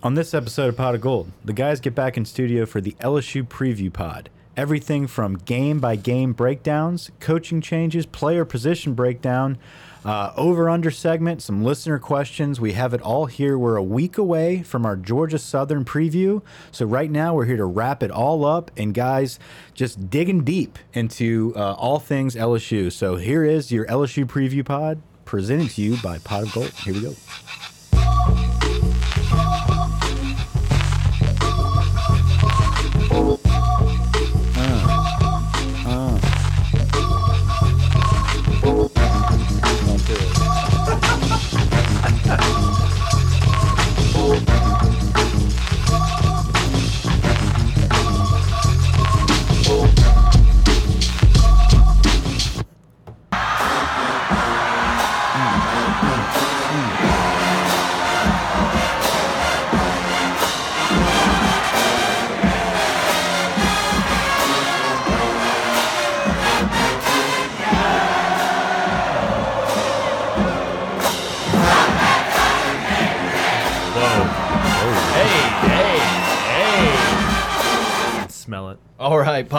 [0.00, 2.92] On this episode of Pot of Gold, the guys get back in studio for the
[3.00, 4.30] LSU preview pod.
[4.56, 9.58] Everything from game by game breakdowns, coaching changes, player position breakdown,
[10.04, 12.60] uh, over under segment, some listener questions.
[12.60, 13.58] We have it all here.
[13.58, 16.42] We're a week away from our Georgia Southern preview.
[16.70, 18.70] So, right now, we're here to wrap it all up.
[18.76, 19.40] And, guys,
[19.74, 22.92] just digging deep into uh, all things LSU.
[22.92, 26.70] So, here is your LSU preview pod presented to you by Pot of Gold.
[26.70, 27.14] Here we go.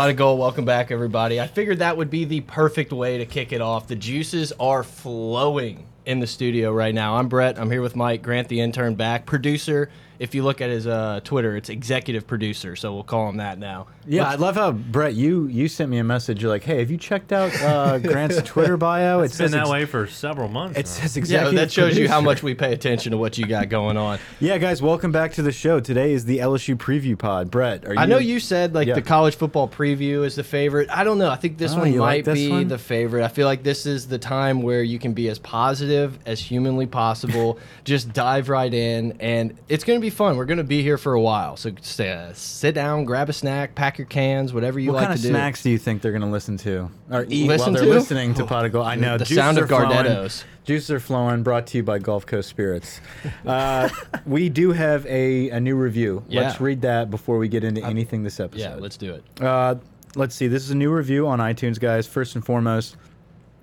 [0.09, 1.39] Of Gold, welcome back, everybody.
[1.39, 3.87] I figured that would be the perfect way to kick it off.
[3.87, 7.17] The juices are flowing in the studio right now.
[7.17, 7.59] I'm Brett.
[7.59, 9.27] I'm here with Mike Grant, the intern, back.
[9.27, 13.37] Producer, if you look at his uh, Twitter, it's executive producer, so we'll call him
[13.37, 13.87] that now.
[14.05, 16.41] Yeah, I love how Brett, you you sent me a message.
[16.41, 19.21] You're like, "Hey, have you checked out uh, Grant's Twitter bio?
[19.21, 20.77] It's been that ex- way for several months.
[20.77, 20.91] It now.
[20.91, 21.55] says Yeah, executive.
[21.55, 24.19] that shows you how much we pay attention to what you got going on.
[24.41, 25.79] Yeah, guys, welcome back to the show.
[25.79, 27.49] Today is the LSU preview pod.
[27.51, 27.99] Brett, are you?
[27.99, 28.95] I know you said like Yeah.
[28.95, 30.89] the college football preview is the favorite.
[30.89, 31.29] I don't know.
[31.29, 32.67] I think this Oh, one you like might this be one?
[32.69, 33.23] the favorite.
[33.23, 36.87] I feel like this is the time where you can be as positive as humanly
[36.87, 37.59] possible.
[37.83, 40.37] Just dive right in, and it's going to be fun.
[40.37, 43.33] We're going to be here for a while, so just, uh, sit down, grab a
[43.33, 45.33] snack, pack your cans, whatever you What like kind of to do.
[45.33, 47.97] snacks do you think they're going to listen to or eat Listen while they're to?
[47.99, 48.87] listening to Pot of Gold?
[48.87, 49.89] I know the sound of flowing.
[49.89, 50.43] Gardettos.
[50.65, 51.41] Juices are flowing.
[51.41, 53.01] Brought to you by Gulf Coast Spirits.
[53.45, 53.89] Uh,
[54.25, 56.23] we do have a, a new review.
[56.29, 58.61] Let's read that before we get into anything this episode.
[58.61, 59.23] Yeah, let's do it.
[59.41, 59.75] Uh,
[60.15, 60.47] let's see.
[60.47, 62.07] This is a new review on iTunes, guys.
[62.07, 62.97] First and foremost,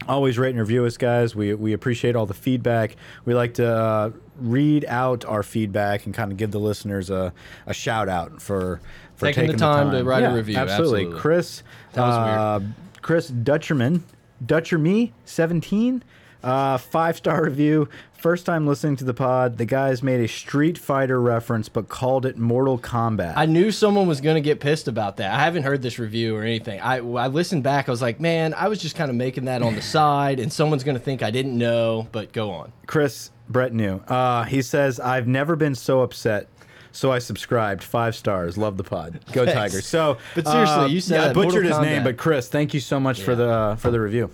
[0.09, 1.35] always rate and review us, guys.
[1.35, 2.97] We we appreciate all the feedback.
[3.25, 7.33] We like to uh, read out our feedback and kind of give the listeners a,
[7.67, 8.81] a shout out for
[9.17, 11.21] for Taking the taking, time to write a review, Absolutely, absolutely.
[11.21, 11.63] Chris.
[11.95, 12.61] That was uh,
[13.03, 14.03] Chris Dutcherman,
[14.45, 16.03] Dutcher me seventeen.
[16.43, 17.89] Uh, five star review.
[18.27, 19.57] First time listening to the pod.
[19.57, 23.35] The guys made a Street Fighter reference, but called it Mortal Kombat.
[23.37, 25.33] I knew someone was going to get pissed about that.
[25.33, 26.81] I haven't heard this review or anything.
[26.81, 27.89] I, I listened back.
[27.89, 30.53] I was like, man, I was just kind of making that on the side, and
[30.53, 32.73] someone's going to think I didn't know, but go on.
[32.89, 33.99] Chris Brett knew.
[34.09, 36.49] Uh, he says, "I've never been so upset."
[36.91, 37.85] So I subscribed.
[37.85, 38.59] Five stars.
[38.59, 39.21] Love the pod.
[39.31, 39.53] Go Thanks.
[39.57, 39.87] Tigers.
[39.87, 42.05] So, But seriously, uh, you said yeah, I butchered Mortal his name, Kombat.
[42.05, 44.33] but Chris, thank you so much for the uh, for the review.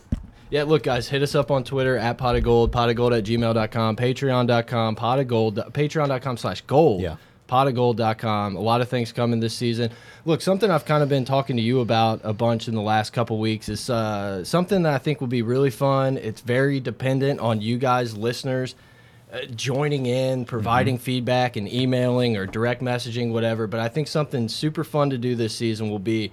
[0.52, 3.14] Yeah, look, guys, hit us up on Twitter at pot of gold, pot of gold
[3.14, 7.00] at gmail.com, patreon.com, pot of gold, patreon.com slash gold.
[7.00, 7.16] Yeah.
[7.48, 8.56] potofgold.com.
[8.56, 9.90] A lot of things coming this season.
[10.26, 13.14] Look, something I've kind of been talking to you about a bunch in the last
[13.14, 16.18] couple weeks is uh, something that I think will be really fun.
[16.18, 18.74] It's very dependent on you guys, listeners,
[19.32, 23.66] uh, joining in, providing feedback, and emailing or direct messaging, whatever.
[23.66, 26.30] But I think something super fun to do this season will be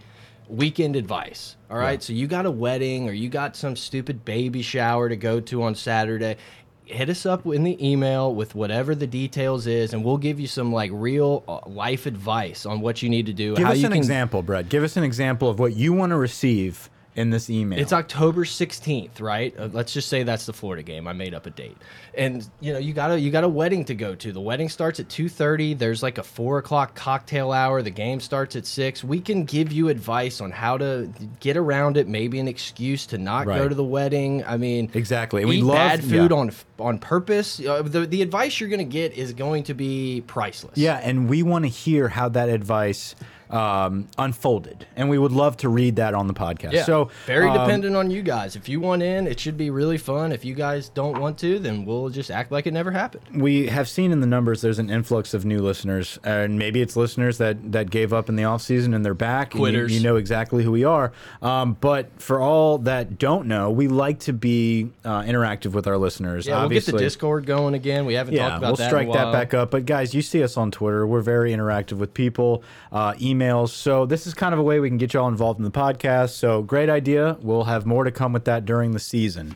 [0.49, 1.55] weekend advice.
[1.69, 2.01] All right.
[2.01, 5.63] So you got a wedding or you got some stupid baby shower to go to
[5.63, 6.37] on Saturday.
[6.85, 10.47] Hit us up in the email with whatever the details is, and we'll give you
[10.47, 13.55] some like real uh, life advice on what you need to do.
[13.55, 14.69] Give us an can, example, Brett.
[14.69, 17.77] Give us an example of what you want to receive in this email.
[17.77, 19.53] It's October 16th, right?
[19.59, 21.05] Uh, let's just say that's the Florida game.
[21.05, 21.75] I made up a date.
[22.13, 24.31] And you know, you got a you got a wedding to go to.
[24.31, 25.77] The wedding starts at 2:30.
[25.77, 27.81] There's like a four o'clock cocktail hour.
[27.81, 29.03] The game starts at six.
[29.03, 32.07] We can give you advice on how to get around it.
[32.07, 34.43] Maybe an excuse to not go to the wedding.
[34.45, 35.43] I mean, Exactly.
[35.43, 36.37] We love- bad food yeah.
[36.37, 37.59] on on purpose.
[37.59, 40.77] Uh, the the advice you're gonna get is going to be priceless.
[40.77, 43.15] yeah, and we want to hear how that advice
[43.49, 46.73] um, unfolded, and we would love to read that on the podcast.
[46.73, 48.55] Yeah, So very um, dependent on you guys.
[48.55, 50.31] If you want in, it should be really fun.
[50.31, 53.23] If you guys don't want to, then we'll just act like it never happened.
[53.41, 56.95] we have seen in the numbers there's an influx of new listeners and maybe it's
[56.95, 59.91] listeners that that gave up in the off season and they're back and you- Quitters.
[59.95, 61.11] you, know exactly who we are
[61.41, 65.97] um, but for all that don't know we like to be uh, interactive with our
[65.97, 66.97] listeners Yeah, we'll get the.
[66.99, 68.05] Discord going again.
[68.05, 68.83] We haven't talked about we'll that.
[68.83, 69.71] in a strike that back up.
[69.71, 71.07] But guys, you see us on Twitter.
[71.07, 72.61] We're very interactive with people.
[72.91, 73.69] Uh, emails.
[73.69, 76.29] So this is kind of a way we can get y'all involved in the podcast.
[76.31, 77.37] So great idea.
[77.41, 79.55] We'll have more to come with that during the season.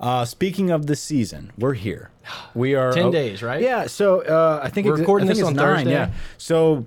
[0.00, 2.10] Uh, speaking of the season, we're here.
[2.54, 3.62] We are 10 days, right?
[3.62, 3.86] Yeah.
[3.86, 5.76] So uh, I think We're recording think this on nine.
[5.76, 5.90] Thursday?
[5.92, 6.10] Yeah.
[6.36, 6.86] So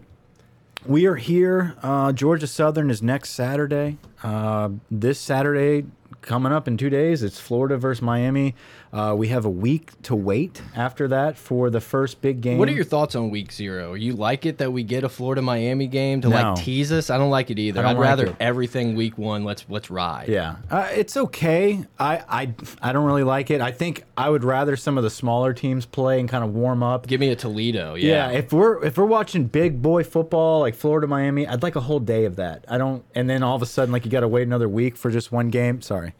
[0.86, 1.76] we are here.
[1.82, 3.98] Uh, Georgia Southern is next Saturday.
[4.24, 5.86] Uh, this Saturday,
[6.22, 8.56] coming up in two days, it's Florida versus Miami.
[8.94, 12.58] Uh, we have a week to wait after that for the first big game.
[12.58, 13.94] What are your thoughts on week zero?
[13.96, 16.36] You like it that we get a Florida Miami game to No.
[16.36, 17.10] like tease us?
[17.10, 17.82] I don't like it either.
[17.86, 18.36] I'd like rather it.
[18.40, 19.44] everything week one.
[19.44, 20.30] Let's let's ride.
[20.30, 21.84] Yeah, uh, it's okay.
[22.00, 23.60] I, I I don't really like it.
[23.62, 26.82] I think I would rather some of the smaller teams play and kind of warm
[26.84, 27.08] up.
[27.08, 27.96] Give me a Toledo.
[27.96, 28.32] Yeah.
[28.32, 28.38] Yeah.
[28.38, 32.00] if we're if we're watching big boy football like Florida Miami, I'd like a whole
[32.00, 32.66] day of that.
[32.70, 34.96] I don't, and then all of a sudden like you got to wait another week
[34.96, 35.82] for just one game.
[35.82, 36.14] Sorry,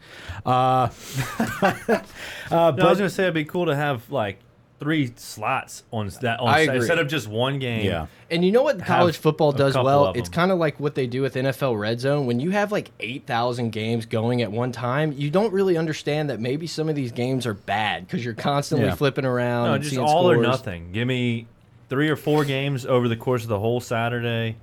[0.44, 0.88] uh,
[2.58, 4.38] uh, No, I was gonna say it'd be cool to have like
[4.80, 6.76] three slots on that on I agree.
[6.76, 7.84] instead of just one game.
[7.84, 10.12] yeah, And you know what college football does well?
[10.14, 12.26] It's kind of like what they do with NFL Red Zone.
[12.26, 16.38] When you have like 8,000 games going at one time, you don't really understand that
[16.38, 18.94] maybe some of these games are bad because you're constantly Yeah.
[18.94, 19.66] flipping around.
[19.66, 20.92] No, just seeing all or nothing.
[20.92, 21.48] Give me
[21.88, 24.58] three or four games over the course of the whole Saturday,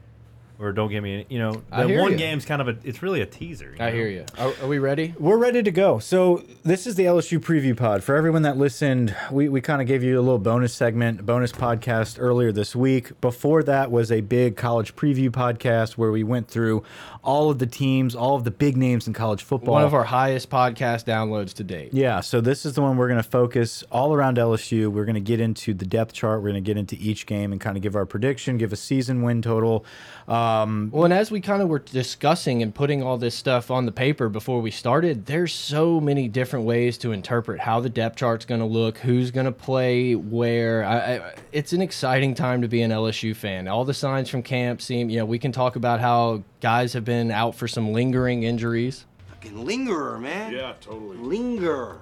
[0.60, 1.26] or don't give me any.
[1.30, 2.18] You know, I that hear one ya.
[2.18, 2.78] game's kind of a.
[2.84, 3.76] It's really a teaser.
[3.80, 3.96] I know?
[3.96, 4.26] hear you.
[4.38, 5.14] Are, are we ready?
[5.20, 6.00] we're ready to go.
[6.00, 8.04] So this is the LSU preview pod.
[8.04, 11.52] For everyone that listened, we we kind of gave you a little bonus segment, bonus
[11.52, 13.20] podcast earlier this week.
[13.22, 16.84] Before that was a big college preview podcast where we went through
[17.24, 19.74] all of the teams, all of the big names in college football.
[19.74, 21.94] One of our highest podcast downloads to date.
[21.94, 24.90] Yeah, so this is the one we're going to focus all around LSU.
[24.90, 26.42] We're going to get into the depth chart.
[26.42, 28.76] We're going to get into each game and kind of give our prediction, give a
[28.76, 29.86] season win total.
[30.28, 33.72] Uh, Um, Well, and as we kind of were discussing and putting all this stuff
[33.72, 37.90] on the paper before we started, there's so many different ways to interpret how the
[37.90, 40.84] depth chart's going to look, who's going to play where.
[40.84, 43.68] I, I, it's an exciting time to be an LSU fan.
[43.68, 47.06] All the signs from camp seem, you know, we can talk about how guys have
[47.06, 49.06] been out for some lingering injuries.
[49.30, 50.54] Fucking lingerer, man.
[50.54, 51.18] Yeah, totally.
[51.18, 52.00] Linger.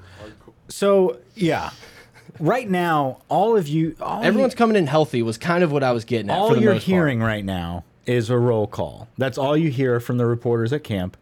[0.70, 1.72] so yeah,
[2.40, 5.84] right now, all of you, all Everyone's you, coming in healthy was kind of what
[5.84, 6.36] I was getting at.
[6.36, 6.92] for all the you're most part.
[6.96, 9.08] hearing right now is a roll call.
[9.18, 11.18] That's all you hear from the reporters at camp.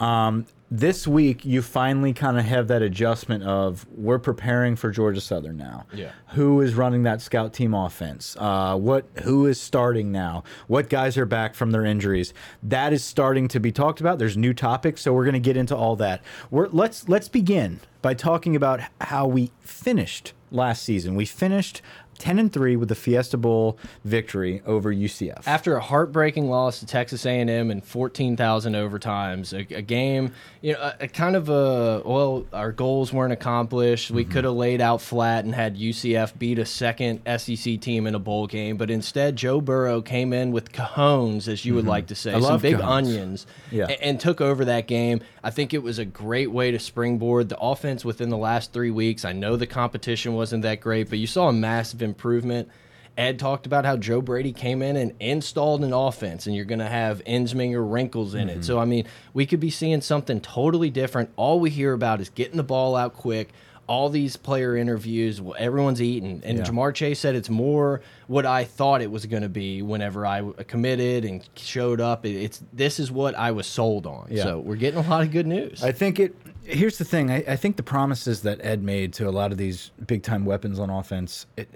[0.00, 5.20] Um, this week, you finally kind of have that adjustment of we're preparing for Georgia
[5.20, 5.86] Southern now.
[5.94, 6.10] Yeah.
[6.30, 8.36] Who is running that scout team offense?
[8.40, 10.42] Uh, what who is starting now?
[10.66, 12.34] What guys are back from their injuries?
[12.60, 14.18] That is starting to be talked about.
[14.18, 16.22] There's new topics, so we're going to get into all that.
[16.50, 21.14] We're, let's let's begin by talking about how we finished last season.
[21.14, 21.82] We finished
[22.18, 25.42] 10 and 3 with the Fiesta Bowl victory over UCF.
[25.46, 30.80] after a heartbreaking loss to Texas A&M and 14,000 overtimes, a, a game, you know,
[30.80, 34.10] a, a kind of a well, our goals weren't accomplished.
[34.10, 34.32] We mm-hmm.
[34.32, 38.18] could have laid out flat and had UCF beat a second SEC team in a
[38.18, 41.90] bowl game, but instead Joe Burrow came in with cajones, as you would mm-hmm.
[41.90, 42.84] like to say, I some big cajones.
[42.84, 43.86] onions, Yeah.
[43.88, 45.20] a- and took over that game.
[45.42, 48.90] I think it was a great way to springboard the offense within the last three
[48.90, 49.24] weeks.
[49.24, 52.68] I know the competition wasn't that great, but you saw a massive improvement.
[53.16, 56.80] Ed talked about how Joe Brady came in and installed an offense, and you're going
[56.80, 58.54] to have Ensminger wrinkles in it.
[58.54, 58.62] Mm-hmm.
[58.62, 61.30] So, I mean, we could be seeing something totally different.
[61.36, 63.50] All we hear about is getting the ball out quick.
[63.86, 66.40] All these player interviews, everyone's eating.
[66.44, 66.64] And Yeah.
[66.64, 70.42] Ja'Marr Chase said it's more what I thought it was going to be whenever I
[70.66, 72.24] committed and showed up.
[72.24, 74.28] It's this is what I was sold on.
[74.30, 74.44] Yeah.
[74.44, 75.82] So we're getting a lot of good news.
[75.84, 76.34] I think it.
[76.64, 77.30] Here's the thing.
[77.30, 80.46] I, I think the promises that Ed made to a lot of these big time
[80.46, 81.68] weapons on offense, it,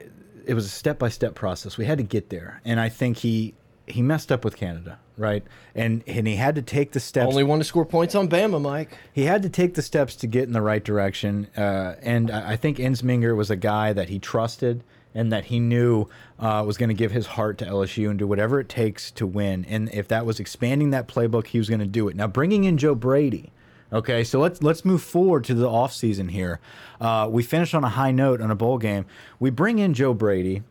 [0.47, 1.77] it was a step by step process.
[1.77, 3.53] We had to get there, and I think he
[3.91, 5.45] he messed up with Canada, right?
[5.75, 7.29] And and he had to take the steps.
[7.29, 8.97] Only one to score points on Bama, Mike.
[9.13, 11.49] he had to take the steps to get in the right direction.
[11.57, 15.59] Uh, and I I think Ensminger was a guy that he trusted and that he
[15.59, 16.07] knew
[16.39, 19.27] uh, was going to give his heart to LSU and do whatever it takes to
[19.27, 19.65] win.
[19.65, 22.17] And if that was expanding that playbook, he was going to do it.
[22.17, 23.53] Now, bringing in Joe Brady.
[23.91, 26.61] Okay, so let's let's move forward to the offseason here.
[27.01, 29.07] Uh, we finished on a high note on a bowl game.
[29.41, 30.63] We bring in Joe Brady,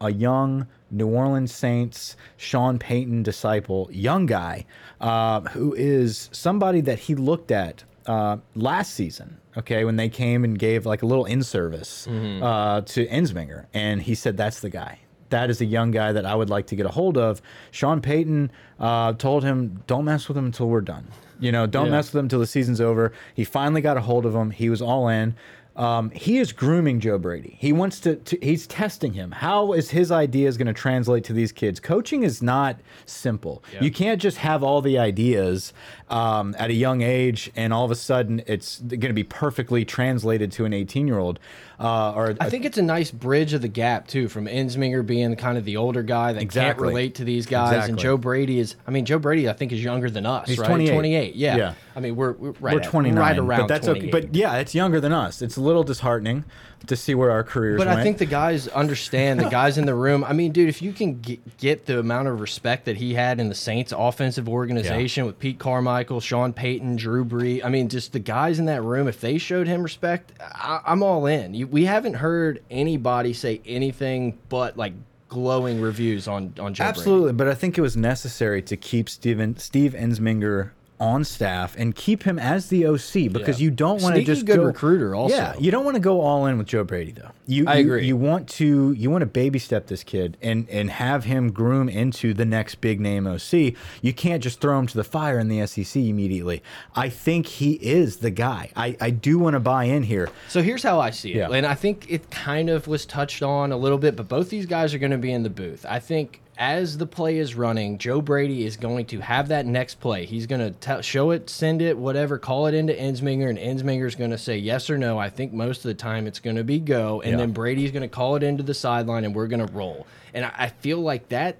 [0.00, 4.64] a young New Orleans Saints Sean Payton disciple, young guy
[5.00, 9.38] uh, who is somebody that he looked at uh, last season.
[9.56, 14.02] Okay, when they came and gave like a little in service uh, to Ensminger, and
[14.02, 14.98] he said that's the guy.
[15.30, 17.40] That is a young guy that I would like to get a hold of.
[17.72, 21.08] Sean Payton uh, told him, "Don't mess with him until we're done.
[21.40, 21.92] You know, don't Yeah.
[21.92, 24.50] mess with him until the season's over." He finally got a hold of him.
[24.52, 25.34] He was all in.
[25.76, 27.56] Um, he is grooming Joe Brady.
[27.60, 29.30] He wants to, to he's testing him.
[29.30, 31.80] How is his ideas going to translate to these kids?
[31.80, 33.62] Coaching is not simple.
[33.80, 35.74] You can't just have all the ideas
[36.08, 39.84] um, at a young age and all of a sudden it's going to be perfectly
[39.84, 41.38] translated to an 18 year old.
[41.78, 45.36] Uh, or I think it's a nice bridge of the gap too, from Ensminger being
[45.36, 48.76] kind of the older guy that can't relate to these guys, and Joe Brady is.
[48.86, 50.48] I mean, Joe Brady, I think is younger than us.
[50.48, 50.68] He's right?
[50.68, 50.92] 28.
[50.92, 51.34] 28.
[51.34, 51.56] Yeah.
[51.56, 51.74] Yeah.
[51.94, 53.60] I mean, we're we're right, we're at- 29, right around.
[53.60, 54.10] but that's okay.
[54.10, 55.42] But yeah, it's younger than us.
[55.42, 56.44] It's a little disheartening
[56.86, 57.98] to see where our careers But went.
[57.98, 60.24] I think the guys understand the guys in the room.
[60.24, 63.40] I mean, dude, if you can get, get the amount of respect that he had
[63.40, 68.12] in the Saints offensive organization with Pete Carmichael, Sean Payton, Drew Brees, I mean, just
[68.12, 71.54] the guys in that room, if they showed him respect, I, I'm all in.
[71.54, 74.92] You, we haven't heard anybody say anything but like
[75.28, 76.98] glowing reviews on on Joe Brady.
[76.98, 81.94] Absolutely, but I think it was necessary to keep Steven Steve Ensminger on staff and
[81.94, 83.64] keep him as the OC because Yeah.
[83.64, 85.34] you don't want to just good go, recruiter also.
[85.36, 87.30] Yeah, you don't want to go all in with Joe Brady though.
[87.46, 88.06] You, I you- agree.
[88.06, 91.88] You want to you want to baby step this kid and and have him groom
[91.88, 93.74] into the next big name OC.
[94.00, 96.62] You can't just throw him to the fire in the SEC immediately.
[96.94, 98.70] I think he is the guy.
[98.74, 100.30] I I do want to buy in here.
[100.48, 101.36] So here's how I see it.
[101.36, 101.50] Yeah.
[101.50, 104.66] And I think it kind of was touched on a little bit, but both these
[104.66, 105.84] guys are going to be in the booth.
[105.88, 110.00] I think as the play is running, Joe Brady is going to have that next
[110.00, 110.24] play.
[110.24, 114.30] He's going to show it, send it, whatever, call it into Ensminger, and Ensminger's going
[114.30, 115.18] to say yes or no.
[115.18, 117.36] I think most of the time it's going to be go, and Yeah.
[117.38, 120.06] then Brady's going to call it into the sideline, and we're going to roll.
[120.32, 121.56] And I, I feel like that.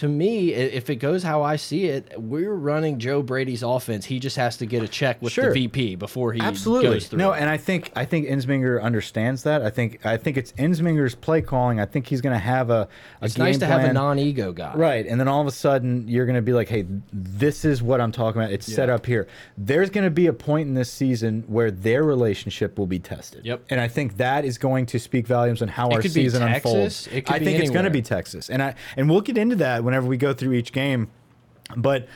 [0.00, 4.06] To me, if it goes how I see it, we're running Joe Brady's offense.
[4.06, 5.52] He just has to get a check with Sure.
[5.52, 6.88] the VP before he Absolutely.
[6.88, 7.18] goes through.
[7.18, 9.60] No, and I think I think Ensminger understands that.
[9.60, 11.80] I think I think it's Ensminger's play calling.
[11.80, 12.88] I think he's going to have a,
[13.20, 14.72] a it's game nice to have a non-ego guy.
[14.74, 17.82] Right, and then all of a sudden you're going to be like, "Hey, this is
[17.82, 18.52] what I'm talking about.
[18.54, 19.28] It's set up here."
[19.58, 23.44] There's going to be a point in this season where their relationship will be tested.
[23.44, 23.64] Yep.
[23.68, 26.22] And I think that is going to speak volumes on how It our could be
[26.24, 27.06] season Texas, unfolds.
[27.08, 29.36] it could I be think it's going to be Texas, and I and we'll get
[29.36, 31.08] into that whenever we go through each game.
[31.76, 32.06] But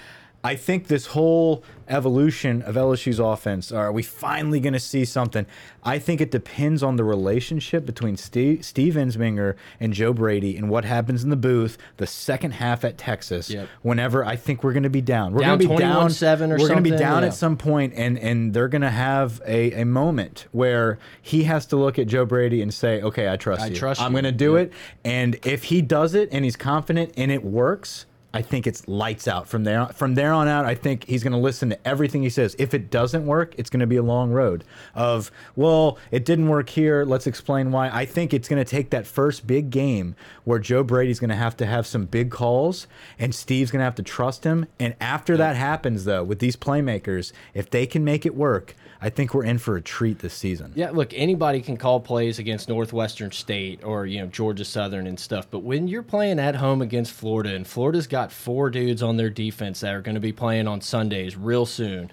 [0.44, 5.46] I think this whole evolution of LSU's offense, are we finally going to see something?
[5.82, 10.68] I think it depends on the relationship between Steve, Steve Ensminger and Joe Brady and
[10.68, 13.48] what happens in the booth the second half at Texas.
[13.48, 13.68] Yep.
[13.80, 16.58] Whenever I think we're going to be down, we're going to be down 21-7 or
[16.58, 17.28] We're going to be down yeah.
[17.28, 21.64] at some point, and and they're going to have a a moment where he has
[21.66, 23.76] to look at Joe Brady and say, "Okay, I trust I you.
[23.76, 24.72] trust I'm going to do it."
[25.04, 29.28] And if he does it and he's confident and it works, I think it's lights
[29.28, 29.86] out from there.
[29.86, 32.56] From there on out, I think he's going to listen to everything he says.
[32.58, 36.48] If it doesn't work, it's going to be a long road of, well, it didn't
[36.48, 37.04] work here.
[37.04, 37.90] Let's explain why.
[37.90, 41.36] I think it's going to take that first big game where Joe Brady's going to
[41.36, 42.88] have to have some big calls
[43.20, 44.66] and Steve's going to have to trust him.
[44.80, 48.74] And after that happens, though, with these playmakers, if they can make it work,
[49.04, 50.73] I think we're in for a treat this season.
[50.75, 55.20] Yeah, look, anybody can call plays against Northwestern State or you know Georgia Southern and
[55.20, 59.18] stuff, but when you're playing at home against Florida, and Florida's got four dudes on
[59.18, 62.11] their defense that are going to be playing on Sundays real soon,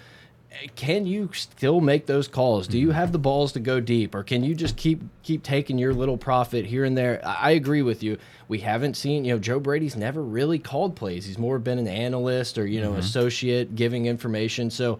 [0.75, 2.67] can you still make those calls?
[2.67, 2.97] Do you mm-hmm.
[2.97, 6.17] have the balls to go deep, or can you just keep keep taking your little
[6.17, 7.21] profit here and there?
[7.25, 8.17] I I agree with you.
[8.49, 11.23] We haven't seen, you know, Joe Brady's never really called plays.
[11.23, 12.99] He's more been an analyst or you know mm-hmm.
[12.99, 14.69] associate giving information.
[14.69, 14.99] So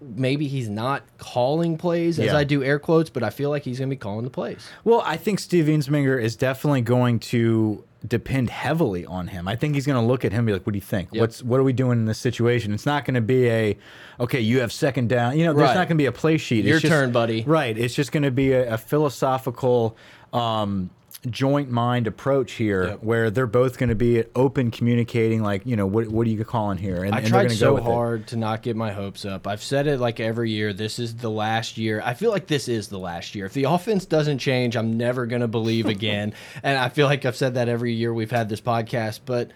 [0.00, 2.36] maybe he's not calling plays as Yeah.
[2.36, 4.68] I do air quotes, but I feel like he's going to be calling the plays.
[4.84, 9.48] Well, I think Steve Ensminger is definitely going to depend heavily on him.
[9.48, 11.08] I think he's going to look at him and be like, "What do you think?
[11.10, 11.20] Yep.
[11.20, 13.76] What's what are we doing in this situation?" It's not going to be a,
[14.20, 15.74] "Okay, you have second down." You know, there's Right.
[15.74, 16.64] not going to be a play sheet.
[16.64, 17.42] Your It's just- turn, buddy.
[17.42, 17.76] Right.
[17.76, 19.96] It's just going to be a, a philosophical.
[20.32, 20.90] Um,
[21.28, 23.02] joint mind approach here Yep.
[23.02, 26.44] where they're both going to be open communicating like you know what, what are you
[26.44, 27.86] calling here and, I and they're tried so with it.
[27.86, 29.46] hard to not get my hopes up.
[29.48, 30.72] I've said it like every year.
[30.72, 32.00] This is the last year.
[32.04, 33.46] I feel like this is the last year.
[33.46, 36.34] If the offense doesn't change, I'm never going to believe again.
[36.62, 39.50] and I feel like I've said that every year we've had this podcast, but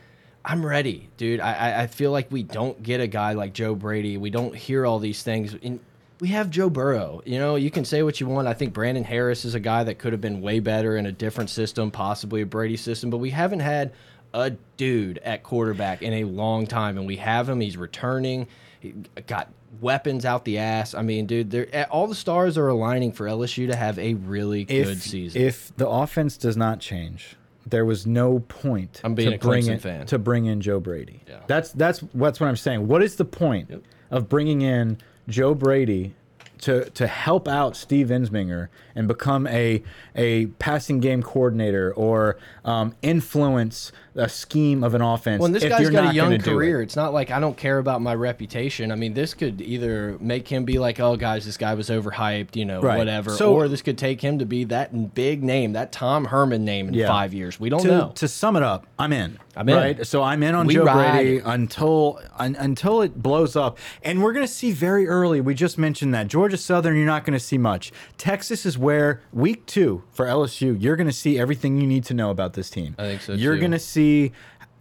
[0.44, 1.38] I'm ready, dude.
[1.38, 4.16] I, I, I feel like we don't get a guy like Joe Brady.
[4.16, 5.54] We don't hear all these things.
[5.62, 5.78] And
[6.22, 7.20] we have Joe Burrow.
[7.26, 8.46] You know, you can say what you want.
[8.46, 11.10] I think Brandon Harris is a guy that could have been way better in a
[11.10, 13.92] different system, possibly a Brady system, but we haven't had
[14.32, 17.58] a dude at quarterback in a long time, and we have him.
[17.58, 18.46] He's returning.
[18.78, 18.94] He
[19.26, 20.94] got weapons out the ass.
[20.94, 24.90] I mean, dude, all the stars are aligning for LSU to have a really good
[24.90, 25.42] if, season.
[25.42, 27.34] If the offense does not change,
[27.66, 30.06] there was no point I'm being to a bring Clemson in, fan.
[30.06, 31.24] to bring in Joe Brady.
[31.28, 31.40] Yeah.
[31.48, 32.86] That's that's that's what I'm saying.
[32.86, 34.98] What is the point of bringing in
[35.28, 36.14] Joe Brady
[36.62, 39.82] to to help out Steve Ensminger and become a
[40.14, 45.40] a passing game coordinator or um, influence a scheme of an offense?
[45.40, 46.44] Well, and this if guy's you're got a young gonna it?
[46.44, 46.82] career.
[46.82, 48.92] It's not like I don't care about my reputation.
[48.92, 52.54] I mean, this could either make him be like, "Oh, guys, this guy was overhyped,"
[52.54, 52.98] you know, Right.
[52.98, 56.64] whatever, So- or this could take him to be that big name, that Tom Herman
[56.64, 57.08] name in Yeah.
[57.08, 57.58] five years.
[57.58, 58.12] We don't to, know.
[58.14, 59.38] To sum it up, I'm in.
[59.56, 59.74] I'm in.
[59.76, 60.06] Right.
[60.06, 64.22] So I'm in on We Joe ride Brady until un, until it blows up, and
[64.22, 65.40] we're gonna see very early.
[65.40, 67.92] We just mentioned that Georgia Georgia Southern, you're not going to see much.
[68.18, 72.14] Texas is where week two for LSU, you're going to see everything you need to
[72.14, 72.96] know about this team.
[72.98, 73.60] I think so, You're too.
[73.60, 74.01] going to see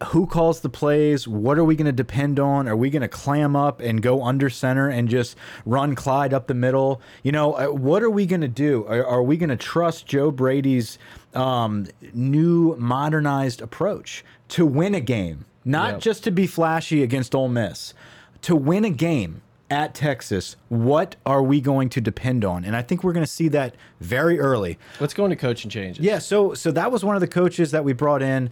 [0.07, 1.27] who calls the plays.
[1.27, 2.67] What are we going to depend on?
[2.67, 6.47] Are we going to clam up and go under center and just run Clyde up
[6.47, 7.01] the middle?
[7.21, 8.83] You know, uh, what are we going to do?
[8.87, 10.97] Are, are we going to trust Joe Brady's
[11.35, 15.99] um, new modernized approach to win a game, not Yep.
[16.01, 17.93] just to be flashy against Ole Miss,
[18.41, 19.41] to win a game?
[19.69, 22.65] At Texas, what are we going to depend on?
[22.65, 24.77] And I think we're going to see that very early.
[24.99, 26.03] Let's go into coaching changes.
[26.03, 28.49] Yeah, so so that was one of the coaches that we brought in.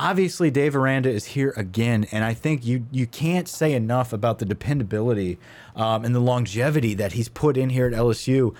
[0.00, 4.38] Obviously, Dave Aranda is here again, and I think you you can't say enough about
[4.38, 5.38] the dependability
[5.74, 8.54] um, and the longevity that he's put in here at LSU.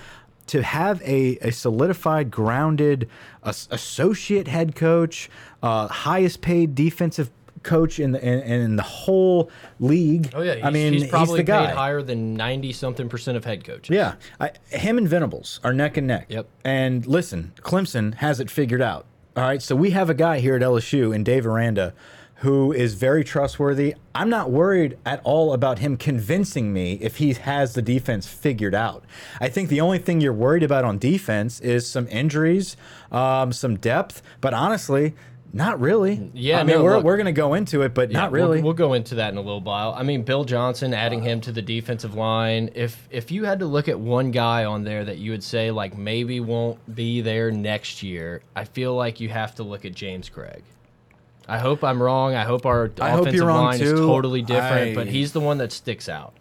[0.48, 3.08] To have a, a solidified, grounded
[3.44, 5.28] as- associate head coach,
[5.62, 7.30] uh, highest paid defensive
[7.62, 10.30] coach in the in, in the whole league.
[10.34, 10.56] Oh yeah.
[10.56, 11.66] He's, I mean, he's probably the guy.
[11.66, 13.94] paid higher than ninety something percent of head coaches.
[13.94, 16.26] Yeah, I, him and Venables are neck and neck.
[16.30, 16.48] Yep.
[16.64, 19.06] And listen, Clemson has it figured out.
[19.38, 21.94] All right, so we have a guy here at LSU in Dave Aranda
[22.38, 23.94] who is very trustworthy.
[24.12, 28.74] I'm not worried at all about him convincing me if he has the defense figured
[28.74, 29.04] out.
[29.40, 32.76] I think the only thing you're worried about on defense is some injuries,
[33.12, 35.14] um, some depth, but honestly,
[35.52, 36.30] not really.
[36.34, 38.32] Yeah, I mean, no, we're, look- we're going to go into it, but Yeah, not
[38.32, 38.62] we'll- really.
[38.62, 39.94] We'll, go into that in a little while.
[39.96, 42.70] I mean, Bill Johnson adding him to the defensive line.
[42.74, 45.70] If if you had to look at one guy on there that you would say
[45.70, 49.94] like maybe won't be there next year, I feel like you have to look at
[49.94, 50.60] James Cregg.
[51.48, 52.34] I hope I'm wrong.
[52.34, 53.96] I hope our I hope offensive you're wrong, line is too.
[53.96, 56.34] totally different, I- but he's the one that sticks out.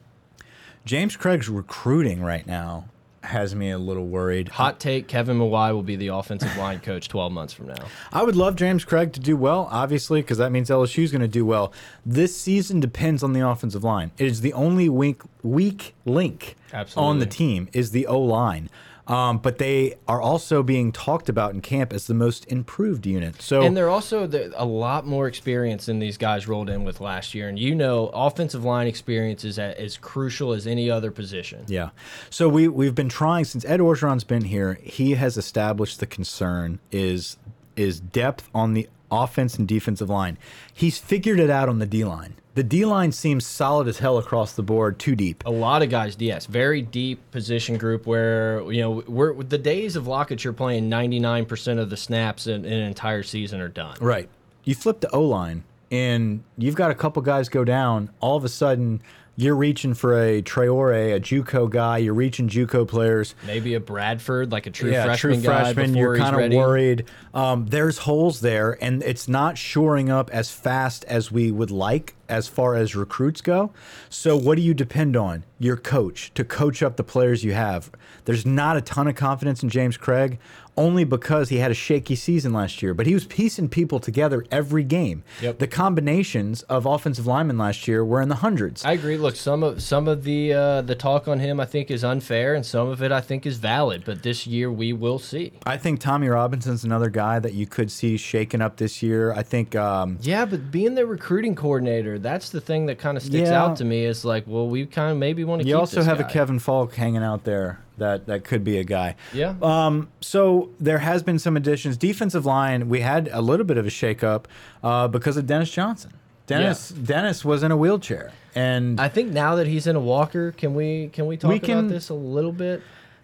[0.85, 2.85] James Cregg's recruiting right now
[3.27, 4.50] has me a little worried.
[4.50, 7.86] Hot take: Kevin Mawae will be the offensive line coach 12 months from now.
[8.12, 11.22] I would love James Cregg to do well, obviously, because that means LSU is going
[11.22, 11.72] to do well.
[12.05, 14.12] This season depends on the offensive line.
[14.17, 16.55] It is the only weak weak link
[16.96, 18.69] on the team is the O line.
[19.07, 23.41] Um, but they are also being talked about in camp as the most improved unit.
[23.41, 26.99] So And they're also the, a lot more experience than these guys rolled in with
[26.99, 27.47] last year.
[27.47, 31.63] And you know, offensive line experience is as crucial as any other position.
[31.67, 31.89] Yeah.
[32.29, 34.79] So we we've been trying since Ed Orgeron's been here.
[34.83, 37.37] He has established the concern is
[37.75, 40.37] is depth on the offense and defensive line.
[40.73, 42.35] He's figured it out on the D line.
[42.55, 45.43] The D line seems solid as hell across the board, too deep.
[45.45, 49.95] A lot of guys, yes, very deep position group where you know we're the days
[49.95, 53.95] of Lockett you're playing 99% of the snaps in, in an entire season are done.
[54.01, 54.27] Right.
[54.63, 58.10] You flip the O line and you've got a couple guys go down.
[58.19, 59.01] All of a sudden,
[59.38, 62.00] you're reaching for a Traore, a JUCO guy.
[62.00, 63.36] You're reaching JUCO players.
[63.45, 65.95] Maybe a Bradford, like a true yeah, freshman true guy freshman.
[65.95, 67.06] You're kind of worried.
[67.36, 72.15] Um, there's holes there, and it's not shoring up as fast as we would like
[72.29, 73.71] as far as recruits go.
[74.09, 75.43] So, what do you depend on?
[75.59, 77.91] Your coach to coach up the players you have.
[78.25, 80.37] There's not a ton of confidence in James Cregg,
[80.77, 84.45] only because he had a shaky season last year, but he was piecing people together
[84.51, 85.23] every game.
[85.41, 85.57] Yep.
[85.57, 88.85] The combinations of offensive linemen last year were in the hundreds.
[88.85, 89.17] I agree.
[89.17, 92.53] Look, some of some of the uh, the talk on him I think is unfair,
[92.53, 94.03] and some of it I think is valid.
[94.05, 95.53] But this year we will see.
[95.65, 99.33] I think Tommy Robinson's another guy that you could see shaken up this year.
[99.33, 103.23] I think um, Yeah, but being the recruiting coordinator, that's the thing that kind of
[103.23, 103.63] sticks Yeah.
[103.63, 104.06] out to me.
[104.06, 105.67] Is like, well, we kind of maybe want to.
[105.67, 106.27] You also have guy.
[106.27, 109.15] a Kevin Faulk hanging out there that that could be a guy.
[109.34, 109.56] Yeah.
[109.62, 111.97] Um, so there has been some additions.
[111.97, 114.45] Defensive line, we had a little bit of a shakeup
[114.84, 116.13] uh, because of Dennis Johnson.
[116.45, 120.53] Dennis Dennis was in a wheelchair, and I think now that he's in a walker,
[120.53, 122.82] can we can we talk We can- about this a little bit?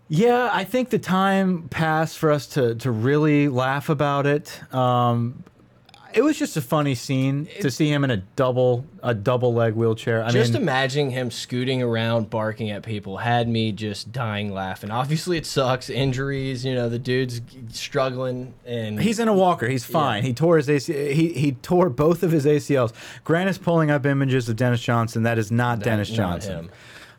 [0.10, 4.62] yeah, I think the time passed for us to to really laugh about it.
[4.74, 5.46] Um,
[6.14, 9.74] it was just a funny scene to see him in a double a double leg
[9.74, 10.24] wheelchair.
[10.24, 14.92] I just mean, imagining him scooting around, barking at people, had me just dying laughing.
[14.92, 15.90] Obviously, it sucks.
[15.90, 19.68] Injuries, you know, the dude's struggling, and He's in a walker.
[19.68, 20.24] He's fine.
[20.24, 21.14] He tore his AC.
[21.14, 22.94] He he tore both of his ACLs.
[23.24, 25.24] Grant is pulling up images of Dennis Johnson.
[25.24, 26.56] That is not Dennis not Johnson.
[26.56, 26.70] him.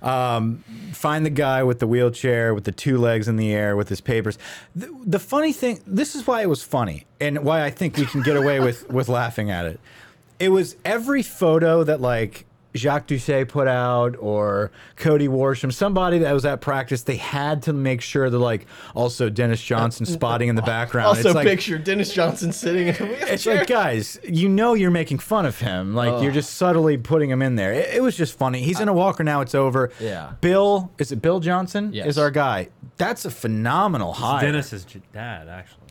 [0.04, 0.62] Um,
[0.92, 4.02] find the guy with the wheelchair with the two legs in the air with his
[4.02, 4.38] papers.
[4.76, 5.80] The, the funny thing.
[5.86, 8.88] This is why it was funny, and why I think we can get away with
[8.90, 9.80] with laughing at it.
[10.38, 12.44] It was every photo that like
[12.76, 17.72] Jacques Doucet put out or Cody Worsham, somebody that was at practice, they had to
[17.72, 21.08] make sure that like also Dennis Johnson spotting in the background.
[21.08, 23.28] Also, it's like, picture Dennis Johnson sitting in a wheelchair.
[23.32, 25.94] it's like, guys, you know you're making fun of him.
[25.94, 27.72] Like you're just subtly putting him in there.
[27.72, 28.62] It, it was just funny.
[28.62, 29.40] He's in a walker now.
[29.40, 29.90] It's over.
[30.00, 30.32] Yeah.
[30.40, 31.90] Bill, is it Bill Johnson?
[31.92, 32.06] Yes.
[32.08, 32.68] Is our guy.
[32.96, 34.44] That's a phenomenal hire.
[34.44, 35.83] Dennis's dad, actually.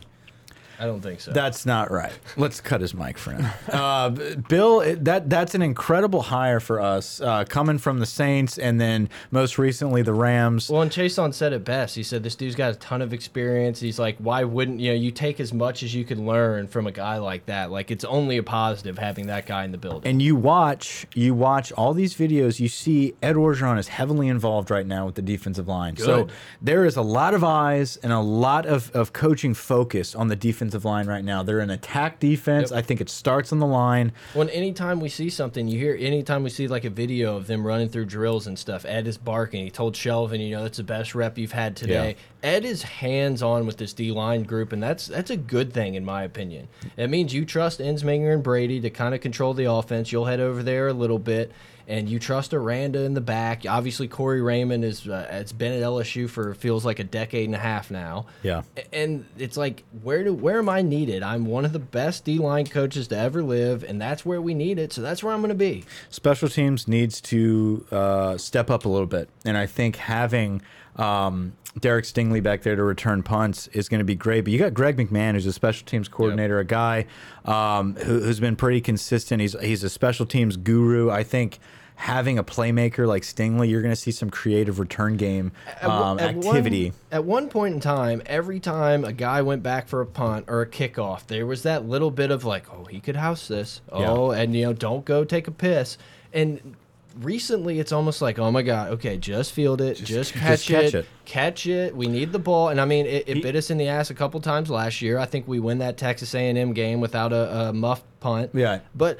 [0.78, 1.32] I don't think so.
[1.32, 2.12] That's not right.
[2.36, 3.34] Let's cut his mic for.
[3.74, 4.10] Uh,
[4.48, 9.08] Bill, that that's an incredible hire for us, uh, coming from the Saints and then
[9.30, 10.70] most recently the Rams.
[10.70, 11.96] Well, and Chason said it best.
[11.96, 13.80] He said this dude's got a ton of experience.
[13.80, 14.94] He's like, why wouldn't you know?
[14.94, 17.70] You take as much as you can learn from a guy like that.
[17.70, 20.08] Like it's only a positive having that guy in the building.
[20.08, 22.60] And you watch, you watch all these videos.
[22.60, 25.96] You see Ed Orgeron is heavily involved right now with the defensive line.
[25.96, 26.28] So
[26.62, 30.36] there is a lot of eyes and a lot of, of coaching focus on the
[30.64, 31.42] defensive line right now.
[31.42, 32.70] They're an attack defense.
[32.70, 32.78] Yep.
[32.78, 34.12] I think it starts on the line.
[34.32, 37.66] When anytime we see something, you hear anytime we see like a video of them
[37.66, 39.64] running through drills and stuff, Ed is barking.
[39.64, 42.16] He told Shelvin, you know, that's the best rep you've had today.
[42.42, 45.94] Ed is hands on with this D line group, and that's that's a good thing
[45.94, 46.68] in my opinion.
[46.96, 50.12] It means you trust Ensminger and Brady to kind of control the offense.
[50.12, 51.52] You'll head over there a little bit.
[51.86, 53.64] And you trust Aranda in the back.
[53.68, 55.06] Obviously, Corey Raymond is.
[55.08, 58.26] Uh, it's been at LSU for feels like a decade and a half now.
[58.42, 58.62] Yeah.
[58.92, 61.22] And it's like, where do where am I needed?
[61.22, 64.54] I'm one of the best D line coaches to ever live, and that's where we
[64.54, 64.92] need it.
[64.92, 65.84] So that's where I'm going to be.
[66.10, 70.62] special teams needs to uh, step up a little bit, and I think having
[70.96, 74.42] um, Derek Stingley back there to return punts is going to be great.
[74.42, 77.06] But you got Greg McMahon, who's a special teams coordinator, a guy
[77.44, 79.40] um, who, who's been pretty consistent.
[79.40, 81.10] He's he's a special teams guru.
[81.10, 81.58] I think.
[81.96, 86.34] Having a playmaker like Stingley, you're going to see some creative return game um, at
[86.34, 86.92] one- activity.
[87.12, 90.60] at one point in time, every time a guy went back for a punt or
[90.60, 93.80] a kickoff, there was that little bit of like, oh, he could house this.
[93.92, 94.10] Yeah.
[94.10, 95.96] Oh, and you know, don't go take a piss.
[96.32, 96.74] And
[97.20, 100.94] recently, it's almost like, oh my god, okay, just field it, just, catch, catch it,
[100.94, 101.06] it.
[101.24, 101.94] catch it.
[101.96, 104.14] We need the ball, and I mean, it, it bit us in the ass a
[104.14, 105.18] couple times last year.
[105.18, 108.50] I think we win that Texas A&M game without a, a muff punt.
[108.54, 108.80] Yeah.
[108.94, 109.18] but.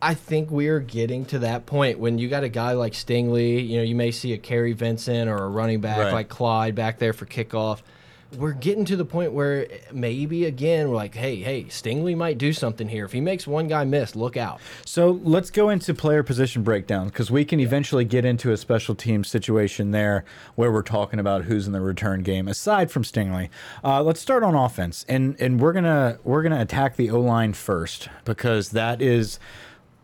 [0.00, 3.78] I think we're getting to that point when you got a guy like Stingley, you
[3.78, 6.12] know, you may see a Kary Vincent or a running back Right.
[6.12, 7.80] like Clyde back there for kickoff.
[8.36, 12.52] We're getting to the point where maybe again we're like, hey, hey, Stingley might do
[12.52, 13.06] something here.
[13.06, 14.60] If he makes one guy miss, look out.
[14.84, 18.94] So let's go into player position breakdown because we can eventually get into a special
[18.94, 23.48] team situation there where we're talking about who's in the return game aside from Stingley.
[23.82, 27.54] Uh, let's start on offense and and we're gonna we're gonna attack the O line
[27.54, 29.38] first because that is.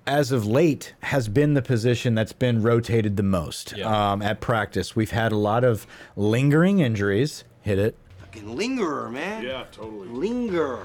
[0.07, 4.13] As of late, has been the position that's been rotated the most Yeah.
[4.13, 4.95] um, at practice.
[4.95, 7.45] We've had a lot of lingering injuries.
[7.63, 7.97] Hit it.
[8.35, 9.45] Fucking lingerer, man.
[9.45, 10.09] Yeah, totally.
[10.09, 10.81] Linger.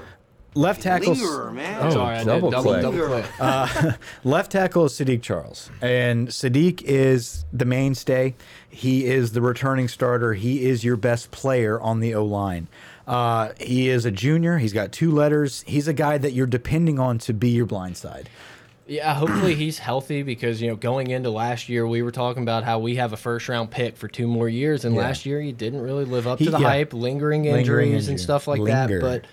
[0.54, 1.14] Left tackle.
[1.14, 1.80] Lingerer, man.
[1.82, 2.82] Oh, Sorry, double double, click.
[2.82, 3.98] double click.
[4.24, 8.34] Left tackle is Saahdiq Charles, and Saahdiq is the mainstay.
[8.68, 10.34] He is the returning starter.
[10.34, 12.68] He is your best player on the O line.
[13.06, 14.58] Uh, he is a junior.
[14.58, 15.64] He's got two letters.
[15.66, 18.28] He's a guy that you're depending on to be your blind side.
[18.90, 22.64] Yeah, hopefully he's healthy because you know going into last year we were talking about
[22.64, 25.02] how we have a first round pick for two more years, and Yeah.
[25.02, 26.68] last year he didn't really live up He- to the yeah.
[26.68, 29.00] hype, lingering injuries Lingering and stuff like Linger.
[29.00, 29.00] that.
[29.00, 29.24] But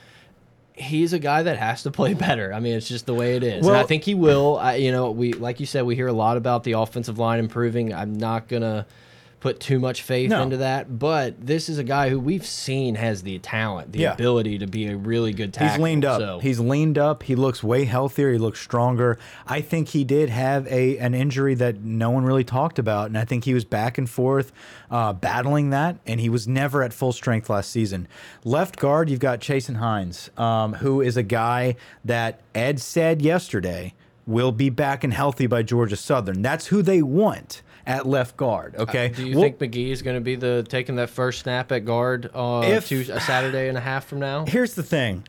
[0.74, 2.54] he's a guy that has to play better.
[2.54, 4.58] I mean, it's just the way it is, and I think he will.
[4.62, 7.40] I, you know, we like you said, we hear a lot about the offensive line
[7.40, 7.92] improving.
[7.96, 8.86] I'm not gonna
[9.40, 10.42] put too much faith No.
[10.42, 14.14] into that, but this is a guy who we've seen has the talent, the Yeah.
[14.14, 15.70] ability to be a really good tackle.
[15.76, 16.20] He's leaned up.
[16.20, 16.40] So.
[16.40, 17.22] He's leaned up.
[17.22, 18.32] He looks way healthier.
[18.32, 19.20] He looks stronger.
[19.46, 23.18] I think he did have a an injury that no one really talked about, and
[23.18, 24.52] I think he was back and forth
[24.90, 28.08] uh, battling that, and he was never at full strength last season.
[28.44, 33.94] Left guard, you've got Chasen Hines, um, who is a guy that Ed said yesterday
[34.26, 36.42] will be back and healthy by Georgia Southern.
[36.42, 38.76] That's who they want at left guard.
[38.76, 39.06] Okay.
[39.08, 41.72] Uh, Do you Well- think Magee is going to be the taking that first snap
[41.72, 44.46] at guard uh, If- two, a Saturday and a half from now?
[44.46, 45.24] Here's the thing.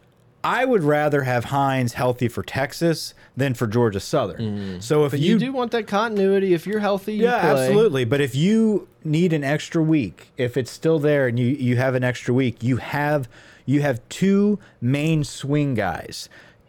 [0.45, 4.81] I would rather have Hines healthy for Texas than for Georgia Southern.
[4.81, 5.15] So if Mm.
[5.15, 6.55] But you, do want that continuity.
[6.55, 7.51] If you're healthy, you yeah, play.
[7.67, 8.05] absolutely.
[8.05, 11.95] But if you need an extra week, if it's still there and you you have
[11.97, 13.29] an extra week, you have
[13.67, 16.29] you have two main swing guys.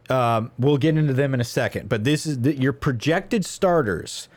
[0.10, 4.28] Um, we'll get into them in a second, but this is the, your projected starters.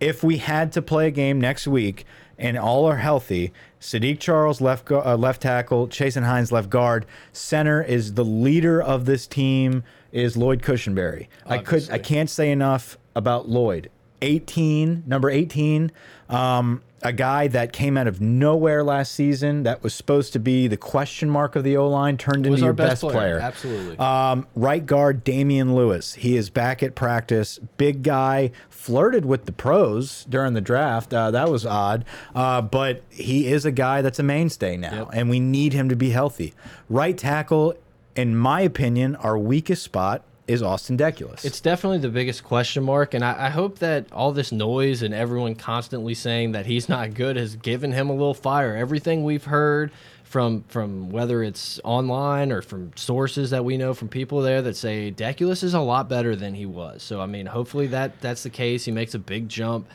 [0.00, 2.06] If we had to play a game next week
[2.38, 7.82] and all are healthy, Saahdiq Charles left uh, left tackle, Chasen Hines left guard, center
[7.82, 11.28] is the leader of this team is Lloyd Cushenberry.
[11.46, 13.90] I could I can't say enough about Lloyd.
[14.22, 15.90] 18, number 18,
[16.28, 20.68] um, a guy that came out of nowhere last season that was supposed to be
[20.68, 23.38] the question mark of the O line turned into your best player, player.
[23.38, 23.96] absolutely.
[23.98, 26.14] Um, right guard Damien Lewis.
[26.14, 27.58] He is back at practice.
[27.78, 31.14] Big guy, flirted with the pros during the draft.
[31.14, 35.08] Uh, that was odd, uh, but he is a guy that's a mainstay now, Yep.
[35.14, 36.52] and we need him to be healthy.
[36.90, 37.74] Right tackle,
[38.14, 41.44] in my opinion, our weakest spot is Austin Deculus.
[41.44, 45.14] It's definitely the biggest question mark, and I, I hope that all this noise and
[45.14, 48.76] everyone constantly saying that he's not good has given him a little fire.
[48.76, 49.92] Everything we've heard
[50.24, 54.76] from from whether it's online or from sources that we know from people there that
[54.76, 57.02] say Deculus is a lot better than he was.
[57.02, 58.84] So I mean, hopefully that that's the case.
[58.84, 59.88] He makes a big jump.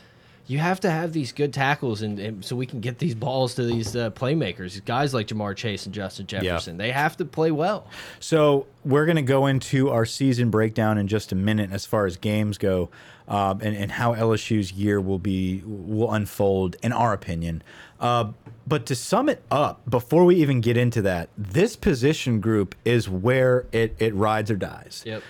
[0.48, 3.54] You have to have these good tackles, and, and so we can get these balls
[3.56, 6.76] to these uh, playmakers, guys like Ja'Marr Chase and Justin Jefferson.
[6.76, 7.88] They have to play well.
[8.20, 12.06] So we're going to go into our season breakdown in just a minute as far
[12.06, 12.90] as games go,
[13.26, 17.62] um, and and how LSU's year will be will unfold in our opinion.
[17.98, 18.32] Uh,
[18.68, 23.08] but to sum it up, before we even get into that, this position group is
[23.08, 25.02] where it it rides or dies.
[25.04, 25.22] Yep.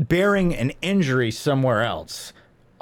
[0.00, 2.32] Bearing an injury somewhere else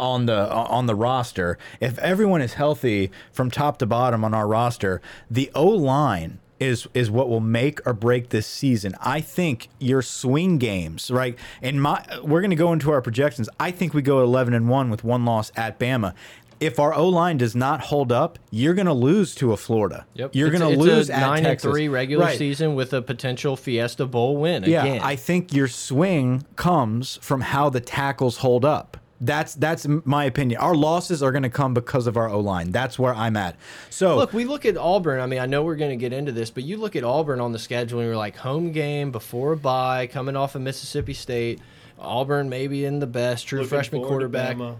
[0.03, 4.49] on the on the roster, if everyone is healthy from top to bottom on our
[4.49, 8.95] roster, the O line is is what will make or break this season.
[9.01, 11.37] I think your swing games, right?
[11.63, 13.49] And my we're going to go into our projections.
[13.61, 16.15] I think we go 11 and 1 with one loss at Bama.
[16.61, 20.07] If our O line does not hold up, you're going to lose to a Florida.
[20.15, 20.31] Yep.
[20.37, 21.65] You're going to lose a at nine Texas.
[21.65, 22.39] and three regular Right.
[22.39, 24.63] season with a potential Fiesta Bowl win.
[24.63, 25.01] Yeah, again.
[25.03, 28.97] I think your swing comes from how the tackles hold up.
[29.25, 30.61] That's that's my opinion.
[30.61, 32.73] Our losses are going to come because of our O line.
[32.73, 33.57] That's where I'm at.
[33.89, 35.21] So Look, we look at Auburn.
[35.21, 37.41] I mean, I know we're going to get into this, but you look at Auburn
[37.41, 41.15] on the schedule and you're like home game before a bye, coming off of Mississippi
[41.15, 41.61] State.
[42.01, 44.77] Auburn maybe in the best true Looking freshman forward to quarterback.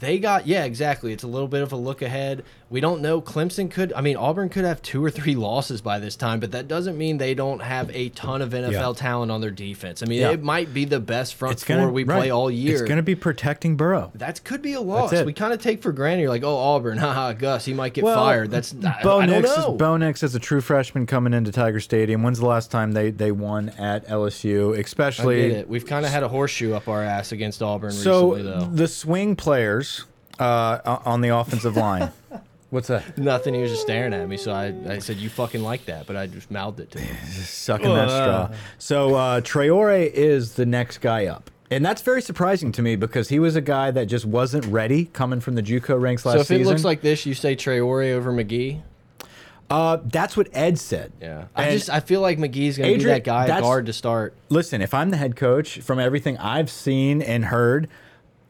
[0.00, 1.12] They got yeah, exactly.
[1.12, 2.44] It's a little bit of a look ahead.
[2.70, 3.20] We don't know.
[3.20, 3.92] Clemson could.
[3.92, 6.98] I mean, Auburn could have two or three losses by this time, but that doesn't
[6.98, 8.92] mean they don't have a ton of NFL Yeah.
[8.96, 10.02] talent on their defense.
[10.02, 10.30] I mean, Yeah.
[10.32, 12.72] it might be the best front it's four going to we play all year.
[12.72, 14.10] It's going to be protecting Burrow.
[14.16, 15.12] that could be a loss.
[15.12, 16.22] We kind of take for granted.
[16.22, 18.50] You're like, oh, Auburn, haha, Gus, he might get Well, fired.
[18.50, 19.72] That's I, Bo I don't Nix, know.
[19.72, 22.22] is, Bo Nix is a true freshman coming into Tiger Stadium.
[22.24, 24.76] When's the last time they they won at LSU?
[24.76, 25.62] Especially.
[25.64, 28.64] We've kind of had a horseshoe up our ass against Auburn so recently, though.
[28.66, 29.93] the swing players
[30.38, 32.10] uh, on the offensive line.
[32.70, 33.16] What's that?
[33.16, 33.54] Nothing.
[33.54, 36.16] He was just staring at me, so I, I said, "You fucking like that," but
[36.16, 37.16] I just mouthed it to him.
[37.44, 38.56] sucking that straw.
[38.78, 41.50] So uh, Traore is the next guy up.
[41.70, 45.06] And that's very surprising to me because he was a guy that just wasn't ready
[45.06, 46.62] coming from the JUCO ranks last so if season.
[46.62, 48.82] it looks like this, you say Traore over Magee.
[49.70, 51.12] uh, that's what Ed said.
[51.20, 53.62] Yeah, I And just I feel like Magee's gonna be Adrian, that guy at that's-
[53.62, 54.34] guard to start.
[54.50, 57.88] listen, if I'm the head coach, from everything I've seen and heard,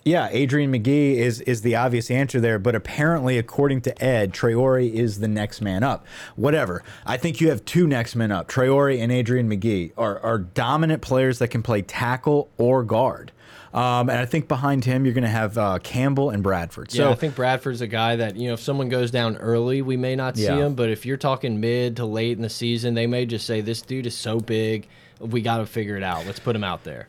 [0.04, 2.58] yeah, Adrian Magee is is the obvious answer there.
[2.58, 6.06] But apparently, according to Ed, Traore is the next man up.
[6.36, 6.82] Whatever.
[7.06, 8.48] I think you have two next men up.
[8.48, 13.32] Traore and Adrian McGee are are dominant players that can play tackle or guard.
[13.72, 16.94] Um, and I think behind him, you're going to have uh, Campbell and Bradford.
[16.94, 19.82] Yeah, So I think Bradford's a guy that you know if someone goes down early,
[19.82, 20.58] we may not see Yeah.
[20.58, 20.74] him.
[20.74, 23.82] But if you're talking mid to late in the season, they may just say this
[23.82, 24.86] dude is so big,
[25.26, 26.26] we got to figure it out.
[26.26, 27.08] Let's put him out there.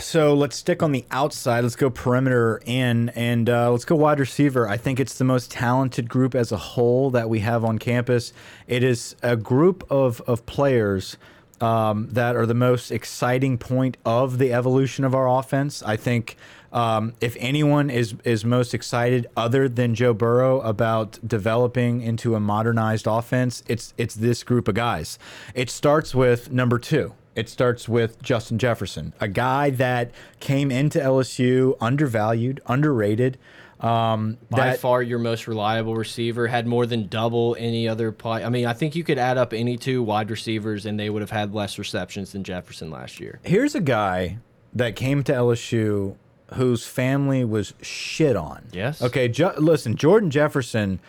[0.00, 1.64] So let's stick on the outside.
[1.64, 4.68] Let's go perimeter in, and uh, let's go wide receiver.
[4.68, 8.32] I think it's the most talented group as a whole that we have on campus.
[8.68, 11.16] It is a group of of players
[11.60, 15.82] um, that are the most exciting point of the evolution of our offense.
[15.82, 16.36] I think.
[16.72, 22.40] Um, if anyone is is most excited, other than Joe Burrow, about developing into a
[22.40, 25.18] modernized offense, it's it's this group of guys.
[25.54, 27.12] It starts with number two.
[27.34, 33.38] It starts with Justin Jefferson, a guy that came into LSU undervalued, underrated.
[33.80, 38.44] Um, By that far, your most reliable receiver had more than double any other play.
[38.44, 41.22] I mean, I think you could add up any two wide receivers, and they would
[41.22, 43.40] have had less receptions than Jefferson last year.
[43.42, 44.38] here's a guy
[44.74, 46.16] that came to LSU
[46.54, 48.66] whose family was shit on.
[48.72, 49.00] Yes.
[49.02, 49.26] Okay.
[49.58, 51.00] Listen, Jordan Jefferson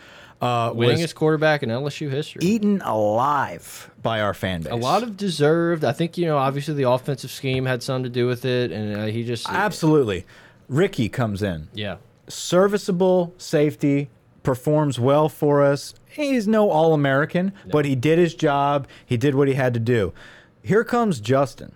[0.44, 2.40] uh, was Winningest quarterback in LSU history.
[2.42, 4.72] eaten alive by our fan base.
[4.72, 5.84] A lot of deserved.
[5.84, 6.36] I think you know.
[6.36, 10.26] Obviously, the offensive scheme had something to do with it, and uh, he just absolutely.
[10.68, 11.68] Ricky comes in.
[11.74, 11.96] yeah.
[12.28, 14.08] serviceable safety,
[14.42, 15.94] performs well for us.
[16.06, 18.86] He's no All American, but he did his job.
[19.04, 20.12] He did what he had to do.
[20.62, 21.74] Here comes Justin,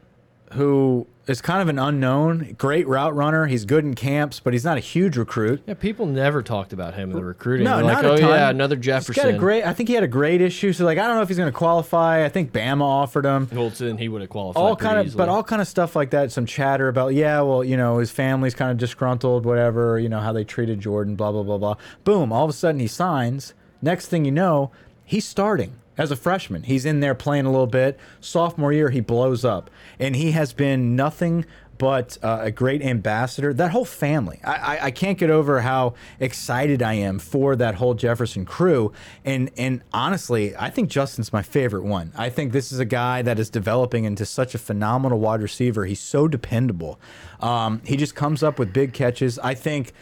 [0.53, 3.47] who is kind of an unknown, great route runner.
[3.47, 5.63] He's good in camps, but he's not a huge recruit.
[5.67, 7.65] Yeah, people never talked about him in the recruiting.
[7.65, 8.31] No, They're like, not a oh ton.
[8.31, 9.23] yeah, another He's Jefferson.
[9.25, 9.65] got a great.
[9.65, 10.73] I think he had a great issue.
[10.73, 12.25] So like, I don't know if he's going to qualify.
[12.25, 13.47] I think Bama offered him.
[13.49, 14.63] Holton, he would have qualified.
[14.63, 15.19] all kind of easily.
[15.19, 18.11] but all kind of stuff like that some chatter about yeah well you know his
[18.11, 21.75] family's kind of disgruntled whatever you know how they treated jordan blah blah blah blah
[22.05, 24.71] boom all of a sudden he signs next thing you know
[25.05, 29.01] he's starting as a freshman he's in there playing a little bit sophomore year he
[29.01, 31.45] blows up and he has been nothing
[31.79, 33.55] but uh, a great ambassador.
[33.55, 37.77] That whole family, I, I, I can't get over how excited I am for that
[37.77, 38.93] whole Jefferson crew.
[39.25, 42.13] And and honestly, I think Justin's my favorite one.
[42.17, 45.87] I think this is a guy that is developing into such a phenomenal wide receiver.
[45.87, 46.99] He's so dependable.
[47.41, 49.39] Um, he just comes up with big catches.
[49.39, 49.93] I think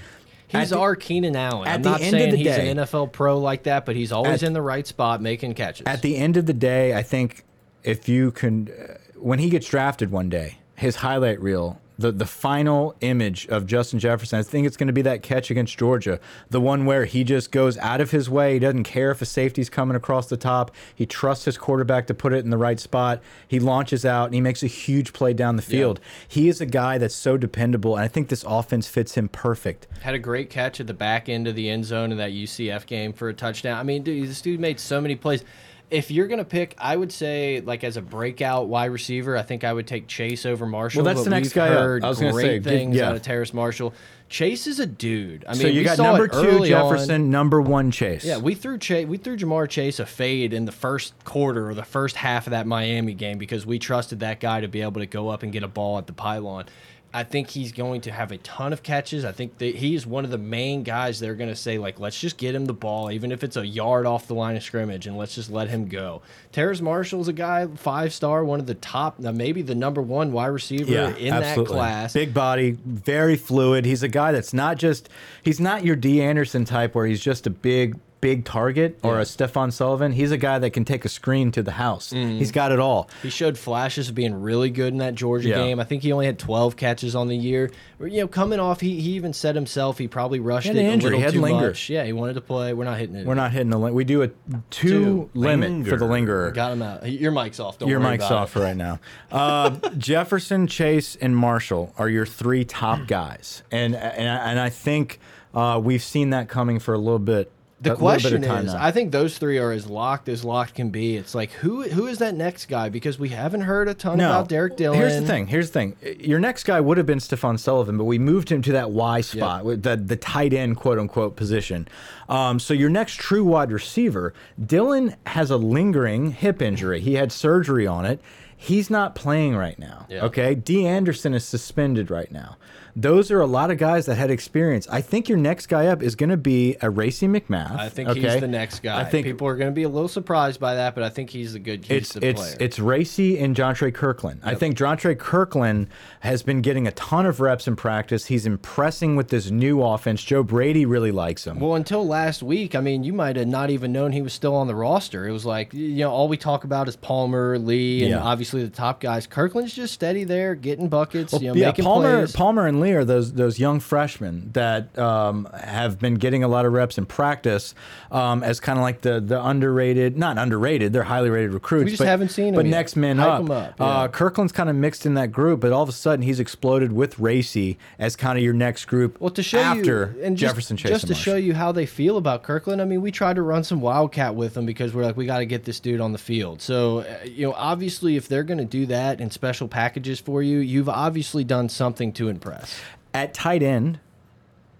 [0.48, 1.66] He's the- our Keenan Allen.
[1.68, 3.84] at I'm the not end of saying the he's day- an NFL pro like that,
[3.84, 5.86] but he's always At- in the right spot making catches.
[5.86, 7.44] At the end of the day, I think
[7.82, 12.26] if you can, uh, when he gets drafted one day, his highlight reel, the the
[12.26, 16.20] final image of Justin Jefferson, I think it's going to be that catch against Georgia,
[16.50, 18.54] the one where he just goes out of his way.
[18.54, 20.70] He doesn't care if a safety's coming across the top.
[20.94, 23.22] He trusts his quarterback to put it in the right spot.
[23.48, 26.00] He launches out and he makes a huge play down the field.
[26.28, 29.86] He is a guy that's so dependable, and I think this offense fits him perfect.
[30.00, 32.86] Had a great catch at the back end of the end zone in that UCF
[32.86, 33.78] game for a touchdown.
[33.78, 35.44] I mean, dude, this dude made so many plays.
[35.88, 39.62] If you're gonna pick, I would say like as a breakout wide receiver, I think
[39.62, 41.04] I would take Chase over Marshall.
[41.04, 41.68] Well, that's the next guy.
[41.68, 43.08] Heard I was gonna great say, things yeah.
[43.08, 43.94] out of Terrace Marshall.
[44.28, 45.44] Chase is a dude.
[45.46, 46.92] I mean, so you got number two early on.
[46.92, 48.24] Jefferson, number one Chase.
[48.24, 51.74] Yeah, we threw Chase, we threw Ja'Marr Chase a fade in the first quarter or
[51.74, 55.00] the first half of that Miami game because we trusted that guy to be able
[55.00, 56.66] to go up and get a ball at the pylon.
[57.14, 59.24] I think he's going to have a ton of catches.
[59.24, 61.98] I think that he is one of the main guys they're going to say like,
[61.98, 64.62] let's just get him the ball, even if it's a yard off the line of
[64.62, 66.20] scrimmage, and let's just let him go.
[66.52, 70.46] Terrace Marshall's a guy, five star, one of the top, maybe the number one wide
[70.48, 72.12] receiver in that class.
[72.12, 73.86] Big body, very fluid.
[73.86, 75.08] He's a guy that's not just
[75.42, 79.20] he's not your D Anderson type where he's just a big big target or Yeah.
[79.20, 80.12] a Stephen Sullivan.
[80.12, 82.12] He's a guy that can take a screen to the house.
[82.12, 82.38] Mm-hmm.
[82.38, 83.08] He's got it all.
[83.22, 85.56] He showed flashes of being really good in that Georgia Yeah.
[85.56, 85.78] game.
[85.80, 87.70] I think he only had 12 catches on the year.
[88.00, 90.80] You know, coming off, he, he even said himself he probably rushed He had it
[90.80, 91.04] an a injury.
[91.10, 91.66] little He had too linger.
[91.68, 91.88] much.
[91.90, 92.72] Yeah, he wanted to play.
[92.74, 93.26] We're not hitting it.
[93.26, 93.94] We're not hitting the limit.
[93.94, 95.30] We do a two, Two.
[95.34, 96.50] limit for the lingerer.
[96.52, 97.06] Got him out.
[97.10, 97.78] Your mic's off.
[97.78, 98.52] Don't Your worry mic's about off it.
[98.52, 98.98] for right now.
[99.30, 104.68] Uh, Jefferson, Chase, and Marshall are your three top guys, and and, I- and I
[104.70, 105.18] think
[105.54, 107.50] uh, we've seen that coming for a little bit.
[107.78, 108.82] The a little bit of question is, now.
[108.82, 111.16] I think those three are as locked as locked can be.
[111.16, 112.88] It's like who who is that next guy?
[112.88, 114.98] Because we haven't heard a ton about Derrick Dillon.
[114.98, 115.46] Here's the thing.
[115.46, 115.96] Here's the thing.
[116.18, 119.20] Your next guy would have been Stephen Sullivan, but we moved him to that Y
[119.20, 121.86] spot, with the the tight end quote unquote position.
[122.30, 124.32] Um, so your next true wide receiver,
[124.64, 127.00] Dillon has a lingering hip injury.
[127.00, 128.20] He had surgery on it.
[128.56, 130.06] He's not playing right now.
[130.08, 130.24] Yeah.
[130.24, 130.54] Okay.
[130.54, 132.56] Dee Anderson is suspended right now.
[132.98, 134.88] Those are a lot of guys that had experience.
[134.90, 137.76] I think your next guy up is going to be a Racey McMath.
[137.76, 138.20] I think okay?
[138.20, 138.98] he's the next guy.
[138.98, 141.28] I think people are going to be a little surprised by that, but I think
[141.28, 142.56] he's the good it's Houston it's player.
[142.58, 144.40] it's Racey and Jontre Kirkland.
[144.42, 145.88] I think Jontre Kirkland
[146.20, 148.24] has been getting a ton of reps in practice.
[148.26, 150.22] He's impressing with this new offense.
[150.22, 151.60] Joe Brady really likes him.
[151.60, 154.54] Well, until last week, I mean, you might have not even known he was still
[154.54, 155.28] on the roster.
[155.28, 158.22] It was like, you know, all we talk about is Palmer, Lee, and Yeah.
[158.22, 159.26] obviously the top guys.
[159.26, 162.32] Kirkland's just steady there, getting buckets, you know, yeah, making Palmer, plays.
[162.32, 166.66] Palmer and Lee are those those young freshmen that um, have been getting a lot
[166.66, 167.74] of reps in practice
[168.10, 171.84] um, as kind of like the the underrated, not underrated, they're highly rated recruits.
[171.84, 172.70] We just but, haven't seen 'em But yet.
[172.70, 173.50] next men Hype up.
[173.50, 174.08] up, uh.
[174.08, 177.18] Kirkland's kind of mixed in that group, but all of a sudden he's exploded with
[177.18, 179.20] Racey as kind of your next group.
[179.20, 181.86] Well, to show after you, and just, Jefferson Chase, just to show you how they
[181.86, 182.80] feel about Kirkland.
[182.82, 185.38] I mean, we tried to run some wildcat with them because we're like, we got
[185.38, 186.62] to get this dude on the field.
[186.62, 190.42] So, uh, you know, obviously, if they're going to do that in special packages for
[190.42, 192.75] you, you've obviously done something to impress.
[193.16, 193.98] At tight end,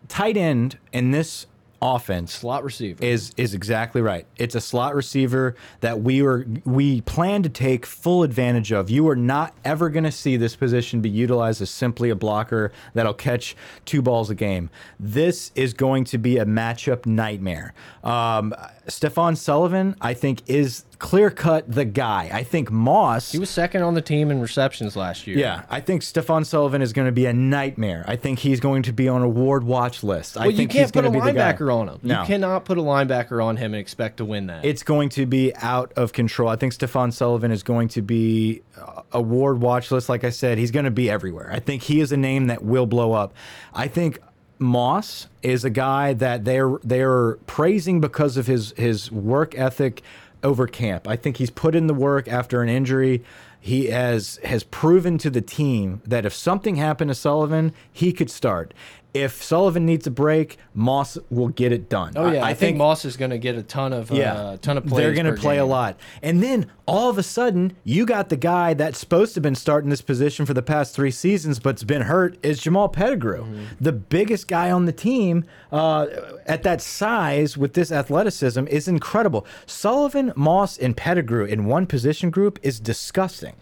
[0.09, 1.47] tight end in this
[1.81, 3.03] offense Slot receiver.
[3.03, 4.27] is is exactly right.
[4.37, 8.91] It's a slot receiver that we were we plan to take full advantage of.
[8.91, 12.73] You are not ever going to see this position be utilized as simply a blocker
[12.93, 14.69] that'll catch two balls a game.
[15.01, 17.73] This is going to be a matchup nightmare.
[18.05, 18.55] Um,
[18.89, 22.31] Stephen Sullivan, I think, is clear cut the guy.
[22.33, 23.33] I think Moss.
[23.33, 25.37] he was second on the team in receptions last year.
[25.39, 28.05] yeah, I think Stephen Sullivan is going to be a nightmare.
[28.07, 30.37] I think he's going to be on a ward watch list.
[30.37, 31.99] I Well, you think can't he's put a going to be the linebacker on him.
[32.03, 32.21] No.
[32.21, 34.65] You cannot put a linebacker on him and expect to win that.
[34.65, 36.49] It's going to be out of control.
[36.49, 40.09] I think Stephen Sullivan is going to be uh, a ward watch list.
[40.09, 41.51] Like I said, he's going to be everywhere.
[41.53, 43.35] I think he is a name that will blow up.
[43.75, 44.21] I think
[44.59, 50.03] Moss is a guy that they're they're praising because of his his work ethic
[50.43, 51.09] over camp.
[51.09, 53.23] I think he's put in the work after an injury.
[53.61, 58.31] He has has proven to the team that if something happened to Sullivan, he could
[58.31, 58.73] start.
[59.15, 62.13] If Sullivan needs a break, Moss will get it done.
[62.17, 64.85] oh yeah, I, think, Moss is going to get a ton of uh, ton of
[64.85, 64.99] plays.
[64.99, 65.99] They're going to play a lot.
[66.23, 69.55] And then all of a sudden, you got the guy that's supposed to have been
[69.55, 73.45] starting this position for the past three seasons, but's been hurt, is Jamal Pettigrew.
[73.45, 73.65] Mm-hmm.
[73.81, 76.07] The biggest guy on the team uh,
[76.47, 79.47] at that size with this athleticism is incredible.
[79.65, 83.55] Sullivan, Moss, and Pettigrew in one position group is disgusting.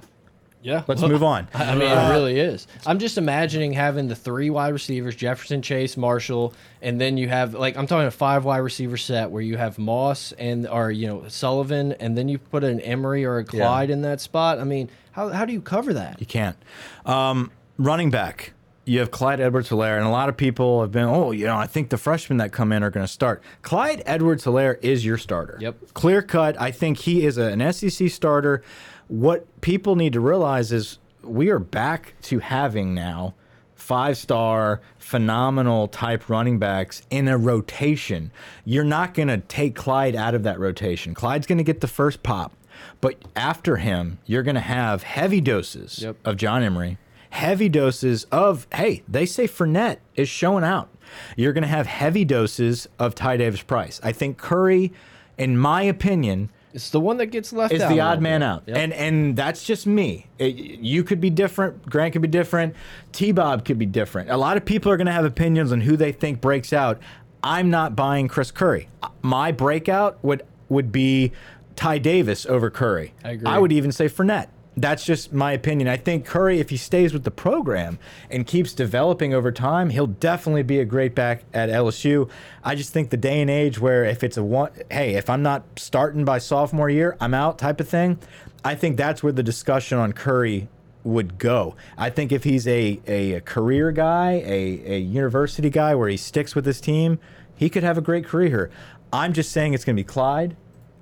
[0.64, 0.82] Yeah.
[0.88, 1.46] Let's move on.
[1.54, 2.66] I mean, it really is.
[2.86, 7.52] I'm just imagining having the three wide receivers: Jefferson, Chase, Marshall, and then you have
[7.54, 11.06] like I'm talking a five wide receiver set where you have Moss and or you
[11.06, 14.58] know Sullivan, and then you put an Emery or a Clyde in that spot.
[14.58, 16.18] I mean, how how do you cover that?
[16.18, 16.56] You can't.
[17.04, 18.54] Um, running back.
[18.86, 21.56] you have Clyde Edwards Helaire, and a lot of people have been, oh, you know,
[21.56, 23.42] I think the freshmen that come in are going to start.
[23.62, 25.56] Clyde Edwards Helaire is your starter.
[25.60, 25.94] Yep.
[25.94, 26.60] Clear cut.
[26.60, 28.62] I think he is a, an SEC starter.
[29.08, 33.34] What people need to realize is we are back to having now
[33.74, 38.30] five star, phenomenal type running backs in a rotation.
[38.64, 41.12] You're not going to take Clyde out of that rotation.
[41.14, 42.52] Clyde's going to get the first pop.
[43.00, 46.16] But after him, you're going to have heavy doses Yep.
[46.24, 46.98] of John Emery,
[47.30, 50.88] heavy doses of, hey, they say Fournette is showing out.
[51.36, 54.00] You're going to have heavy doses of Ty Davis Price.
[54.02, 54.92] I think Curry,
[55.38, 57.88] in my opinion, It's the one that gets left is out.
[57.88, 58.64] the odd man out.
[58.66, 58.76] Yep.
[58.76, 60.26] And and that's just me.
[60.38, 61.88] It- you could be different.
[61.88, 62.74] Grant could be different.
[63.12, 64.28] T Bob could be different.
[64.30, 67.00] A lot of people are going to have opinions on who they think breaks out.
[67.42, 68.88] I'm not buying Chris Curry.
[69.02, 71.30] Uh, my breakout would would be
[71.76, 73.14] Ty Davis over Curry.
[73.24, 73.46] I agree.
[73.46, 74.48] I would even say Fournette.
[74.76, 75.88] That's just my opinion.
[75.88, 77.98] I think Curry, if he stays with the program
[78.28, 82.28] and keeps developing over time, he'll definitely be a great back at LSU.
[82.64, 85.42] I just think the day and age where if it's a one, hey, if I'm
[85.42, 88.18] not starting by sophomore year, I'm out type of thing.
[88.64, 90.68] I think that's where the discussion on Curry
[91.04, 91.76] would go.
[91.96, 96.16] I think if he's a, a, a career guy, a, a university guy where he
[96.16, 97.20] sticks with his team,
[97.54, 98.70] he could have a great career.
[99.12, 100.56] I'm just saying it's going to be Clyde.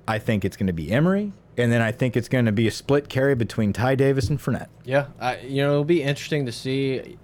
[0.07, 1.31] I think it's going to be Emery.
[1.57, 4.39] And then I think it's going to be a split carry between Ty Davis and
[4.39, 4.69] Fournette.
[4.83, 7.17] Yeah, I, you know, it'll be interesting to see.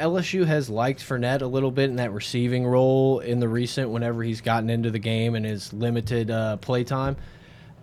[0.00, 4.22] LSU has liked Fournette a little bit in that receiving role in the recent whenever
[4.22, 7.16] he's gotten into the game and his limited uh, play time.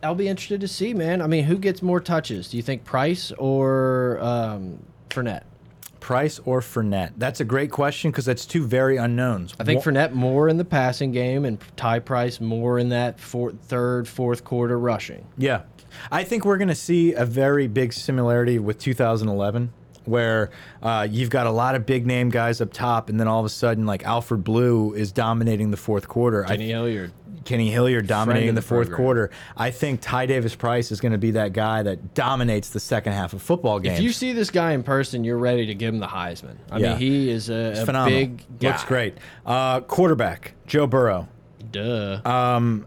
[0.04, 1.22] I'll be interested to see, man.
[1.22, 2.50] I mean, who gets more touches?
[2.50, 4.80] Do you think Price or um,
[5.10, 5.44] Fournette?
[6.00, 7.14] Price or Fournette?
[7.18, 9.56] That's a great question because that's two very unknowns.
[9.60, 13.20] I think One- Fournette more in the passing game and Ty Price more in that
[13.20, 15.26] fourth, third, fourth quarter rushing.
[15.38, 15.62] Yeah.
[16.12, 19.72] I think we're going to see a very big similarity with 2011
[20.06, 20.52] where
[20.84, 23.46] uh, you've got a lot of big name guys up top and then all of
[23.46, 26.46] a sudden like Alfred Blue is dominating the fourth quarter.
[26.46, 27.12] I Kenny Hilliard.
[27.44, 29.06] Kenny Hilliard dominating the, the fourth program.
[29.06, 29.32] quarter.
[29.56, 33.14] I think Ty Davis Price is going to be that guy that dominates the second
[33.14, 34.00] half of football games.
[34.00, 36.56] If you see this guy in person, you're ready to give him the Heisman.
[36.72, 36.90] I Yeah.
[36.90, 38.20] mean, he is a, a phenomenal.
[38.20, 38.70] big guy.
[38.70, 39.18] Looks great.
[39.46, 41.28] Uh, quarterback Joe Burrow.
[41.72, 42.22] Duh.
[42.26, 42.80] Uh,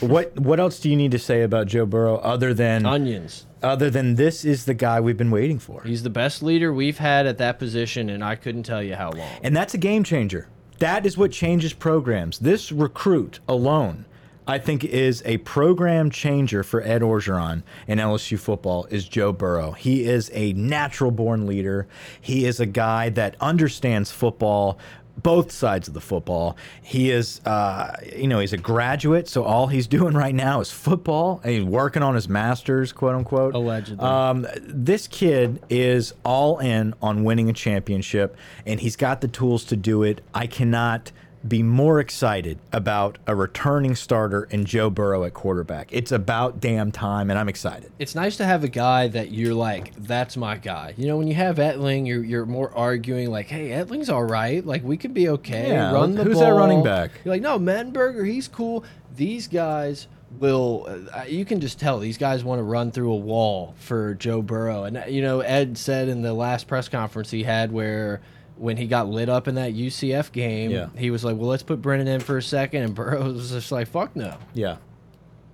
[0.00, 3.46] What what else do you need to say about Joe Burrow other than Onions.
[3.62, 5.82] other than this is the guy we've been waiting for?
[5.82, 9.10] He's the best leader we've had at that position, and I couldn't tell you how
[9.10, 9.28] long.
[9.42, 10.48] And that's a game changer.
[10.78, 12.40] That is what changes programs.
[12.40, 14.06] This recruit alone,
[14.46, 18.86] I think, is a program changer for Ed Orgeron in LSU football.
[18.90, 19.72] Is Joe Burrow?
[19.72, 21.86] He is a natural born leader.
[22.20, 24.78] He is a guy that understands football.
[25.22, 26.56] Both sides of the football.
[26.82, 30.70] He is, uh, you know, he's a graduate, so all he's doing right now is
[30.70, 31.40] football.
[31.44, 33.54] And he's working on his master's, quote unquote.
[33.54, 34.04] Allegedly.
[34.04, 38.36] Um, this kid is all in on winning a championship,
[38.66, 40.20] and he's got the tools to do it.
[40.34, 41.12] I cannot
[41.46, 45.88] be more excited about a returning starter in Joe Burrow at quarterback.
[45.90, 47.92] It's about damn time, and I'm excited.
[47.98, 50.94] it's nice to have a guy that you're like, that's my guy.
[50.96, 54.64] You know, when you have Etling, you're you're more arguing like, hey, Etling's all right.
[54.64, 55.68] Like we could be okay.
[55.68, 56.44] Yeah, Run the who's ball.
[56.44, 57.10] that running back?
[57.24, 58.84] You're like, no, Mettenberger, he's cool.
[59.14, 60.86] These guys will.
[61.14, 64.40] Uh, you can just tell these guys want to run through a wall for Joe
[64.40, 64.84] Burrow.
[64.84, 68.22] And uh, you know, Ed said in the last press conference he had where.
[68.56, 70.86] When he got lit up in that UCF game, Yeah.
[70.96, 72.82] he was like, "Well, let's put Brennan in for a second.
[72.82, 74.76] and Burrow was just like, "Fuck no, Yeah,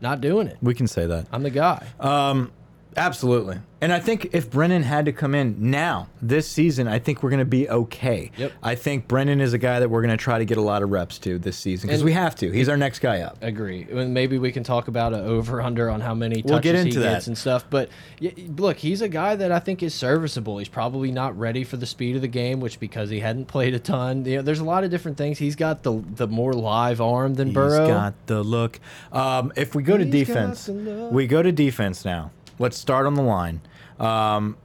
[0.02, 0.58] not doing it.
[0.60, 1.26] we can say that.
[1.32, 2.52] I'm the guy." Um,
[2.96, 3.58] Absolutely.
[3.82, 7.30] And I think if Brennan had to come in now, this season, I think we're
[7.30, 8.30] going to be okay.
[8.36, 8.52] Yep.
[8.62, 10.82] I think Brennan is a guy that we're going to try to get a lot
[10.82, 12.50] of reps to this season because we have to.
[12.50, 13.38] He's our next guy up.
[13.40, 13.86] Agree.
[13.90, 16.84] And maybe we can talk about an over under on how many touches We'll get
[16.84, 17.00] he that.
[17.00, 17.64] gets and stuff.
[17.70, 17.88] But
[18.20, 20.58] y- look, he's a guy that I think is serviceable.
[20.58, 23.72] He's probably not ready for the speed of the game, which because he hadn't played
[23.72, 24.26] a ton.
[24.26, 25.38] You know, there's a lot of different things.
[25.38, 27.86] He's got the the more live arm than Burrow.
[27.86, 28.78] He's got the look.
[29.10, 32.30] Um, if we go to He's defense, we go to defense now.
[32.60, 33.62] Let's start on the line.
[33.98, 34.58] Um,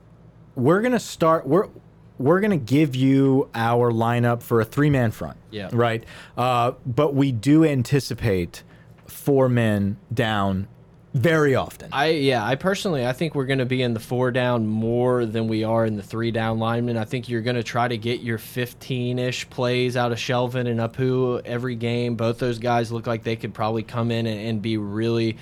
[0.53, 1.47] we're gonna start.
[1.47, 1.69] We're
[2.17, 5.37] we're gonna give you our lineup for a three man front.
[5.49, 5.69] Yeah.
[5.71, 6.03] Right.
[6.37, 8.63] Uh, but we do anticipate
[9.07, 10.67] four men down
[11.13, 11.87] very often.
[11.93, 15.25] I yeah, I personally I think we're going to be in the four down more
[15.25, 16.97] than we are in the three down linemen.
[16.97, 20.81] I think you're going to try to get your 15-ish plays out of Shelvin and
[20.81, 22.15] Apu every game.
[22.15, 25.37] Both those guys look like they could probably come in and, and be really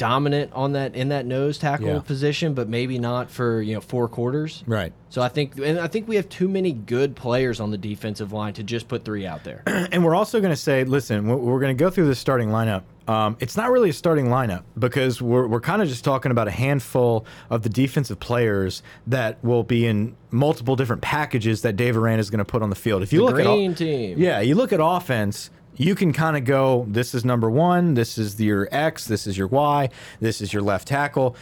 [0.00, 1.98] dominant on that in that nose tackle Yeah.
[2.00, 4.64] position, but maybe not for you know four quarters.
[4.66, 4.92] right.
[5.10, 8.32] So I think and I think we have too many good players on the defensive
[8.32, 9.62] line to just put three out there.
[9.66, 12.82] and we're also going to say, listen, we're- going to go through this starting lineup.
[13.08, 16.46] Um, it's not really a starting lineup because we're, we're kind of just talking about
[16.46, 21.96] a handful of the defensive players that will be in multiple different packages that Dave
[21.96, 23.02] Aranda is going to put on the field.
[23.02, 24.14] If you The look at team.
[24.16, 25.50] yeah, you look at offense.
[25.80, 26.84] You can kind of go.
[26.86, 27.94] This is number one.
[27.94, 29.06] This is your X.
[29.06, 29.88] This is your Y.
[30.20, 31.34] This is your left tackle.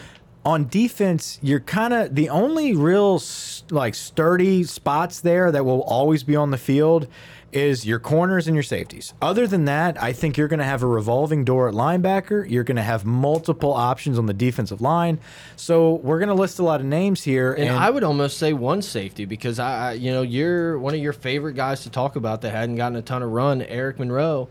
[0.45, 3.21] On defense, you're kind of the only real
[3.71, 7.09] like sturdy spots there that will always be on the field
[7.53, 9.15] is your corners and your safeties.
[9.23, 12.49] Other than that, I think you're going to have a revolving door at linebacker.
[12.49, 15.19] You're going to have multiple options on the defensive line.
[15.57, 17.55] So we're going to list a lot of names here.
[17.55, 21.13] And, I would almost say one safety because I, you know, you're one of your
[21.13, 24.49] favorite guys to talk about that hadn't gotten a ton of run, Eric Monroe.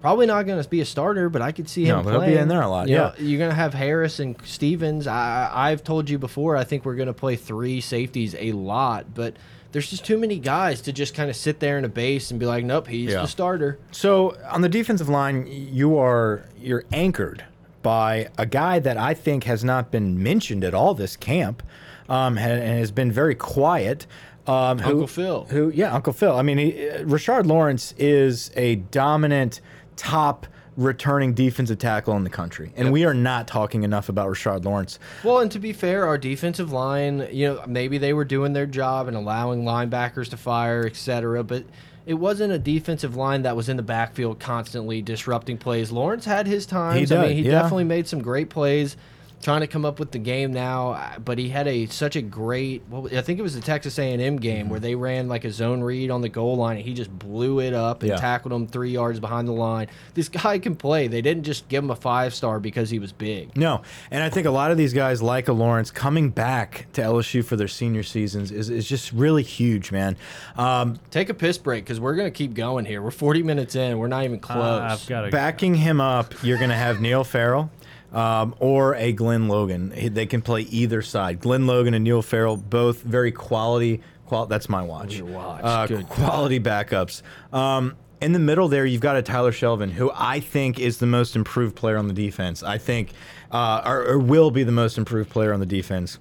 [0.00, 2.26] Probably not going to be a starter, but I could see him No, but he'll
[2.26, 3.22] be in there a lot, You know, yeah.
[3.22, 5.06] you're going to have Harris and Stevens.
[5.06, 6.56] I, I've told you before.
[6.56, 9.36] I think we're going to play three safeties a lot, but
[9.72, 12.40] there's just too many guys to just kind of sit there in a base and
[12.40, 13.22] be like, nope, he's Yeah.
[13.22, 13.78] the starter.
[13.92, 17.44] So on the defensive line, you are you're anchored
[17.82, 21.62] by a guy that I think has not been mentioned at all this camp,
[22.08, 24.06] um, and has been very quiet.
[24.46, 25.46] Um, who- Uncle Phil.
[25.50, 26.36] Who, yeah, Uncle Phil.
[26.36, 29.60] I mean, he, uh, Rashard Lawrence is a dominant
[29.96, 30.46] top
[30.76, 34.98] returning defensive tackle in the country, and we are not talking enough about Rashard Lawrence.
[35.24, 38.66] Well, and to be fair, our defensive line, you know, maybe they were doing their
[38.66, 41.64] job and allowing linebackers to fire, et cetera, but
[42.06, 45.92] it wasn't a defensive line that was in the backfield constantly disrupting plays.
[45.92, 47.10] Lawrence had his times.
[47.10, 47.52] He I mean, he yeah.
[47.52, 48.96] definitely made some great plays.
[49.42, 52.20] Trying to come up with the game now, uh, but he had a such a
[52.20, 52.82] great.
[52.90, 54.68] What, was- I think it was the Texas A&M game Mm-hmm.
[54.68, 57.58] where they ran like a zone read on the goal line, and he just blew
[57.60, 58.16] it up and Yeah.
[58.16, 59.86] tackled him three yards behind the line.
[60.12, 61.06] This guy can play.
[61.08, 63.56] They didn't just give him a five star because he was big.
[63.56, 63.80] No,
[64.10, 67.42] and I think a lot of these guys, like a Lawrence, coming back to LSU
[67.42, 70.16] for their senior seasons is, is just really huge, man.
[70.58, 73.00] Um, Take a piss break because we're gonna keep going here.
[73.00, 73.98] We're 40 minutes in.
[73.98, 74.58] We're not even close.
[74.58, 75.30] Uh, I've got to.
[75.30, 77.70] backing him up, you're going to have Neil Farrell
[78.12, 79.92] um, or a Glen Logan.
[80.12, 81.40] They can play either side.
[81.40, 84.00] Glenn Logan and Neil Farrell, both very quality.
[84.26, 85.20] Qual that's my watch.
[85.20, 85.60] Watch.
[85.62, 87.22] Uh, Good quality backups.
[87.52, 91.06] Um, in the middle there, you've got a Tyler Shelvin, who I think is the
[91.06, 92.62] most improved player on the defense.
[92.62, 93.12] I think,
[93.50, 96.18] uh, or, or will be the most improved player on the defense.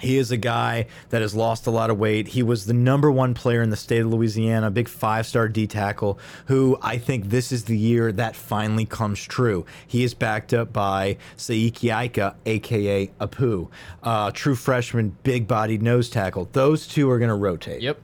[0.00, 2.28] He is a guy that has lost a lot of weight.
[2.28, 5.48] He was the number one player in the state of Louisiana, a big five star
[5.48, 9.66] D tackle, who I think this is the year that finally comes true.
[9.86, 13.68] He is backed up by Siaki Ika, aka Apu,
[14.02, 16.48] uh, true freshman, big bodied nose tackle.
[16.52, 17.82] Those two are going to rotate.
[17.82, 17.98] Yep.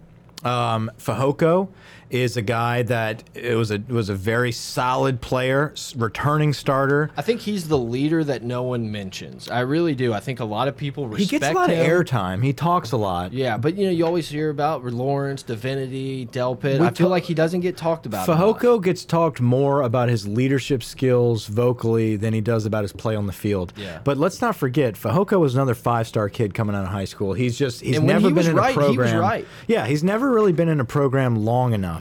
[0.45, 1.69] Um, Fehoko
[2.11, 7.11] is a guy that it was a was a very solid player, returning starter.
[7.17, 9.49] I think he's the leader that no one mentions.
[9.49, 10.13] I really do.
[10.13, 11.21] I think a lot of people respect.
[11.21, 11.27] him.
[11.27, 12.45] He gets a lot of airtime.
[12.45, 13.33] He talks a lot.
[13.33, 16.81] Yeah, but you know, you always hear about Lawrence, Divinity, Delpit.
[16.81, 18.27] We I feel like he doesn't get talked about.
[18.29, 23.17] Fehoko gets talked more about his leadership skills vocally than he does about his play
[23.17, 23.73] on the field.
[23.77, 24.01] Yeah.
[24.05, 27.33] But let's not forget, Fehoko was another five-star kid coming out of high school.
[27.33, 29.21] He's just he's And never he been in right, a he was program.
[29.21, 29.47] right.
[29.67, 31.94] Yeah, he's never really been in a program long enough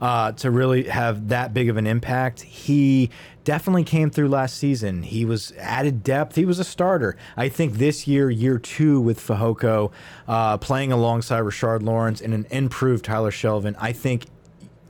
[0.00, 2.42] uh, to really have that big of an impact.
[2.42, 3.10] He
[3.44, 5.04] definitely came through last season.
[5.04, 6.34] He was added depth.
[6.34, 7.16] He was a starter.
[7.36, 9.92] I think this year, year two with Fehoko,
[10.26, 14.24] uh, playing alongside Rashard Lawrence and an improved Tyler Shelvin, I think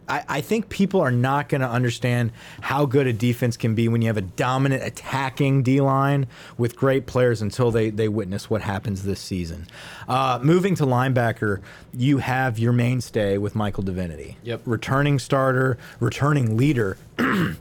[0.09, 3.89] I, I think people are not going to understand how good a defense can be
[3.89, 6.27] when you have a dominant attacking D line
[6.57, 9.67] with great players until they, they witness what happens this season.
[10.09, 11.61] Uh, moving to linebacker,
[11.93, 14.37] you have your mainstay with Michael Divinity.
[14.43, 14.63] Yep.
[14.65, 16.97] Returning starter, returning leader.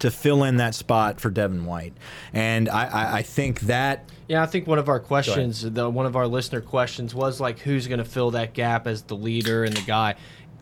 [0.00, 1.94] To fill in that spot for Devin White,
[2.34, 6.04] and I, I, I think that Yeah, I think one of our questions, the one
[6.04, 9.64] of our listener questions, was like, who's going to fill that gap as the leader
[9.64, 10.16] and the guy?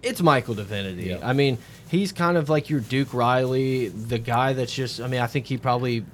[0.04, 1.04] It's Michael Divinity.
[1.04, 1.18] Yeah.
[1.22, 5.00] I mean, he's kind of like your Duke Riley, the guy that's just.
[5.00, 6.04] I mean, I think he probably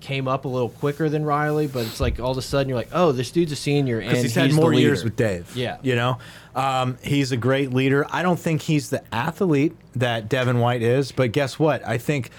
[0.00, 2.78] came up a little quicker than Riley, but it's like all of a sudden you're
[2.78, 5.54] like, oh, this dude's a senior and he's had more years with Dave.
[5.56, 5.78] Yeah.
[5.82, 6.18] you know,
[6.54, 8.06] um, he's a great leader.
[8.10, 11.84] I don't think he's the athlete that Devin White is, but guess what?
[11.86, 12.30] I think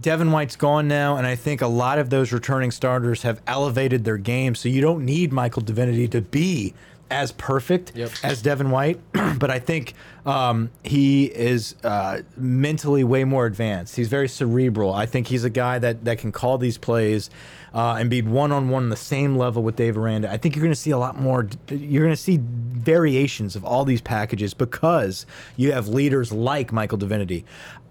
[0.00, 4.04] Devin White's gone now, and I think a lot of those returning starters have elevated
[4.04, 4.54] their game.
[4.54, 6.72] So you don't need Michael Divinity to be
[7.12, 8.10] as perfect Yep.
[8.24, 8.98] as Devin White,
[9.38, 9.94] but I think
[10.26, 13.96] um, he is uh, mentally way more advanced.
[13.96, 14.92] He's very cerebral.
[14.94, 17.30] I think he's a guy that that can call these plays
[17.74, 20.30] uh, and be one on one on the same level with Dave Aranda.
[20.30, 21.48] I think you're going to see a lot more.
[21.68, 22.38] You're going to see
[22.86, 27.44] variations of all these packages because you have leaders like Michael Divinity.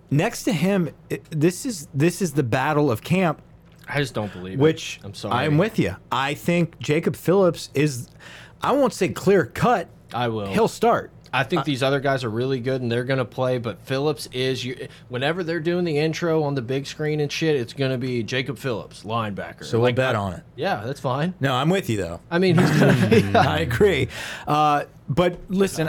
[0.09, 3.41] Next to him, it- this is this is the battle of camp
[3.88, 4.59] I just don't believe it.
[4.59, 5.34] which I'm sorry.
[5.45, 5.95] I'm with you.
[6.11, 8.07] I think Jacob Phillips is,
[8.64, 9.88] I won't say clear cut.
[10.14, 10.47] I will.
[10.47, 11.12] He'll start.
[11.34, 14.28] I think these other guys are really good and they're going to play, but Phillips
[14.34, 14.89] is you.
[15.07, 18.22] Whenever they're doing the intro on the big screen and shit, it's going to be
[18.22, 19.64] Jacob Phillips, linebacker.
[19.64, 20.43] So we'll bet on it.
[20.57, 21.34] Yeah, that's fine.
[21.39, 22.20] No, I'm with you though.
[22.30, 23.39] I mean, he's going to.
[23.39, 24.09] I agree.
[24.45, 25.88] Uh, but listen,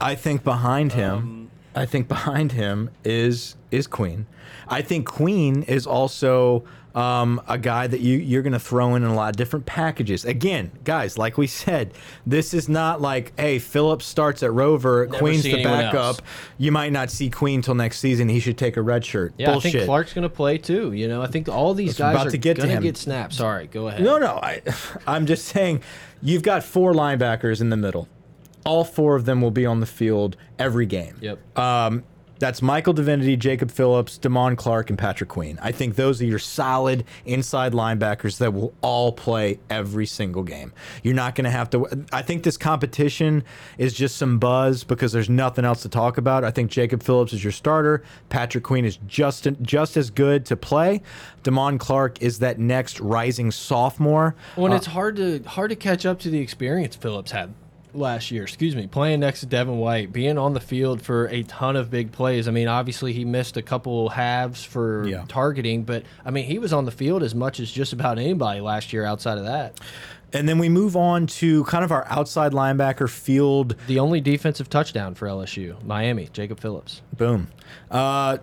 [0.00, 4.26] I think behind him, I think behind him is is Queen.
[4.66, 6.64] I think Queen is also
[6.96, 9.66] um, a guy that you you're going to throw in, in a lot of different
[9.66, 10.24] packages.
[10.24, 11.92] Again, guys, like we said,
[12.26, 15.94] this is not like hey Phillips starts at Rover, Never Queen's the backup.
[15.94, 16.20] else.
[16.56, 18.30] You might not see Queen till next season.
[18.30, 19.34] He should take a red shirt.
[19.36, 19.68] Yeah, Bullshit.
[19.68, 20.92] I think Clark's going to play too.
[20.92, 22.96] You know, I think all these was guys about are to get going to get
[22.96, 23.36] snaps.
[23.36, 24.02] Sorry, go ahead.
[24.02, 24.40] No, no.
[24.42, 24.62] I,
[25.06, 25.82] I'm just saying,
[26.22, 28.08] you've got four linebackers in the middle.
[28.64, 31.16] All four of them will be on the field every game.
[31.20, 31.58] Yep.
[31.58, 32.04] Um,
[32.38, 35.58] that's Michael Divinity, Jacob Phillips, Damone Clark, and Patrick Queen.
[35.62, 40.72] I think those are your solid inside linebackers that will all play every single game.
[41.02, 42.06] You're not going to have to.
[42.12, 43.44] I think this competition
[43.78, 46.44] is just some buzz because there's nothing else to talk about.
[46.44, 48.02] I think Jacob Phillips is your starter.
[48.28, 51.02] Patrick Queen is just just as good to play.
[51.42, 54.34] Damone Clark is that next rising sophomore.
[54.56, 57.54] When uh, it's hard to hard to catch up to the experience Phillips had
[57.98, 58.42] last year.
[58.44, 61.90] Excuse me, playing next to Devin White, being on the field for a ton of
[61.90, 62.48] big plays.
[62.48, 65.24] I mean, obviously he missed a couple halves for Yeah.
[65.28, 68.60] targeting, but I mean he was on the field as much as just about anybody
[68.60, 69.04] last year.
[69.04, 69.78] Outside of that,
[70.32, 73.76] And then we move on to kind of our outside linebacker field.
[73.86, 77.00] the only defensive touchdown for LSU, Miami, Jacob Phillips.
[77.16, 77.46] Boom.
[77.90, 78.38] Uh,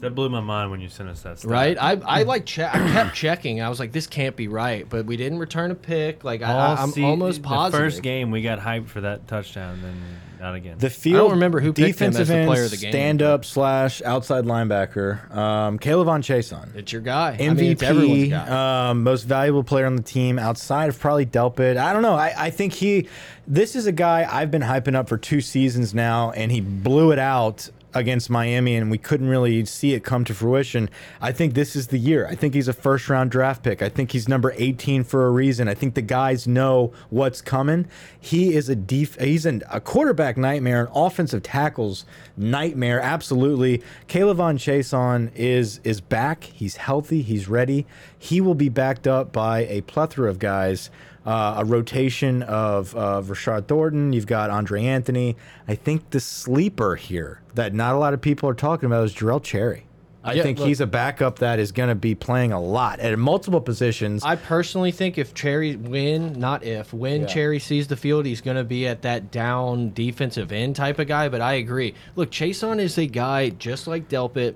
[0.00, 1.40] That blew my mind when you sent us that.
[1.40, 1.50] Stat.
[1.50, 3.60] Right, I I like che I kept checking.
[3.60, 6.24] I was like, this can't be right, but we didn't return a pick.
[6.24, 7.78] Like I, I'm se- almost positive.
[7.78, 9.94] The first game we got hyped for that touchdown, then
[10.40, 10.78] not again.
[10.78, 11.16] the field.
[11.16, 13.22] I don't remember who picked him defensive as the end, player of the game, Stand
[13.22, 15.34] up slash outside linebacker.
[15.34, 16.74] Um, K'Lavon Chaisson.
[16.76, 17.36] It's your guy.
[17.38, 18.88] I mean, it's MVP, everyone's guy.
[18.90, 21.76] um, most valuable player on the team outside of probably Delpit.
[21.76, 22.14] I don't know.
[22.14, 23.08] I, I think he,
[23.46, 27.10] this is a guy I've been hyping up for two seasons now, and he blew
[27.10, 30.88] it out against Miami, and we couldn't really see it come to fruition.
[31.20, 32.26] I think this is the year.
[32.26, 33.82] I think he's a first round draft pick.
[33.82, 35.68] I think he's number 18 for a reason.
[35.68, 37.88] I think the guys know what's coming.
[38.18, 42.04] He is a def he's an, a quarterback nightmare, an offensive tackles
[42.36, 43.00] nightmare.
[43.00, 43.82] Absolutely.
[44.08, 46.44] K'Lavon Chaisson is is back.
[46.44, 47.22] He's healthy.
[47.22, 47.86] He's ready.
[48.18, 50.90] He will be backed up by a plethora of guys.
[51.26, 54.12] Uh, a rotation of uh, Rashad Thornton.
[54.14, 55.36] You've got Andre Anthony.
[55.66, 59.14] I think the sleeper here that not a lot of people are talking about is
[59.14, 59.84] Jarrell Cherry.
[60.24, 62.98] I Yeah, think look- he's a backup that is going to be playing a lot
[63.00, 64.22] at multiple positions.
[64.24, 67.26] I personally think if Cherry when not if when Yeah.
[67.26, 71.08] Cherry sees the field, he's going to be at that down defensive end type of
[71.08, 71.28] guy.
[71.28, 71.94] But I agree.
[72.16, 74.54] Look, Chaisson is a guy just like Delpit.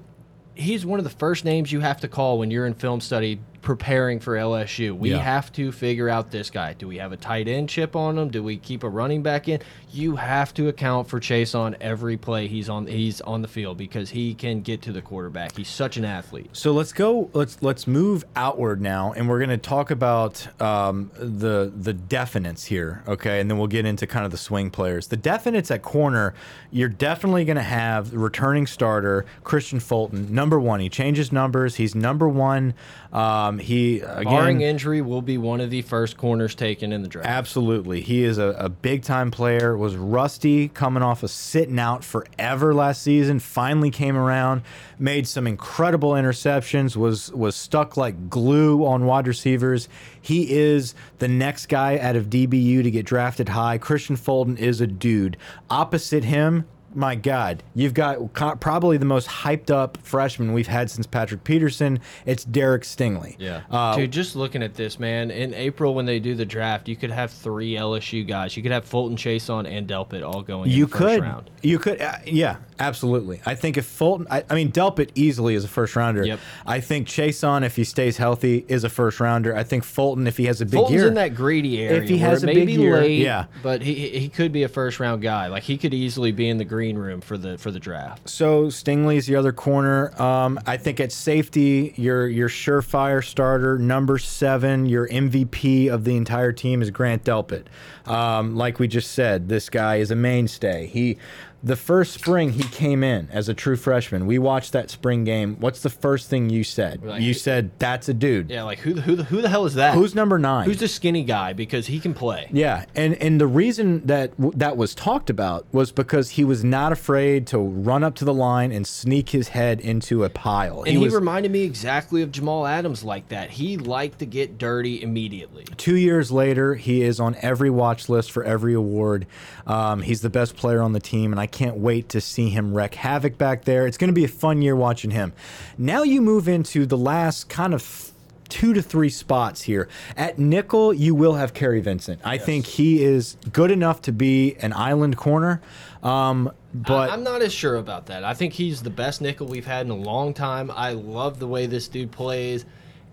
[0.54, 3.40] He's one of the first names you have to call when you're in film study
[3.62, 4.94] preparing for LSU.
[4.94, 5.18] We Yeah.
[5.18, 6.74] have to figure out this guy.
[6.74, 8.28] Do we have a tight end chip on him?
[8.28, 9.60] Do we keep a running back in?
[9.92, 13.76] You have to account for Chase on every play he's on he's on the field
[13.78, 15.56] because he can get to the quarterback.
[15.56, 16.50] He's such an athlete.
[16.52, 17.30] So let's go.
[17.32, 22.64] Let's let's move outward now, and we're going to talk about um, the the definites
[22.66, 23.40] here, okay?
[23.40, 25.06] And then we'll get into kind of the swing players.
[25.06, 26.34] The definites at corner,
[26.72, 30.80] you're definitely going to have the returning starter Kristian Fulton, number one.
[30.80, 31.76] He changes numbers.
[31.76, 32.74] He's number one.
[33.12, 37.08] Um, he again, Barring injury, will be one of the first corners taken in the
[37.08, 37.28] draft.
[37.28, 38.00] Absolutely.
[38.00, 39.76] He is a, a big time player.
[39.76, 43.38] Was rusty coming off of sitting out forever last season.
[43.38, 44.62] Finally came around,
[44.98, 49.90] made some incredible interceptions, was was stuck like glue on wide receivers.
[50.20, 53.78] He is the next guy out of DBU to get drafted high.
[53.78, 55.36] Kristian Fulton is a dude.
[55.68, 60.90] Opposite him, my God, you've got co- probably the most hyped up freshman we've had
[60.90, 62.00] since Patrick Peterson.
[62.26, 63.36] It's Derek Stingley.
[63.38, 63.62] Yeah.
[63.70, 66.96] Uh, Dude, just looking at this, man, in April when they do the draft, you
[66.96, 68.56] could have three LSU guys.
[68.56, 71.50] You could have Fulton, Chaisson and Delpit all going You in the first could, round.
[71.62, 73.40] you could, uh, yeah, absolutely.
[73.46, 76.24] I think if Fulton, I, I mean, Delpit easily is a first rounder.
[76.24, 76.40] Yep.
[76.66, 79.56] I think Chaisson if he stays healthy, is a first rounder.
[79.56, 82.02] I think Fulton, if he has a big Fulton's year, in that greedy area.
[82.02, 83.46] If he has a big be year, late, yeah.
[83.62, 85.48] but he he he could be a first round guy.
[85.48, 88.28] Like he could easily be in the green room for the for the draft.
[88.28, 90.20] So Stingley's the other corner.
[90.20, 96.16] Um, I think at safety, your your surefire starter, number seven, your MVP of the
[96.16, 97.66] entire team is Grant Delpit.
[98.06, 100.88] Um, like we just said, this guy is a mainstay.
[100.88, 101.18] He
[101.62, 104.26] the first spring he came in as a true freshman.
[104.26, 105.56] We watched that spring game.
[105.60, 107.04] What's the first thing you said?
[107.04, 108.50] like- you said that's a dude.
[108.50, 109.94] Yeah, like who the, who the, who the hell is that?
[109.94, 110.66] Who's number nine?
[110.66, 112.48] Who's the skinny guy because he can play?
[112.52, 116.90] Yeah, and and the reason that that was talked about was because he was not
[116.92, 120.82] afraid to run up to the line and sneak his head into a pile.
[120.82, 123.50] And he, was reminded me exactly of Jamal Adams like that.
[123.50, 125.64] He liked to get dirty immediately.
[125.76, 126.74] two years later.
[126.74, 129.26] He is on every watch list for every award.
[129.66, 132.74] Um, he's the best player on the team, and I can't wait to see him
[132.74, 133.86] wreak havoc back there.
[133.86, 135.32] It's going to be a fun year watching him.
[135.78, 138.12] Now you move into the last kind of
[138.52, 139.88] two to three spots here.
[140.14, 142.20] At nickel, you will have Kary Vincent.
[142.22, 145.62] I think he is good enough to be an island corner.
[146.02, 148.24] Um, but I, am not as sure about that.
[148.24, 150.70] I think he's the best nickel we've had in a long time.
[150.70, 152.66] I love the way this dude plays.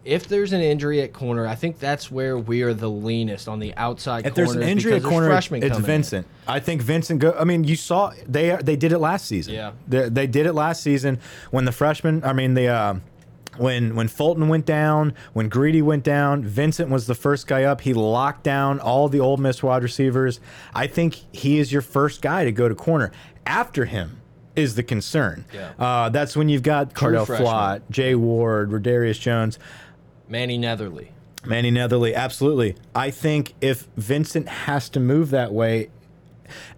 [0.06, 3.60] If there's an injury at corner, I think that's where we are the leanest on
[3.60, 4.26] the outside.
[4.26, 5.82] If there's an injury at corner, it's coming in.
[5.82, 6.28] Vincent.
[6.48, 7.20] I think Vincent.
[7.20, 7.36] Go.
[7.38, 9.54] I mean, you saw they they did it last season.
[9.54, 9.72] Yeah.
[9.88, 11.20] they, they did it last season
[11.52, 12.24] when the freshman.
[12.24, 12.68] I mean the.
[12.68, 12.96] Uh,
[13.58, 17.82] when when Fulton went down, when Greedy went down, Vincent was the first guy up.
[17.82, 20.40] He locked down all the Ole Miss wide receivers.
[20.74, 23.12] I think he is your first guy to go to corner.
[23.46, 24.22] After him
[24.56, 25.46] is the concern.
[25.54, 25.72] Yeah.
[25.78, 27.26] Uh, that's when you've got Cordale.
[27.26, 29.60] Flott, Jay Ward, Raydarious Jones.
[30.30, 31.10] Manny Netherly.
[31.46, 32.76] Manny Netherly, absolutely.
[32.94, 35.90] I think if Vincent has to move that way,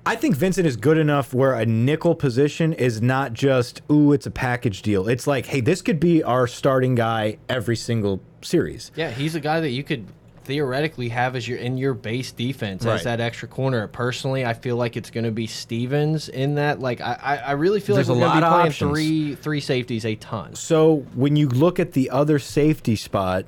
[0.05, 4.25] I think Vincent is good enough where a nickel position is not just, ooh, it's
[4.25, 5.07] a package deal.
[5.07, 8.91] It's like, hey, this could be our starting guy every single series.
[8.95, 10.07] Yeah, he's a guy that you could
[10.51, 12.95] theoretically have as your in your base defense Right.
[12.95, 13.87] as that extra corner.
[13.87, 16.81] Personally, I feel like it's going to be Stevens in that.
[16.81, 18.59] Like, I I, I really feel There's like we're a going to be lot of
[18.59, 18.91] playing options.
[18.91, 20.55] three three safeties a ton.
[20.55, 23.45] So when you look at the other safety spot,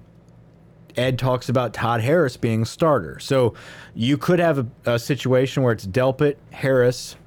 [0.95, 3.19] Ed talks about Todd Harris being a starter.
[3.19, 3.53] So
[3.93, 7.17] you could have a, a situation where it's Delpit, Harris,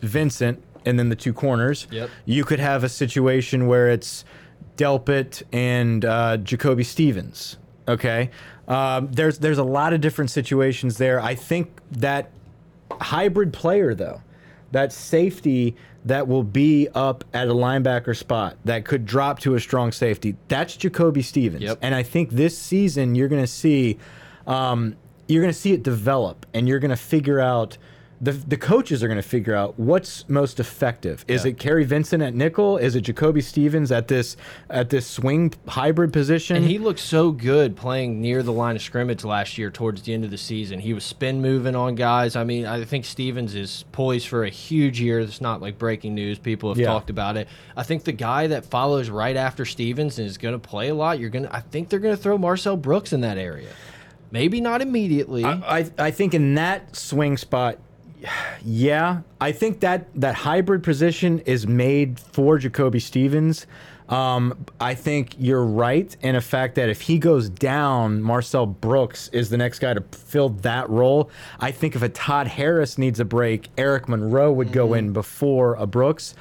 [0.00, 1.86] Vincent, and then the two corners.
[1.92, 2.10] Yep.
[2.24, 4.24] You could have a situation where it's
[4.76, 7.58] Delpit and uh, Jacoby Stevens.
[7.86, 8.30] Okay.
[8.68, 11.20] Um, there's there's a lot of different situations there.
[11.20, 12.30] I think that
[13.00, 14.20] hybrid player though
[14.72, 19.60] that safety that will be up at a linebacker spot that could drop to a
[19.60, 21.78] strong safety that's jacoby stevens Yep.
[21.82, 23.98] and i think this season you're going to see
[24.46, 24.94] um,
[25.26, 27.78] you're going to see it develop and you're going to figure out
[28.20, 31.24] the, the coaches are going to figure out what's most effective.
[31.28, 31.50] Is Yeah.
[31.50, 32.76] it Kary Vincent at nickel?
[32.78, 34.36] Is it Jacoby Stevens at this
[34.70, 36.56] at this swing hybrid position?
[36.56, 40.14] And he looked so good playing near the line of scrimmage last year towards the
[40.14, 40.78] end of the season.
[40.78, 42.36] He was spin moving on guys.
[42.36, 45.20] I mean, I think Stevens is poised for a huge year.
[45.20, 46.38] It's not like breaking news.
[46.38, 46.86] People have Yeah.
[46.86, 47.48] talked about it.
[47.76, 50.94] I think the guy that follows right after Stevens and is going to play a
[50.94, 53.68] lot, you're going to I think they're going to throw Marcel Brooks in that area.
[54.30, 55.44] Maybe not immediately.
[55.44, 57.78] I, I I think in that swing spot,
[58.64, 63.66] yeah, I think that that hybrid position is made for Jacoby Stevens.
[64.08, 69.28] Um, I think you're right in the fact that if he goes down, Marcel Brooks
[69.28, 71.30] is the next guy to fill that role.
[71.58, 75.74] I think if a Todd Harris needs a break, Eric Monroe would go in before
[75.76, 76.34] a Brooks.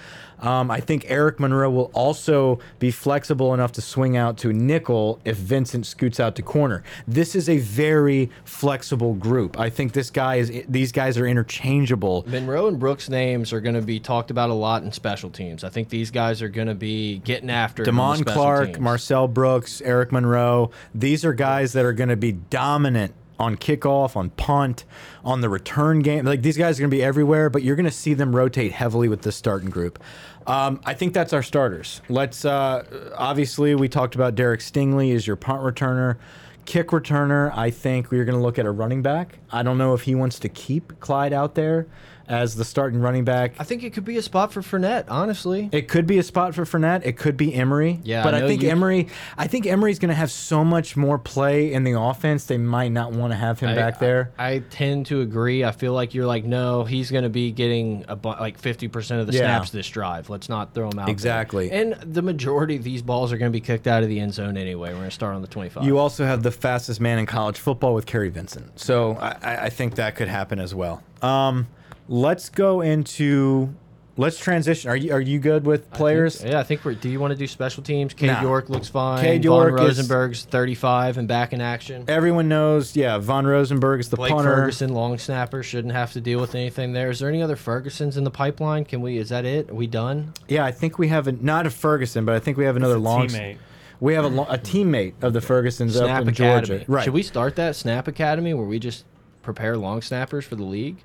[0.43, 5.19] Um, I think Eric Monroe will also be flexible enough to swing out to nickel
[5.23, 6.83] if Vincent scoots out to corner.
[7.07, 9.57] This is a very flexible group.
[9.57, 12.25] I think this guy is these guys are interchangeable.
[12.27, 15.63] Monroe and Brooks' names are going to be talked about a lot in special teams.
[15.63, 18.33] I think these guys are going to be getting after it on the Damone special
[18.41, 18.79] Clark, teams.
[18.79, 20.71] Marcel Brooks, Eric Monroe.
[20.93, 23.13] These are guys that are going to be dominant
[23.43, 24.85] on kickoff, on punt,
[25.23, 26.25] on the return game.
[26.25, 28.71] Like these guys are going to be everywhere, but you're going to see them rotate
[28.71, 30.01] heavily with this starting group.
[30.47, 32.01] Um, I think that's our starters.
[32.09, 36.17] Let's uh, obviously we talked about Derek Stingley as your punt returner.
[36.65, 39.39] Kick returner, I think we're going to look at a running back.
[39.51, 41.87] I don't know if he wants to keep Clyde out there
[42.27, 43.53] as the starting running back.
[43.59, 45.69] I think it could be a spot for Fournette, honestly.
[45.71, 47.01] It could be a spot for Fournette.
[47.05, 47.99] It could be Emery.
[48.03, 49.07] Yeah, but I I, think you- Emery.
[49.37, 52.45] I think Emery's going to have so much more play in the offense.
[52.45, 54.31] They might not want to have him I- back there.
[54.37, 55.63] I, I tend to agree.
[55.63, 59.27] I feel like you're like, no, he's going to be getting a like 50% of
[59.27, 59.39] the Yeah.
[59.39, 60.29] snaps this drive.
[60.29, 61.05] Let's not throw him out.
[61.07, 61.11] there.
[61.13, 61.71] Exactly.
[61.71, 64.33] And the majority of these balls are going to be kicked out of the end
[64.33, 64.89] zone anyway.
[64.89, 65.83] We're going to start on the 25.
[65.83, 68.79] you also have the fastest man in college football with Kary Vincent.
[68.79, 71.01] So I, I I think that could happen as well.
[71.21, 71.67] Um,
[72.07, 73.73] let's go into.
[74.15, 74.91] Let's transition.
[74.91, 76.43] Are you are you good with players?
[76.45, 76.93] yeah, I think we're.
[76.93, 78.13] Do you want to do special teams?
[78.13, 78.41] Cade Nah.
[78.43, 79.23] York looks fine.
[79.23, 82.05] Cade Von York is- Rosenberg's 35 and back in action.
[82.07, 82.95] Everyone knows.
[82.95, 84.53] Yeah, Von Rosenberg is the Blake punter.
[84.55, 87.09] Ferguson, long snapper, shouldn't have to deal with anything there.
[87.09, 88.85] Is there any other Fergusons in the pipeline?
[88.85, 89.17] Can we?
[89.17, 89.71] Is that it?
[89.71, 90.33] Are we done?
[90.47, 92.97] Yeah, I think we have a, not a Ferguson, but I think we have another
[92.97, 93.29] a long.
[93.29, 93.57] teammate.
[93.99, 96.67] We have a, a teammate of the Fergusons Snap up in Academy.
[96.77, 96.85] Georgia.
[96.87, 97.03] Right.
[97.05, 99.05] Should we start that Snap Academy where we just
[99.41, 100.97] prepare long snappers for the league?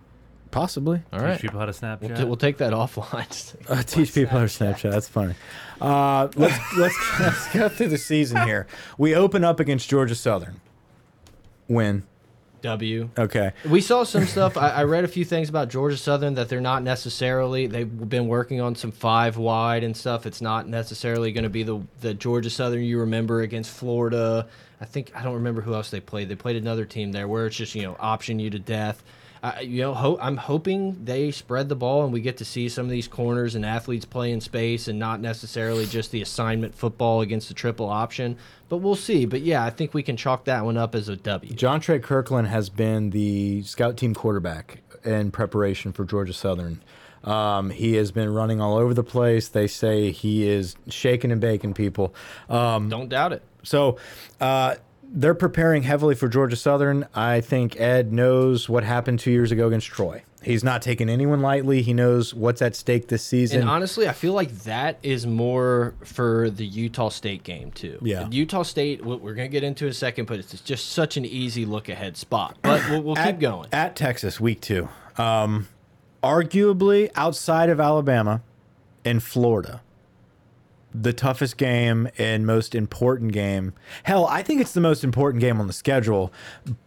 [0.50, 1.02] Possibly.
[1.12, 1.40] All Teach right.
[1.40, 2.18] people how to Snapchat.
[2.18, 3.56] We'll, we'll take that offline.
[3.68, 4.90] Uh, teach people how to Snapchat.
[4.90, 5.34] That's funny.
[5.80, 8.66] Uh, let's let's let's go through the season here.
[8.96, 10.60] We open up against Georgia Southern.
[11.68, 12.04] Win.
[12.62, 13.10] w.
[13.18, 13.52] Okay.
[13.68, 14.56] We saw some stuff.
[14.56, 17.66] I, I read a few things about Georgia Southern that they're not necessarily.
[17.66, 20.24] They've been working on some five wide and stuff.
[20.26, 24.48] It's not necessarily going to be the the Georgia Southern you remember against Florida.
[24.80, 26.28] I think I don't remember who else they played.
[26.28, 29.02] They played another team there where it's just you know option you to death.
[29.42, 32.68] Uh, you know, ho I'm hoping they spread the ball and we get to see
[32.68, 36.74] some of these corners and athletes play in space and not necessarily just the assignment
[36.74, 38.36] football against the triple option.
[38.68, 39.26] But we'll see.
[39.26, 41.54] But yeah, I think we can chalk that one up as a W.
[41.54, 46.82] Jontre Kirkland has been the scout team quarterback in preparation for Georgia Southern.
[47.24, 49.48] Um, he has been running all over the place.
[49.48, 52.14] They say he is shaking and baking people.
[52.48, 53.42] Um, Don't doubt it.
[53.62, 53.98] So
[54.40, 54.76] uh,
[55.10, 57.06] they're preparing heavily for Georgia Southern.
[57.14, 60.22] I think Ed knows what happened two years ago against Troy.
[60.42, 61.82] He's not taking anyone lightly.
[61.82, 63.62] He knows what's at stake this season.
[63.62, 67.98] And honestly, I feel like that is more for the Utah State game too.
[68.02, 68.28] Yeah.
[68.30, 69.04] Utah State.
[69.04, 71.88] we- We're gonna get into in a second, but it's just such an easy look
[71.88, 72.56] ahead spot.
[72.62, 73.68] But we'll, we'll keep going.
[73.72, 74.88] At Texas, week two.
[75.16, 75.66] Um,
[76.22, 78.42] arguably, outside of Alabama
[79.04, 79.80] and Florida,
[81.00, 83.72] the toughest game and most important game.
[84.04, 86.32] Hell, I think it's the most important game on the schedule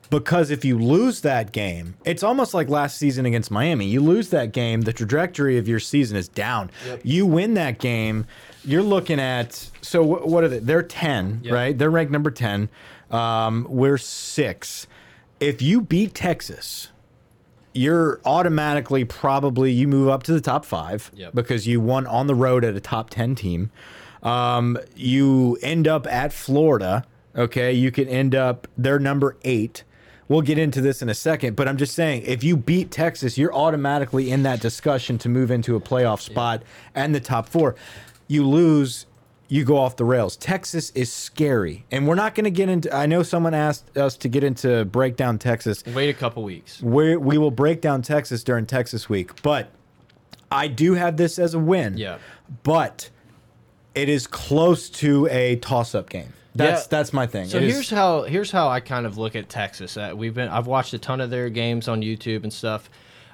[0.10, 3.86] because if you lose that game, it's almost like last season against Miami.
[3.86, 6.70] You lose that game, the trajectory of your season is down.
[7.04, 8.26] You win that game,
[8.66, 10.60] you're looking at so what are they?
[10.60, 11.54] They're 10, Yep.
[11.54, 11.78] right?
[11.78, 12.70] They're ranked number 10.
[13.10, 14.88] Um, we're 6.
[15.40, 16.90] If you beat Texas,
[17.74, 21.34] you're automatically probably you move up to the top five Yep.
[21.34, 23.72] because you won on the road at a top 10 team
[24.24, 27.06] um, you end up at florida
[27.36, 29.84] okay you can end up they're number eight
[30.28, 33.38] we'll get into this in a second but i'm just saying if you beat texas
[33.38, 36.62] you're automatically in that discussion to move into a playoff spot
[36.96, 37.76] and the top four
[38.28, 39.06] you lose
[39.52, 40.38] you go off the rails.
[40.38, 41.86] Texas is scary.
[41.92, 44.86] And we're not going to get into I know someone asked us to get into
[44.86, 46.82] breakdown Texas Wait a couple weeks.
[46.82, 49.70] we we will break down Texas during Texas week, but
[50.50, 51.98] I do have this as a win.
[51.98, 52.20] Yeah.
[52.64, 53.10] But
[53.96, 56.34] it is close to a toss-up game.
[56.54, 56.88] That's Yeah.
[56.90, 57.48] that's my thing.
[57.48, 59.96] So It here's how here's how I kind of look at Texas.
[59.96, 62.90] Uh, we've been I've watched a ton of their games on YouTube and stuff.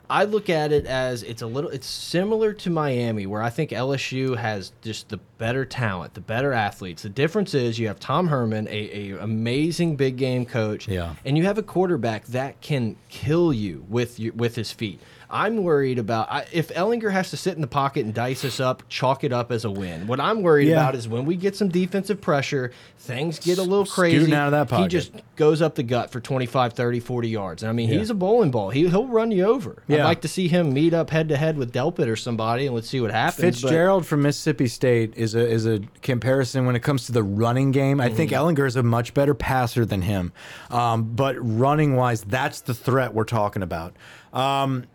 [0.10, 3.72] I look at it as it's a little it's similar to Miami where I think
[3.72, 7.02] LSU has just the better talent, the better athletes.
[7.02, 11.16] The difference is you have Tom Herman, a, a amazing big game coach, Yeah.
[11.26, 15.02] and you have a quarterback that can kill you with you, with his feet.
[15.30, 18.60] I'm worried about I, if Ehlinger has to sit in the pocket and dice us
[18.62, 20.08] up, chalk it up as a win.
[20.08, 20.76] What I'm worried Yeah.
[20.82, 24.34] about is when we get some defensive pressure, things get a little Scooting crazy.
[24.36, 24.84] out of that pocket.
[24.84, 27.62] He just goes up the gut for 25, 30, 40 yards.
[27.64, 27.98] And I mean, Yeah.
[28.00, 28.70] he's a bowling ball.
[28.70, 29.84] He, he'll run you over.
[29.90, 32.74] I'd like to see him meet up head to head with Delpit or somebody and
[32.74, 33.62] let's see what happens.
[33.62, 37.24] but- Fitzgerald from Mississippi State is a is a comparison when it comes to the
[37.24, 38.00] running game.
[38.00, 38.16] I Mm-hmm.
[38.16, 40.32] think Ehlinger is a much better passer than him,
[40.72, 43.94] um, but running wise, that's the threat we're talking about.
[44.34, 44.86] Um,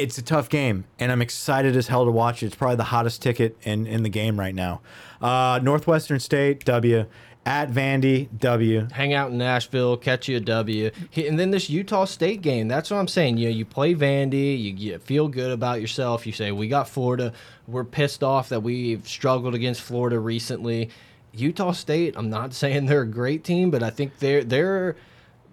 [0.00, 2.46] it's a tough game, and I'm excited as hell to watch it.
[2.46, 4.80] It's probably the hottest ticket in in the game right now.
[5.20, 7.04] Uh, Northwestern State W
[7.46, 8.86] at Vandy W.
[8.92, 10.90] hang out in Nashville, catch you a W.
[11.16, 13.38] And then this Utah State game, that's what I'm saying.
[13.38, 16.26] You know, you play Vandy, you, you feel good about yourself.
[16.26, 17.32] You say, we got Florida.
[17.66, 20.90] We're pissed off that we've struggled against Florida recently.
[21.32, 24.96] Utah State, I'm not saying they're a great team, but I think they're they're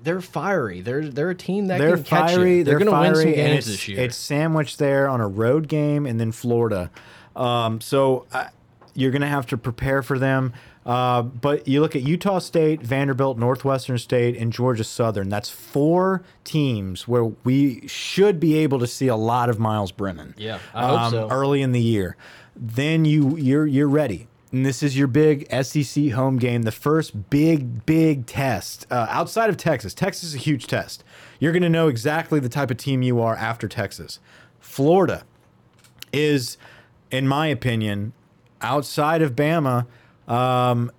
[0.03, 0.81] they're fiery.
[0.81, 2.57] They're they're a team that They're can catch fiery.
[2.57, 2.63] you.
[2.63, 3.99] They're, They're, going to win some games this year.
[3.99, 6.91] It's sandwiched there on a road game and then Florida.
[7.35, 8.47] Um, so uh,
[8.93, 10.53] you're going to have to prepare for them.
[10.85, 15.27] Uh, but you look at Utah State, Vanderbilt, Northwestern State, and Georgia Southern.
[15.27, 20.33] That's four teams where we should be able to see a lot of Myles Brennan.
[20.37, 21.29] Yeah, I hope so.
[21.29, 22.15] Early in the year,
[22.55, 24.27] then you you're you're ready.
[24.51, 29.49] And this is your big SEC home game, the first big, big test uh, outside
[29.49, 29.93] of Texas.
[29.93, 31.03] Texas is a huge test.
[31.39, 34.19] You're going to know exactly the type of team you are after Texas.
[34.59, 35.23] Florida
[36.13, 36.57] is,
[37.11, 38.13] in my opinion,
[38.61, 39.85] outside of Bama,
[40.27, 40.91] um,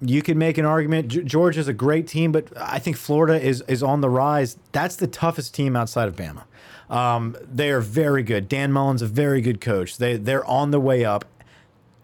[0.00, 1.08] you can make an argument.
[1.08, 4.58] G Georgia's a great team, but I think Florida is is on the rise.
[4.72, 6.44] That's the toughest team outside of Bama.
[6.94, 8.48] Um, they are very good.
[8.48, 9.96] Dan Mullen's a very good coach.
[9.96, 11.24] They they're on the way up.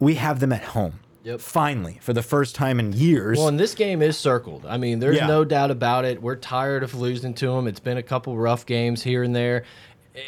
[0.03, 0.99] We have them at home.
[1.23, 1.41] Yep.
[1.41, 3.39] Finally, for the first time in years.
[3.39, 4.67] Well, and this game is circled.
[4.69, 5.29] I mean, there's Yeah.
[5.29, 6.21] no doubt about it.
[6.21, 7.69] We're tired of losing to them.
[7.69, 9.63] It's been a couple rough games here and there.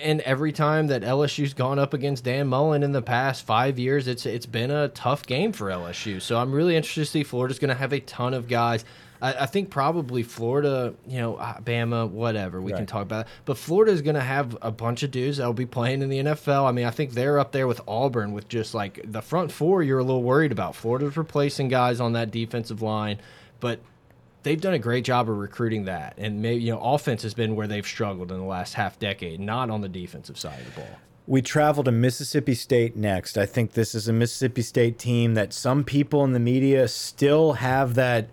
[0.02, 4.08] and every time that LSU's gone up against Dan Mullen in the past five years,
[4.08, 6.20] it's it's been a tough game for LSU.
[6.22, 8.82] So I'm really interested to see Florida's going to have a ton of guys.
[9.24, 12.60] I, I, think probably Florida, you know, uh, Bama, whatever.
[12.60, 12.78] We right.
[12.78, 13.32] can talk about it.
[13.46, 16.10] But Florida is going to have a bunch of dudes that will be playing in
[16.10, 16.68] the NFL.
[16.68, 19.82] I mean, I think they're up there with Auburn with just like the front four.
[19.82, 20.76] You're a little worried about.
[20.76, 23.18] Florida's replacing guys on that defensive line,
[23.60, 23.80] but
[24.42, 26.14] they've done a great job of recruiting that.
[26.18, 29.40] And maybe you know, offense has been where they've struggled in the last half decade,
[29.40, 30.98] not on the defensive side of the ball.
[31.26, 33.38] We travel to Mississippi State next.
[33.38, 37.54] I think this is a Mississippi State team that some people in the media still
[37.54, 38.28] have that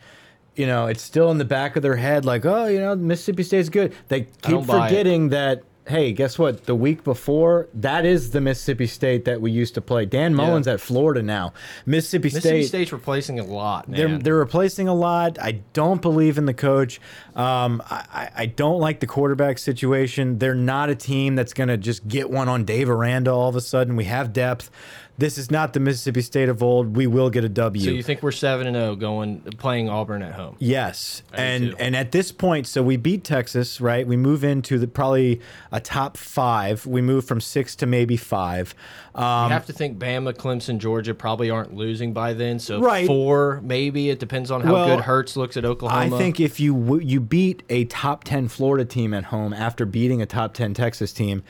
[0.56, 3.44] you know, it's still in the back of their head, like, oh, you know, Mississippi
[3.44, 3.94] State's good.
[4.10, 6.66] They keep forgetting that hey, guess what?
[6.66, 10.06] The week before, that is the Mississippi State that we used to play.
[10.06, 10.74] Dan Mullen's yeah.
[10.74, 11.54] at Florida now.
[11.86, 12.68] Mississippi, Mississippi State.
[12.68, 13.88] State's replacing a lot.
[13.88, 13.98] Man.
[13.98, 15.40] They're they're replacing a lot.
[15.40, 17.00] I don't believe in the coach.
[17.36, 20.40] Um, I I don't like the quarterback situation.
[20.40, 23.56] They're not a team that's going to just get one on Dave Aranda all of
[23.56, 23.96] a sudden.
[23.96, 24.72] We have depth
[25.18, 26.96] this is not the Mississippi State of old.
[26.96, 27.84] We will get a W.
[27.84, 30.56] So you think we're seven and zero oh going playing Auburn at home?
[30.60, 34.08] Yes, I and and at this point, so we beat Texas, right?
[34.08, 35.42] We move into the probably
[35.72, 36.86] a top five.
[36.86, 38.74] We move from six to maybe five.
[39.14, 42.60] Um, you have to think Bama, Clemson, Georgia probably aren't losing by then.
[42.60, 43.06] So right.
[43.06, 46.16] four, maybe it depends on how well, good Hurts looks at Oklahoma.
[46.16, 50.22] I think if you you beat a top ten Florida team at home after beating
[50.22, 51.44] a top ten Texas team.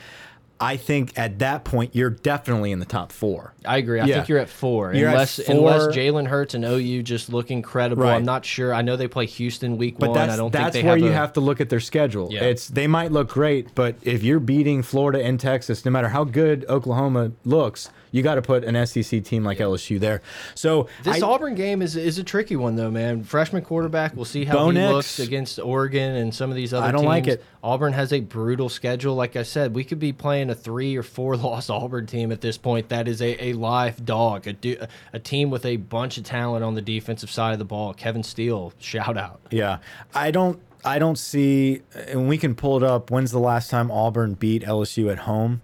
[0.62, 3.52] I think at that point you're definitely in the top four.
[3.64, 4.00] I agree.
[4.00, 4.14] I yeah.
[4.14, 5.56] think you're at 4 you're unless at four.
[5.56, 8.04] unless Jalen Hurts and OU just look incredible.
[8.04, 8.14] Right.
[8.14, 8.72] I'm not sure.
[8.72, 10.18] I know they play Houston week but one.
[10.18, 12.28] That's, I don't that's think where have you a, have to look at their schedule.
[12.30, 12.44] Yeah.
[12.44, 16.24] It's they might look great, but if you're beating Florida and Texas, no matter how
[16.24, 20.22] good Oklahoma looks, you got to put an SEC team like LSU there.
[20.54, 23.24] So this I, Auburn game is is a tricky one though, man.
[23.24, 24.14] Freshman quarterback.
[24.14, 26.86] We'll see how Bo he Nix, looks against Oregon and some of these other.
[26.86, 27.08] I don't teams.
[27.08, 27.44] like it.
[27.64, 29.14] Auburn has a brutal schedule.
[29.14, 32.40] Like I said, we could be playing a three or four loss Auburn team at
[32.42, 32.90] this point.
[32.90, 36.74] That is a, a live dog, a, a team with a bunch of talent on
[36.74, 37.94] the defensive side of the ball.
[37.94, 39.40] Kevin Steele, shout out.
[39.50, 39.78] Yeah,
[40.14, 40.60] I don't.
[40.84, 43.10] I don't see, and we can pull it up.
[43.10, 45.62] When's the last time Auburn beat LSU at home?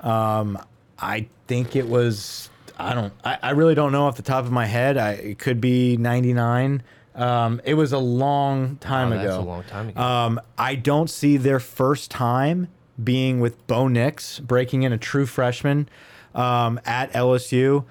[0.00, 0.58] Um,
[0.98, 2.50] I think it was.
[2.78, 3.12] I don't.
[3.24, 4.96] I, I really don't know off the top of my head.
[4.96, 6.82] I, it could be '99.
[7.14, 9.28] Um, it was a long time oh, ago.
[9.28, 10.00] That's a long time ago.
[10.00, 12.68] Um, I don't see their first time
[13.02, 15.88] being with Bo Nix breaking in a true freshman
[16.34, 17.84] um, at LSU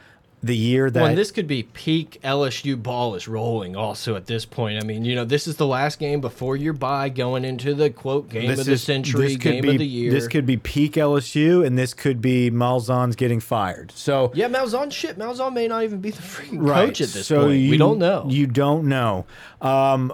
[0.46, 4.46] the year that well, this could be peak LSU ball is rolling also at this
[4.46, 4.82] point.
[4.82, 7.90] I mean, you know, this is the last game before your bye going into the
[7.90, 10.12] quote game this of the is, century, game be, of the year.
[10.12, 13.92] This could be peak LSU and this could be Malzahn's getting fired.
[13.92, 15.18] So Yeah, Malzahn shit.
[15.18, 16.88] Malzahn may not even be the freaking right.
[16.88, 17.60] coach at this so point.
[17.60, 18.28] You, we don't know.
[18.30, 19.26] You don't know.
[19.62, 20.14] Um,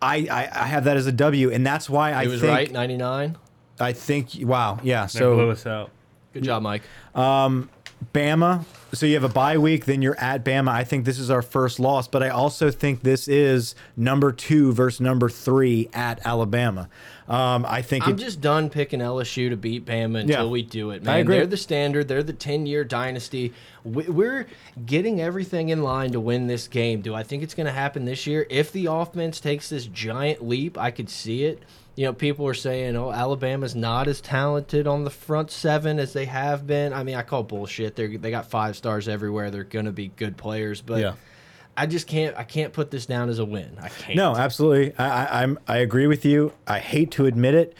[0.00, 2.52] I, I, I have that as a W, and that's why it I was think,
[2.52, 3.36] right, ninety nine.
[3.80, 5.06] I think wow, yeah.
[5.06, 5.90] So blew us out.
[6.32, 6.82] Good job, Mike.
[7.14, 7.68] Um,
[8.12, 8.64] Bama.
[8.92, 10.68] So you have a bye week, then you're at Bama.
[10.68, 14.72] I think this is our first loss, but I also think this is number two
[14.72, 16.88] versus number three at Alabama.
[17.28, 20.62] Um, I think I'm it, just done picking LSU to beat Bama until yeah, we
[20.62, 21.14] do it, man.
[21.14, 21.36] I agree.
[21.36, 22.08] They're the standard.
[22.08, 23.54] They're the 10 year dynasty.
[23.84, 24.46] We're
[24.84, 27.00] getting everything in line to win this game.
[27.00, 28.46] Do I think it's going to happen this year?
[28.50, 31.62] If the offense takes this giant leap, I could see it
[31.94, 36.12] you know, people are saying, "Oh, Alabama's not as talented on the front seven as
[36.12, 37.96] they have been." I mean, I call bullshit.
[37.96, 39.50] They they got five stars everywhere.
[39.50, 41.14] They're going to be good players, but yeah.
[41.76, 42.36] I just can't.
[42.36, 43.76] I can't put this down as a win.
[43.80, 44.16] I can't.
[44.16, 44.96] No, absolutely.
[44.98, 45.58] I, I, I'm.
[45.68, 46.52] I agree with you.
[46.66, 47.76] I hate to admit it.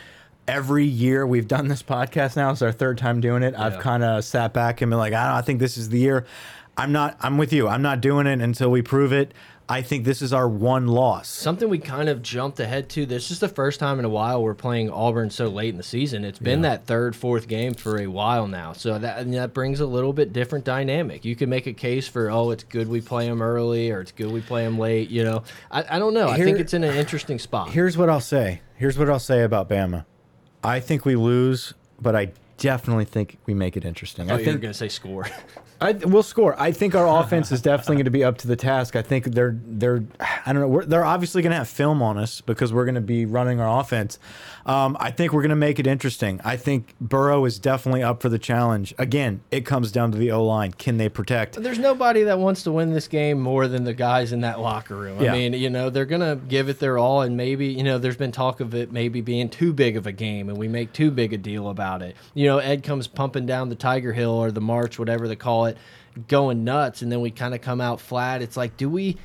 [0.46, 2.50] Every year we've done this podcast now.
[2.50, 3.54] It's our third time doing it.
[3.54, 3.64] Yeah.
[3.64, 5.36] I've kind of sat back and been like, I don't.
[5.36, 6.26] I think this is the year.
[6.76, 7.16] I'm not.
[7.20, 7.68] I'm with you.
[7.68, 9.32] I'm not doing it until we prove it.
[9.72, 11.30] I think this is our one loss.
[11.30, 13.06] Something we kind of jumped ahead to.
[13.06, 15.82] This is the first time in a while we're playing Auburn so late in the
[15.82, 16.26] season.
[16.26, 16.72] It's been yeah.
[16.72, 18.74] that third, fourth game for a while now.
[18.74, 21.24] So that that brings a little bit different dynamic.
[21.24, 24.12] You can make a case for oh, it's good we play them early or it's
[24.12, 25.08] good we play them late.
[25.08, 26.30] You know, I, I don't know.
[26.32, 27.70] Here, I think it's in an interesting spot.
[27.70, 28.60] Here's what I'll say.
[28.76, 30.04] Here's what I'll say about Bama.
[30.62, 34.30] I think we lose, but I definitely think we make it interesting.
[34.30, 35.28] Oh, I think you're going to say score.
[35.82, 36.54] I we'll score.
[36.60, 38.94] I think our offense is definitely going to be up to the task.
[38.94, 40.04] I think they're they're
[40.46, 40.82] I don't know.
[40.82, 43.80] they're obviously going to have film on us because we're going to be running our
[43.80, 44.18] offense.
[44.64, 46.40] Um, I think we're going to make it interesting.
[46.44, 48.94] I think Burrow is definitely up for the challenge.
[48.96, 50.72] Again, it comes down to the O line.
[50.72, 51.60] Can they protect?
[51.60, 54.94] There's nobody that wants to win this game more than the guys in that locker
[54.94, 55.20] room.
[55.20, 55.32] Yeah.
[55.32, 57.98] I mean, you know, they're going to give it their all, and maybe you know,
[57.98, 60.92] there's been talk of it maybe being too big of a game, and we make
[60.92, 62.14] too big a deal about it.
[62.34, 65.66] You know, Ed comes pumping down the Tiger Hill or the March, whatever they call
[65.66, 65.71] it
[66.28, 68.42] going nuts and then we kind of come out flat.
[68.42, 69.16] It's like, do we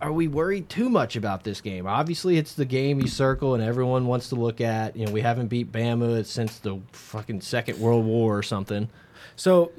[0.00, 1.86] are we worried too much about this game?
[1.86, 4.96] Obviously, it's the game you circle and everyone wants to look at.
[4.96, 8.88] You know, we haven't beat Bama since the fucking Second World War or something.
[9.36, 9.72] So,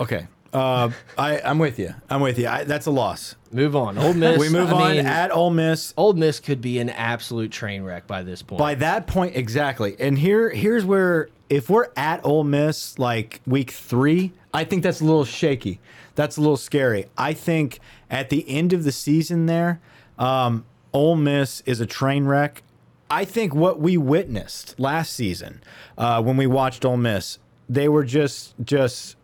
[0.00, 1.94] okay, uh, I I'm with you.
[2.10, 2.48] I'm with you.
[2.48, 3.36] I, that's a loss.
[3.52, 3.98] Move on.
[3.98, 4.38] Ole Miss.
[4.38, 5.94] We move I on mean, at Ole Miss.
[5.96, 8.58] Ole Miss could be an absolute train wreck by this point.
[8.58, 9.96] By that point, exactly.
[9.98, 15.00] And here, here's where if we're at Ole Miss like week three, I think that's
[15.00, 15.80] a little shaky.
[16.14, 17.06] That's a little scary.
[17.16, 17.80] I think
[18.10, 19.80] at the end of the season, there,
[20.18, 22.62] um, Ole Miss is a train wreck.
[23.10, 25.62] I think what we witnessed last season
[25.98, 27.38] uh, when we watched Ole Miss,
[27.68, 29.16] they were just just.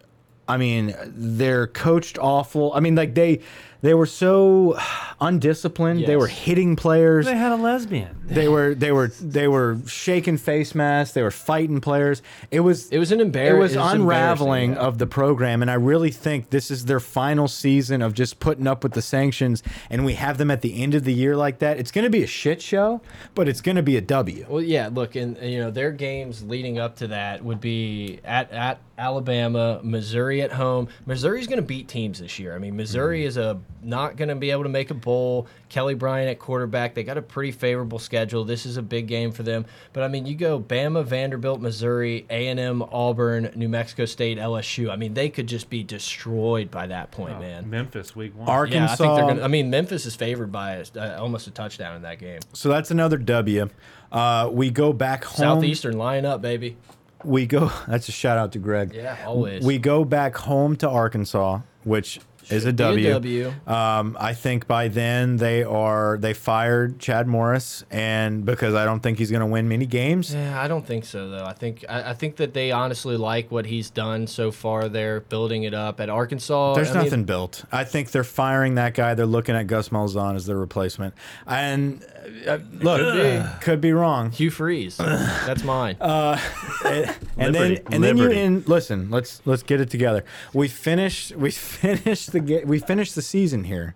[0.50, 2.72] I mean, they're coached awful.
[2.72, 3.40] I mean, like they
[3.80, 4.78] they were so
[5.20, 6.06] undisciplined.
[6.06, 8.16] They were hitting players They had a lesbian.
[8.24, 11.14] they were they were they were shaking face masks.
[11.14, 12.22] They were fighting players.
[12.50, 13.58] It was It was an embarrassment.
[13.58, 14.78] It was it was unraveling yeah.
[14.78, 18.66] of the program, and I really think this is their final season of just putting
[18.66, 19.62] up with the sanctions.
[19.90, 21.78] And we have them at the end of the year like that.
[21.78, 23.00] It's going to be a shit show,
[23.34, 24.46] but it's going to be a W.
[24.48, 24.88] Well, yeah.
[24.92, 29.80] Look, and you know their games leading up to that would be at at Alabama,
[29.82, 30.88] Missouri at home.
[31.06, 32.54] Missouri's going to beat teams this year.
[32.54, 33.28] I mean, Missouri Mm-hmm.
[33.28, 35.46] is a not going to be able to make a bowl.
[35.68, 36.94] Kelly Bryant at quarterback.
[36.94, 38.44] They got a pretty favorable schedule.
[38.44, 39.66] This is a big game for them.
[39.92, 44.38] But I mean, you go Bama, Vanderbilt, Missouri, A and M, Auburn, New Mexico State,
[44.38, 44.90] LSU.
[44.90, 47.68] I mean, they could just be destroyed by that point, man.
[47.68, 48.48] Memphis week one.
[48.48, 48.78] Arkansas.
[48.78, 49.36] Yeah, I think they're going.
[49.38, 52.40] to I mean, Memphis is favored by a, uh, almost a touchdown in that game.
[52.52, 53.68] so that's another W.
[54.10, 55.36] Uh, we go back home.
[55.36, 56.76] Southeastern, line up, baby.
[57.24, 57.70] We go.
[57.88, 58.94] That's a shout out to Greg.
[58.94, 59.64] Yeah, always.
[59.64, 62.20] We go back home to Arkansas, which
[62.50, 63.10] is a W.
[63.10, 63.52] W.
[63.66, 69.00] Um, I think by then they are they fired Chad Morris, and because I don't
[69.00, 70.34] think he's going to win many games.
[70.34, 71.44] Yeah, I don't think so though.
[71.44, 74.88] I think I, I think that they honestly like what he's done so far.
[74.88, 76.74] They're building it up at Arkansas.
[76.74, 77.64] There's I mean, nothing built.
[77.70, 79.14] I think they're firing that guy.
[79.14, 81.14] They're looking at Gus Malzahn as their replacement.
[81.46, 82.04] And
[82.46, 84.30] uh, look, could be, wrong.
[84.30, 84.96] Hugh Freeze.
[84.96, 85.96] That's mine.
[86.00, 86.38] Uh,
[86.84, 87.14] and
[87.54, 87.82] then Liberty.
[87.92, 88.40] and then you Liberty.
[88.40, 89.10] in listen.
[89.10, 90.24] Let's let's get it together.
[90.52, 93.94] We finished we finished the ga- we finished the season here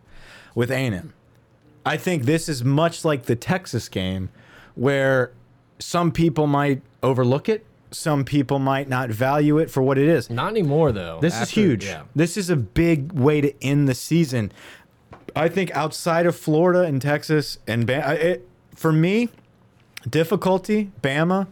[0.55, 1.12] with A&M.
[1.85, 4.28] I think this is much like the Texas game,
[4.74, 5.33] where
[5.78, 7.66] some people might overlook it.
[7.91, 10.30] Some people might not value it for what it is.
[10.30, 11.18] Not anymore though.
[11.20, 11.85] This is After- huge.
[11.85, 12.05] Yeah.
[12.14, 14.51] This is a big way to end the season.
[15.35, 19.28] I think outside of Florida and Texas and Bama, it, for me,
[20.09, 21.47] difficulty Bama,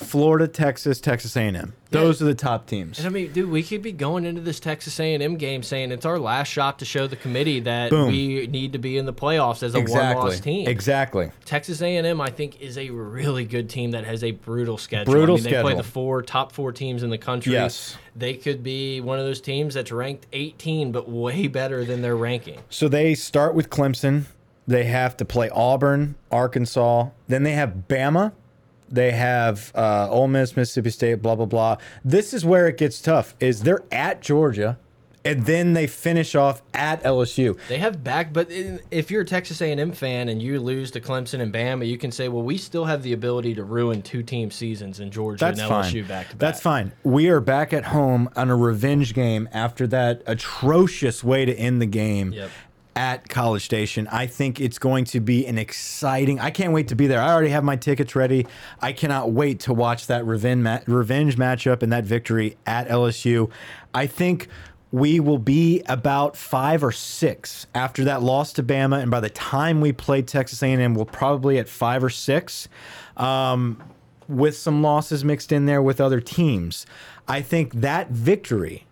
[0.00, 1.74] Florida, Texas, Texas A&M.
[1.90, 2.98] Those are the top teams.
[2.98, 6.06] And I mean, dude, we could be going into this Texas A&M game saying it's
[6.06, 8.08] our last shot to show the committee that Boom.
[8.08, 10.14] we need to be in the playoffs as a Exactly.
[10.16, 10.68] one-loss team.
[10.68, 11.30] Exactly.
[11.44, 15.12] Texas A&M, I think, is a really good team that has a brutal schedule.
[15.12, 17.52] Brutal I mean, they play the four top four teams in the country.
[17.52, 17.96] Yes.
[18.16, 22.16] they could be one of those teams that's ranked 18, but way better than their
[22.16, 22.60] ranking.
[22.70, 24.24] So they start with Clemson.
[24.66, 27.08] They have to play Auburn, Arkansas.
[27.28, 28.32] Then they have Bama.
[28.90, 31.76] They have uh, Ole Miss, Mississippi State, blah blah blah.
[32.04, 33.34] This is where it gets tough.
[33.40, 34.78] Is they're at Georgia,
[35.24, 37.58] and then they finish off at LSU.
[37.68, 38.48] They have back, but
[38.90, 42.10] if you're a Texas A&M fan and you lose to Clemson and Bama, you can
[42.10, 45.60] say, well, we still have the ability to ruin two team seasons in Georgia That's
[45.60, 45.82] and fine.
[46.06, 46.38] Back to back.
[46.38, 46.92] That's fine.
[47.04, 51.80] We are back at home on a revenge game after that atrocious way to end
[51.82, 52.50] the game Yep.
[53.00, 54.06] At College Station.
[54.08, 56.38] I think it's going to be an exciting.
[56.38, 57.18] I can't wait to be there.
[57.18, 58.46] I already have my tickets ready.
[58.78, 63.50] I cannot wait to watch that revenge ma revenge matchup and that victory at LSU.
[63.94, 64.48] I think
[64.92, 69.30] we will be about five or six after that loss to Bama, and by the
[69.30, 72.68] time we play Texas A&M, we'll probably at five or six.
[73.16, 73.82] Um,
[74.28, 76.86] with some losses mixed in there with other teams.
[77.26, 78.86] I think that victory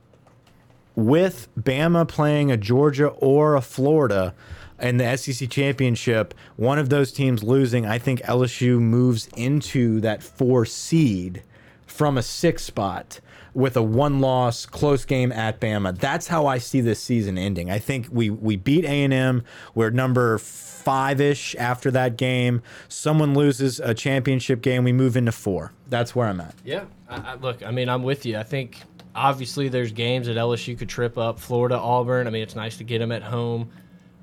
[0.98, 4.34] with Bama playing a Georgia or a Florida
[4.80, 10.24] in the SEC championship, one of those teams losing, I think LSU moves into that
[10.24, 11.44] four seed
[11.86, 13.20] from a six spot
[13.54, 15.96] with a one loss close game at Bama.
[15.96, 17.70] That's how I see this season ending.
[17.70, 19.44] I think we we beat A&M.
[19.76, 22.60] We're number 5ish after that game.
[22.88, 25.72] Someone loses a championship game, we move into 4.
[25.88, 26.56] That's where I'm at.
[26.64, 26.86] Yeah.
[27.08, 28.36] I, I, look, I mean, I'm with you.
[28.36, 28.82] I think
[29.18, 31.38] obviously there's games that LSU could trip up.
[31.38, 32.26] Florida, Auburn.
[32.26, 33.70] I mean, it's nice to get them at home.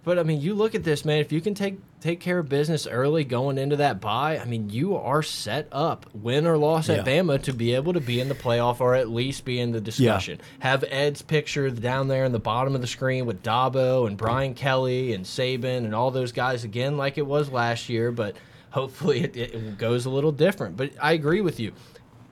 [0.04, 1.20] But I mean, you look at this, man.
[1.20, 4.70] If you can take take care of business early going into that bye, I mean,
[4.70, 8.30] you are set up, win or loss at Bama, to be able to be in
[8.30, 10.40] the playoff or at least be in the discussion.
[10.60, 14.54] Have Ed's picture down there in the bottom of the screen with Dabo and Brian
[14.54, 18.12] Kelly and Saban and all those guys again, like it was last year.
[18.12, 18.36] But
[18.70, 20.78] hopefully it, it goes a little different.
[20.78, 21.74] But I agree with you.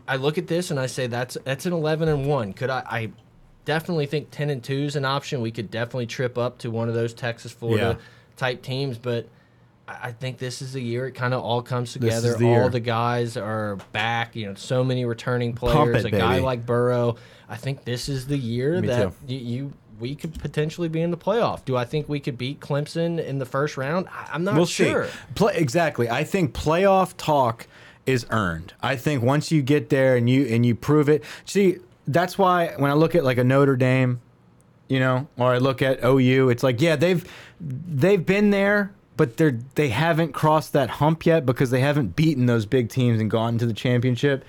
[0.08, 2.54] I look at this and I say that's that's an eleven and one.
[2.54, 2.84] Could I?
[2.86, 3.12] I
[3.66, 5.42] definitely think ten and two is an option.
[5.42, 7.98] We could definitely trip up to one of those Texas, Florida,
[8.36, 9.28] type teams, but
[9.88, 12.36] I I think this is the year it kind of all comes together.
[12.38, 12.70] the all year.
[12.70, 14.36] the guys are back.
[14.36, 16.04] You know, so many returning players.
[16.04, 17.18] it, a guy like Burrow.
[17.48, 21.12] I think this is the year Me that you, you we could potentially be in
[21.12, 21.64] the playoff.
[21.66, 24.08] Do I think we could beat Clemson in the first round?
[24.10, 25.06] I, I'm not we'll sure.
[25.06, 25.12] see.
[25.36, 26.10] Play, exactly.
[26.10, 27.68] I think playoff talk
[28.06, 28.74] is earned.
[28.82, 31.24] I think once you get there and you and you prove it.
[31.46, 31.78] See,
[32.08, 34.22] that's why when I look at like a Notre Dame,
[34.88, 37.26] you know, or I look at OU, it's like yeah, they've
[37.60, 42.46] they've been there, but they're they haven't crossed that hump yet because they haven't beaten
[42.46, 44.44] those big teams and gone to the championship.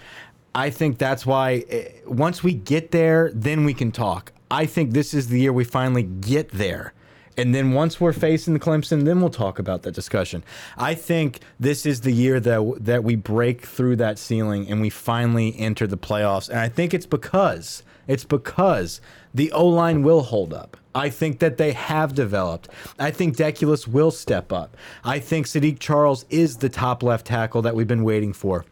[0.55, 4.33] I think that's why eh, once we get there, then we can talk.
[4.51, 6.93] I think this is the year we finally get there.
[7.37, 10.45] And then once we're facing the Clemson, then we'll talk about that discussion.
[10.77, 14.91] I think this is the year that that we break through that ceiling and we
[14.91, 16.49] finally enter the playoffs.
[16.49, 19.01] And I think it's because it's because
[19.33, 20.77] the O line will hold up.
[20.95, 22.69] I think that they have developed.
[22.99, 24.77] I think Deculus will step up.
[25.03, 28.65] I think Saahdiq Charles is the top left tackle that we've been waiting for.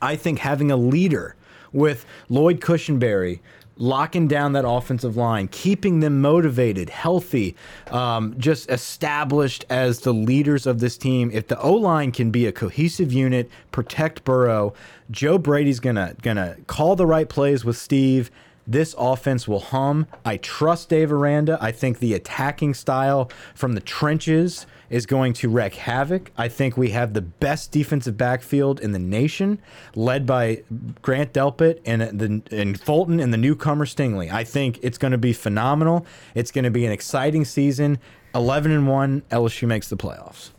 [0.00, 1.34] I think having a leader
[1.72, 3.40] with Lloyd Cushenberry
[3.78, 7.56] locking down that offensive line, keeping them motivated, healthy,
[7.90, 11.30] um, just established as the leaders of this team.
[11.32, 14.74] If the O line can be a cohesive unit, protect Burrow,
[15.10, 18.30] Joe Brady's gonna gonna call the right plays with Steve.
[18.66, 20.06] This offense will hum.
[20.26, 21.56] I trust Dave Aranda.
[21.58, 26.30] I think the attacking style from the trenches is going to wreak havoc.
[26.36, 29.60] I think we have the best defensive backfield in the nation,
[29.94, 30.62] led by
[31.02, 34.32] Grant Delpit and uh, the and Fulton and the newcomer Stingley.
[34.32, 36.06] I think it's going to be phenomenal.
[36.34, 37.98] It's going to be an exciting season.
[38.34, 40.50] Eleven and one, LSU makes the playoffs.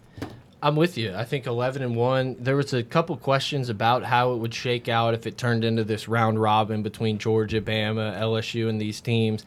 [0.62, 1.16] I'm with you.
[1.16, 2.36] I think 11 and 1.
[2.40, 5.86] There was a couple questions about how it would shake out if it turned into
[5.86, 9.46] this round robin between Georgia, Bama, LSU, and these teams.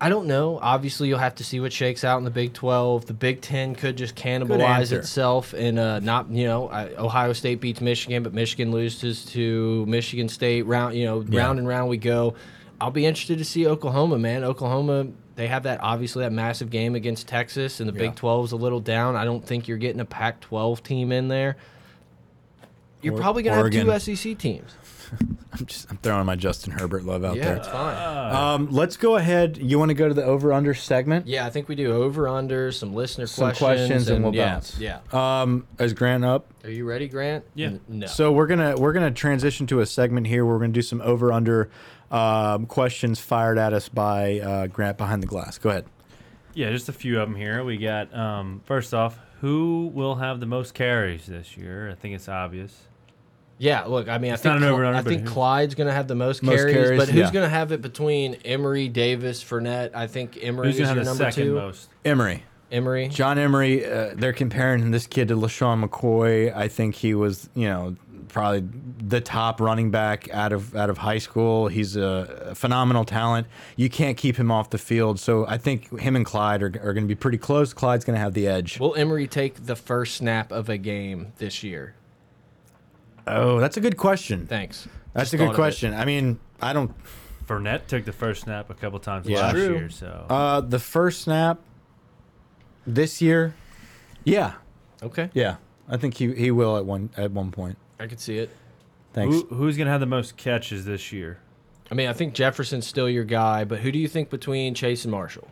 [0.00, 0.60] I don't know.
[0.62, 3.06] Obviously, you'll have to see what shakes out in the Big 12.
[3.06, 7.60] The Big 10 could just cannibalize itself and uh, not, you know, I, Ohio State
[7.60, 10.66] beats Michigan, but Michigan loses to Michigan State.
[10.66, 11.40] Round, you know, Yeah.
[11.40, 12.34] round and round we go.
[12.80, 14.44] I'll be interested to see Oklahoma, man.
[14.44, 18.10] Oklahoma, they have that obviously that massive game against Texas, and the Yeah.
[18.10, 19.16] Big 12 is a little down.
[19.16, 21.56] I don't think you're getting a Pac 12 team in there.
[23.02, 24.76] You're Or- probably going to have two SEC teams.
[25.52, 27.56] I'm just I'm throwing my Justin Herbert love out Yeah, there.
[27.56, 28.34] it's fine.
[28.34, 29.58] Um, let's go ahead.
[29.58, 31.26] You want to go to the over under segment?
[31.26, 34.54] Yeah, I think we do over under some listener Some questions, questions and we'll yeah,
[34.54, 34.78] bounce.
[34.78, 35.00] Yeah.
[35.12, 36.52] Um, is Grant up?
[36.64, 37.44] Are you ready, Grant?
[37.54, 37.66] Yeah.
[37.68, 38.06] N- no.
[38.06, 40.44] So we're gonna we're gonna transition to a segment here.
[40.44, 41.70] Where we're gonna do some over under
[42.10, 45.58] um, questions fired at us by uh, Grant behind the glass.
[45.58, 45.86] Go ahead.
[46.54, 47.62] Yeah, just a few of them here.
[47.64, 51.88] We got um, first off, who will have the most carries this year?
[51.90, 52.87] I think it's obvious.
[53.58, 56.06] Yeah, look, I mean, I think, not an over-under, I think Clyde's going to have
[56.06, 57.32] the most, Most carries, carries, but who's yeah.
[57.32, 59.90] going to have it between Emery, Davis, Fournette?
[59.94, 61.54] I think Emery Who's is gonna your have the number second two.
[61.54, 61.88] most?
[62.04, 63.08] Emory, Emery.
[63.08, 63.84] John Emery.
[63.84, 66.54] Uh, they're comparing this kid to LeSean McCoy.
[66.54, 67.96] I think he was, you know,
[68.28, 68.68] probably
[68.98, 71.66] the top running back out of out of high school.
[71.66, 73.46] He's a phenomenal talent.
[73.76, 75.18] You can't keep him off the field.
[75.18, 77.72] So I think him and Clyde are, are going to be pretty close.
[77.72, 78.78] Clyde's going to have the edge.
[78.78, 81.94] Will Emery take the first snap of a game this year?
[83.28, 84.46] Oh, that's a good question.
[84.46, 84.88] Thanks.
[85.14, 85.56] That's Just a thought good of it.
[85.56, 85.94] question.
[85.94, 86.92] I mean, I don't.
[87.46, 89.40] Fournette took the first snap a couple times Yeah.
[89.40, 89.74] last True.
[89.74, 91.58] year, so Uh, the first snap
[92.86, 93.54] this year,
[94.24, 94.54] yeah,
[95.02, 95.56] Okay, yeah.
[95.88, 97.78] I think he he will at one at one point.
[98.00, 98.50] I could see it.
[99.14, 99.34] Thanks.
[99.36, 101.38] who, who's gonna have the most catches this year?
[101.90, 105.04] I mean, I think Jefferson's still your guy, but who do you think between Chase
[105.04, 105.48] and Marshall?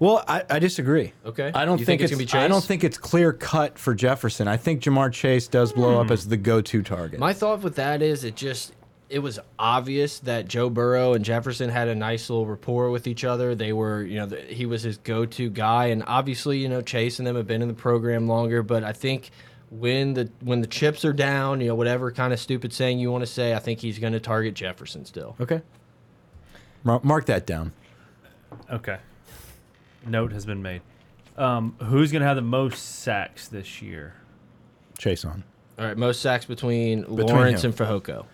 [0.00, 1.12] Well, I, I disagree.
[1.24, 1.50] Okay.
[1.54, 2.32] I don't You think, think it's it's.
[2.32, 4.48] gonna be I don't think it's clear cut for Jefferson.
[4.48, 6.12] I think Ja'Marr Chase does blow up hmm.
[6.12, 7.20] as the go-to target.
[7.20, 8.72] My thought with that is it just
[9.08, 13.24] it was obvious that Joe Burrow and Jefferson had a nice little rapport with each
[13.24, 13.54] other.
[13.54, 17.18] They were, you know, the, he was his go-to guy, and obviously, you know, Chase
[17.18, 18.62] and them have been in the program longer.
[18.62, 19.30] But I think
[19.70, 23.10] when the when the chips are down, you know, whatever kind of stupid saying you
[23.10, 25.36] want to say, I think he's going to target Jefferson still.
[25.40, 25.62] okay.
[26.84, 27.72] Mar- Mark that down.
[28.70, 28.98] Okay.
[30.08, 30.82] Note has been made.
[31.36, 34.14] Um, who's gonna have the most sacks this year?
[34.98, 35.44] Chase on
[35.78, 37.68] All right, most sacks between, Lawrence who?
[37.68, 38.26] and Fehoko,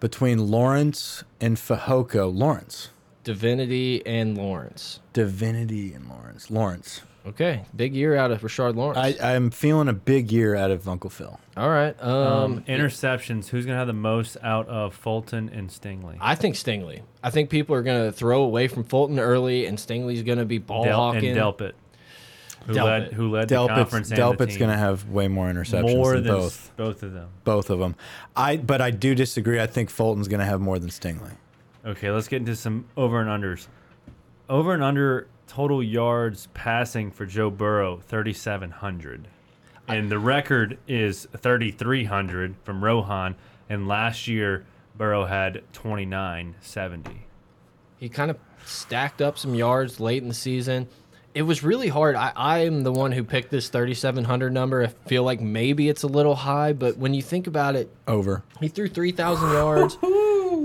[0.00, 2.34] between Lawrence and Fehoko.
[2.34, 2.90] Lawrence,
[3.24, 5.00] Divinity and Lawrence.
[5.12, 6.50] Divinity, and Lawrence.
[6.50, 7.02] Lawrence.
[7.24, 8.98] Okay, big year out of Rashard Lawrence.
[9.20, 11.38] I I'm feeling a big year out of Uncle Phil.
[11.56, 13.48] All right, um, Um, interceptions.
[13.48, 16.16] Who's gonna have the most out of Fulton and Stingley?
[16.20, 17.02] I think Stingley.
[17.22, 20.44] I think people are going to throw away from Fulton early, and Stingley's going to
[20.44, 21.26] be ball Del- hawking.
[21.30, 21.72] and Delpit,
[22.66, 22.84] who Delpit.
[22.84, 24.58] led who led the Delpit's, conference and the Delpit's team.
[24.58, 26.46] going to have way more interceptions more than than both.
[26.52, 27.28] s- both of them.
[27.44, 27.94] both of them.
[28.34, 29.60] I but I do disagree.
[29.60, 31.30] I think Fulton's going to have more than Stingley.
[31.86, 33.68] Okay, let's get into some over and unders.
[34.48, 39.28] Over and under total yards passing for Joe Burrow, 3,700.
[39.88, 43.34] And the record is 3,300 from Rohan.
[43.68, 44.64] And last year,
[44.96, 47.26] Burrow had 2,970.
[47.98, 50.88] He kind of stacked up some yards late in the season.
[51.34, 52.14] It was really hard.
[52.14, 54.82] I, I am the one who picked this 3,700 number.
[54.84, 58.42] I feel like maybe it's a little high, but when you think about it, Over.
[58.60, 59.98] he threw 3,000 yards.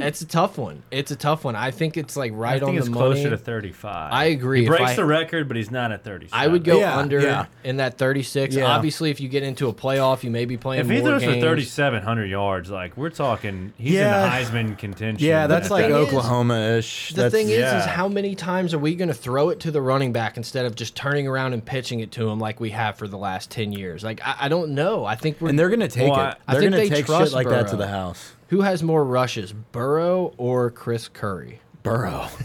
[0.01, 0.83] It's a tough one.
[0.91, 1.55] It's a tough one.
[1.55, 3.29] I think it's like right I think on it's the closer money.
[3.31, 4.13] to 35.
[4.13, 4.59] I agree.
[4.61, 6.31] He If breaks I- the record, but he's not at 36.
[6.33, 7.45] I would go Yeah, under yeah.
[7.63, 8.55] in that 36.
[8.55, 8.65] Yeah.
[8.65, 11.23] Obviously, if you get into a playoff, you may be playing If he more throws
[11.23, 11.43] for games.
[11.43, 14.23] 3,700 yards, like we're talking, he's Yeah.
[14.23, 15.25] in the Heisman contention.
[15.27, 17.09] Yeah, that's at like thing that- is- Oklahoma-ish.
[17.09, 17.87] The That's- thing is, is yeah.
[17.87, 20.75] how many times are we going to throw it to the running back instead of
[20.75, 23.71] just turning around and pitching it to him like we have for the last 10
[23.73, 24.03] years?
[24.03, 25.05] Like, I, I don't know.
[25.05, 25.49] I think we're.
[25.49, 26.37] and they're gonna take Well, I- it.
[26.47, 27.77] I They're think gonna they take trust shit like that to Burrow.
[27.77, 28.33] the house.
[28.49, 31.59] Who has more rushes, Burrow or Chris Curry?
[31.83, 32.27] Burrow.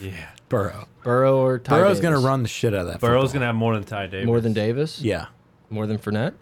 [0.00, 0.12] Yeah.
[0.48, 0.86] Burrow.
[1.02, 3.00] Burrow or Ty Burrow's gonna run the shit out of that.
[3.00, 4.26] Burrow's going to have more than Ty Davis.
[4.26, 5.00] more than Davis.
[5.00, 5.26] Yeah.
[5.70, 6.34] More than Fournette.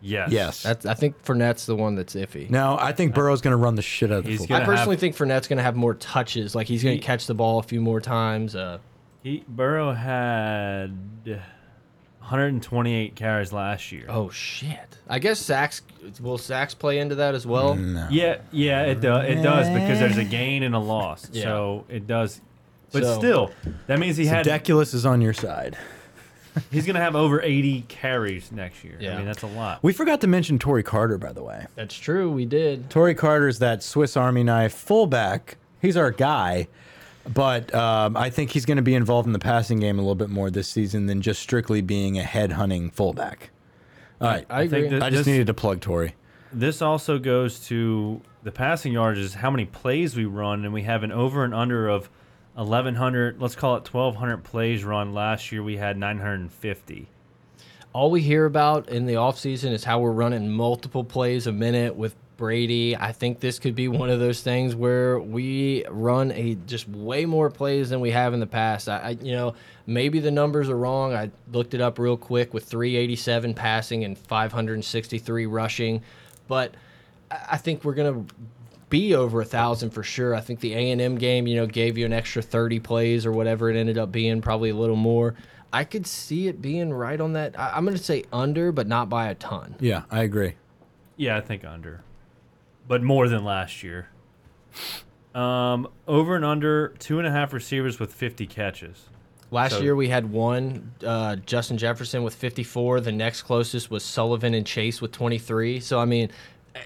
[0.00, 0.30] Yes.
[0.30, 0.62] Yes.
[0.62, 0.86] That's.
[0.86, 2.48] I think Fournette's the one that's iffy.
[2.48, 4.56] No, I think Burrow's gonna run the shit out of the He's football.
[4.56, 6.54] I gonna personally have- think Fournette's going to have more touches.
[6.54, 8.54] Like he's going He- to catch the ball a few more times.
[8.54, 8.78] Uh,
[9.24, 10.96] He Burrow had
[12.22, 14.06] 128 carries last year.
[14.08, 14.98] oh shit!
[15.08, 15.82] I guess sacks.
[16.20, 17.74] Will sacks play into that as well?
[17.74, 18.08] No.
[18.10, 19.28] Yeah, yeah, it does.
[19.28, 21.28] It does because there's a gain and a loss.
[21.32, 21.44] Yeah.
[21.44, 22.40] So it does.
[22.92, 23.50] But So- still,
[23.86, 24.46] that means he So had.
[24.46, 25.76] Deculus is on your side.
[26.70, 28.96] he's gonna have over 80 carries next year.
[29.00, 29.14] Yeah.
[29.14, 29.82] I mean that's a lot.
[29.82, 31.66] We forgot to mention Tory Carter, by the way.
[31.76, 32.30] That's true.
[32.30, 32.90] We did.
[32.90, 35.56] Tory Carter's that Swiss Army knife fullback.
[35.80, 36.68] He's our guy,
[37.32, 40.14] but um, I think he's going to be involved in the passing game a little
[40.14, 43.50] bit more this season than just strictly being a head hunting fullback.
[44.20, 45.00] All right, I think agree.
[45.00, 46.14] I just this- needed to plug Tory.
[46.52, 50.82] This also goes to the passing yards is how many plays we run, and we
[50.82, 52.10] have an over and under of
[52.54, 53.40] 1,100.
[53.40, 55.14] Let's call it 1,200 plays run.
[55.14, 57.08] Last year we had 950.
[57.94, 61.94] all we hear about in the offseason is how we're running multiple plays a minute
[61.96, 62.96] with Brady.
[62.96, 67.24] I think this could be one of those things where we run a just way
[67.24, 68.88] more plays than we have in the past.
[68.88, 69.54] I, I you know,
[69.86, 71.14] maybe the numbers are wrong.
[71.14, 76.02] I looked it up real quick with 387 passing and 563 rushing,
[76.48, 76.74] but
[77.30, 78.24] I I think we're gonna
[78.88, 80.34] be over a thousand for sure.
[80.34, 83.24] I think the A and M game, you know, gave you an extra thirty plays
[83.24, 85.36] or whatever it ended up being, probably a little more.
[85.72, 87.54] I could see it being right on that.
[87.56, 89.76] I'm going to say under, but not by a ton.
[89.78, 90.54] Yeah, I agree.
[91.16, 92.02] Yeah, I think under,
[92.88, 94.08] but more than last year.
[95.34, 99.08] Um, over and under two and a half receivers with 50 catches.
[99.50, 103.00] Last So- year we had one, uh, Justin Jefferson with 54.
[103.00, 105.80] The next closest was Sullivan and Chase with 23.
[105.80, 106.30] So I mean,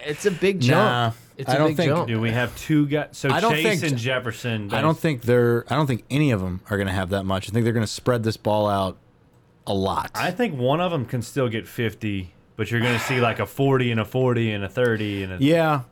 [0.04, 0.76] it's a big jump.
[0.78, 2.08] Nah, it's I a don't big think- jump.
[2.08, 3.08] Do we have two guys?
[3.12, 4.72] So I don't Chase think- and Jefferson.
[4.72, 5.64] I don't think they're.
[5.68, 7.48] I don't think any of them are going to have that much.
[7.48, 8.96] I think they're going to spread this ball out
[9.66, 10.10] a lot.
[10.14, 13.38] I think one of them can still get 50, but you're going to see like
[13.38, 15.36] a 40 and a 40 and a 30 and a.
[15.40, 15.82] yeah,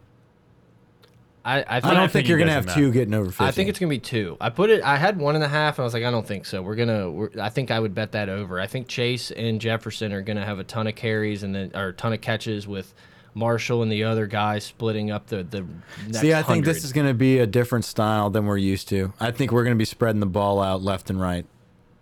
[1.45, 3.13] I, I think I I don't think think you're going to doesn't have two getting
[3.13, 3.45] over fifty.
[3.45, 4.39] I think it's gonna be two.
[4.41, 4.83] I put it.
[4.83, 6.63] I had one and a half, and I was like, I don't think so.
[6.63, 7.11] We're gonna.
[7.11, 8.59] We're, I think I would bet that over.
[8.59, 11.89] I think Chase and Jefferson are gonna have a ton of carries and then or
[11.89, 12.95] a ton of catches with
[13.35, 15.67] Marshall and the other guys splitting up the the.
[16.07, 18.89] Next See, I think this is going to be a different style than we're used
[18.89, 19.13] to.
[19.21, 21.45] I think we're going to be spreading the ball out left and right.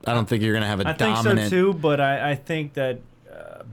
[0.06, 1.26] I don't think you're going to have a I dominant.
[1.26, 3.00] I think so too, but I, I think that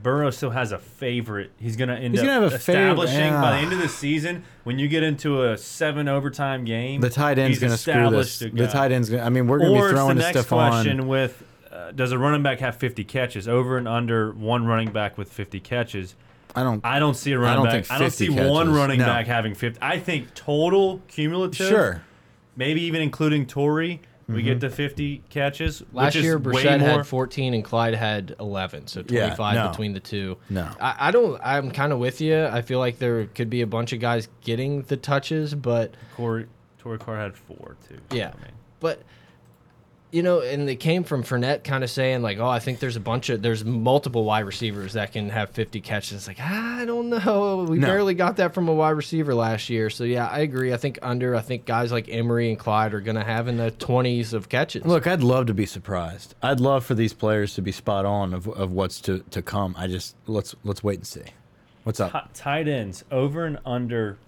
[0.02, 1.50] Burrow still has a favorite.
[1.58, 3.78] He's going to end He's up gonna have a favorite, establishing by the end of
[3.78, 4.44] the season.
[4.64, 8.10] When you get into a seven overtime game, The tight end's he's going to screw
[8.10, 8.30] this.
[8.30, 9.20] established a The tight end's going.
[9.20, 10.58] to I mean, we're going to Or be it's throwing the to next Stephen.
[10.68, 14.90] question with uh, does a running back have 50 catches over and under one running
[14.92, 16.14] back with 50 catches?
[16.56, 16.84] I don't.
[16.84, 17.84] I don't see a running don't back.
[17.86, 18.76] think I don't 50 see one catches.
[18.78, 19.06] running No.
[19.06, 19.78] back having 50.
[19.80, 21.68] I think total cumulative.
[21.68, 22.02] Sure.
[22.56, 24.00] Maybe even including Tory,
[24.32, 24.48] we Mm-hmm.
[24.48, 25.82] get to 50 catches.
[25.92, 26.88] Last which is year, way Brossette more.
[26.88, 29.68] had 14 and Clyde had 11, so Yeah, 25 no.
[29.70, 30.36] between the two.
[30.48, 30.68] No.
[30.80, 31.40] I, I don't.
[31.42, 32.44] I'm kind of with you.
[32.46, 36.46] I feel like there could be a bunch of guys getting the touches, but Corey,
[36.78, 37.98] Tory Carr had four too.
[38.12, 38.28] Yeah.
[38.28, 39.02] I mean, but
[40.12, 42.96] you know, and it came from Fournette kind of saying like, "Oh, I think there's
[42.96, 46.84] a bunch of there's multiple wide receivers that can have 50 catches." It's like I
[46.84, 47.66] don't know.
[47.68, 47.86] We No.
[47.86, 49.88] barely got that from a wide receiver last year.
[49.90, 50.72] So yeah, I agree.
[50.72, 51.36] I think under.
[51.36, 54.48] I think guys like Emery and Clyde are going to have in the 20s of
[54.48, 54.84] catches.
[54.84, 56.34] Look, I'd love to be surprised.
[56.42, 59.74] I'd love for these players to be spot on of, of what's to, to come.
[59.78, 61.22] I just let's let's wait and see.
[61.84, 62.12] What's up?
[62.12, 64.18] Ti- tight ends over and under.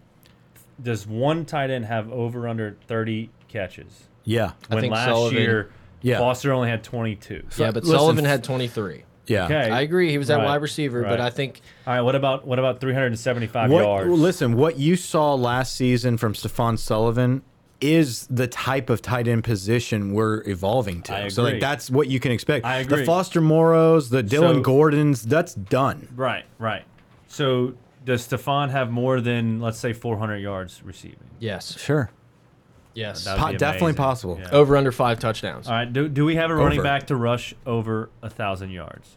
[0.82, 4.08] Does one tight end have over under 30 catches?
[4.24, 5.70] Yeah, I When think last Sullivan- year,
[6.02, 6.18] Yeah.
[6.18, 7.42] Foster only had 22.
[7.56, 9.04] yeah, but listen, Sullivan had 23.
[9.26, 9.44] yeah.
[9.44, 9.70] Okay.
[9.70, 10.10] I agree.
[10.10, 11.20] He was that Right, wide receiver, but right.
[11.20, 12.00] I think All right.
[12.02, 14.10] What about what about 375 What, yards?
[14.10, 17.42] listen, what you saw last season from Stephen Sullivan
[17.80, 21.16] is the type of tight end position we're evolving to.
[21.16, 21.60] I So like agree.
[21.60, 22.64] that's what you can expect.
[22.64, 23.04] I The agree.
[23.06, 26.06] Foster Moreau, the Dylan So- Gordons, that's done.
[26.14, 26.84] Right, right.
[27.26, 27.74] So
[28.04, 31.18] does Stephen have more than let's say 400 yards receiving?
[31.40, 31.76] Yes.
[31.80, 32.10] Sure.
[32.94, 33.24] Yes.
[33.24, 33.96] That would Po- be definitely amazing.
[33.96, 34.38] possible.
[34.40, 34.50] Yeah.
[34.50, 35.66] Over under five touchdowns.
[35.66, 35.90] All right.
[35.90, 36.84] Do, do we have a running Over.
[36.88, 39.16] back to rush over a thousand yards?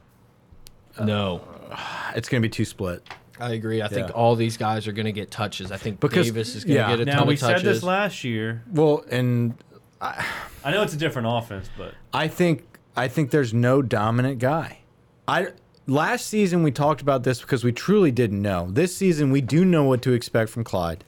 [0.98, 1.42] Uh, no.
[2.16, 3.04] It's going to be two split.
[3.40, 3.82] I agree.
[3.82, 4.14] I think Yeah.
[4.14, 5.70] all these guys are going to get touches.
[5.72, 6.90] I think Because- Davis is going to yeah.
[6.96, 7.64] get a Now ton we of said touches.
[7.64, 8.64] this last year.
[8.72, 9.56] Well, and
[10.02, 12.64] I know it's a different offense, but I think
[12.96, 14.80] I think there's no dominant guy.
[15.28, 15.48] I
[15.88, 18.70] last season we talked about this because we truly didn't know.
[18.72, 21.04] This season we do know what to expect from Clyde.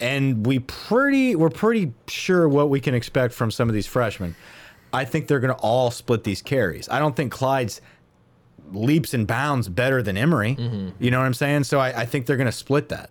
[0.00, 4.34] And we pretty we're pretty sure what we can expect from some of these freshmen.
[4.92, 6.88] I think they're going to all split these carries.
[6.88, 7.80] I don't think Clyde's
[8.72, 10.56] leaps and bounds better than Emery.
[10.98, 11.64] You know what I'm saying?
[11.64, 13.10] So I, I think they're going to split that.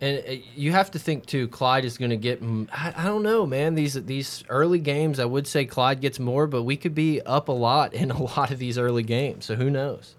[0.00, 1.48] And uh, you have to think too.
[1.48, 2.42] Clyde is going to get.
[2.42, 3.76] mm, I, I don't know, man.
[3.76, 7.48] These these early games, I would say Clyde gets more, but we could be up
[7.48, 9.44] a lot in a lot of these early games.
[9.44, 10.16] So who knows?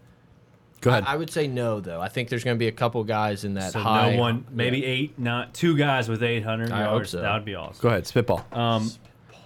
[0.84, 1.03] Go ahead.
[1.07, 1.99] I, I would say no, though.
[2.01, 4.15] I think there's going to be a couple guys in that so high.
[4.15, 7.10] no one, maybe eight, not two guys with 800 I hope yards.
[7.11, 7.22] so.
[7.22, 7.81] That would be awesome.
[7.81, 8.45] Go ahead, spitball.
[8.51, 8.91] Um,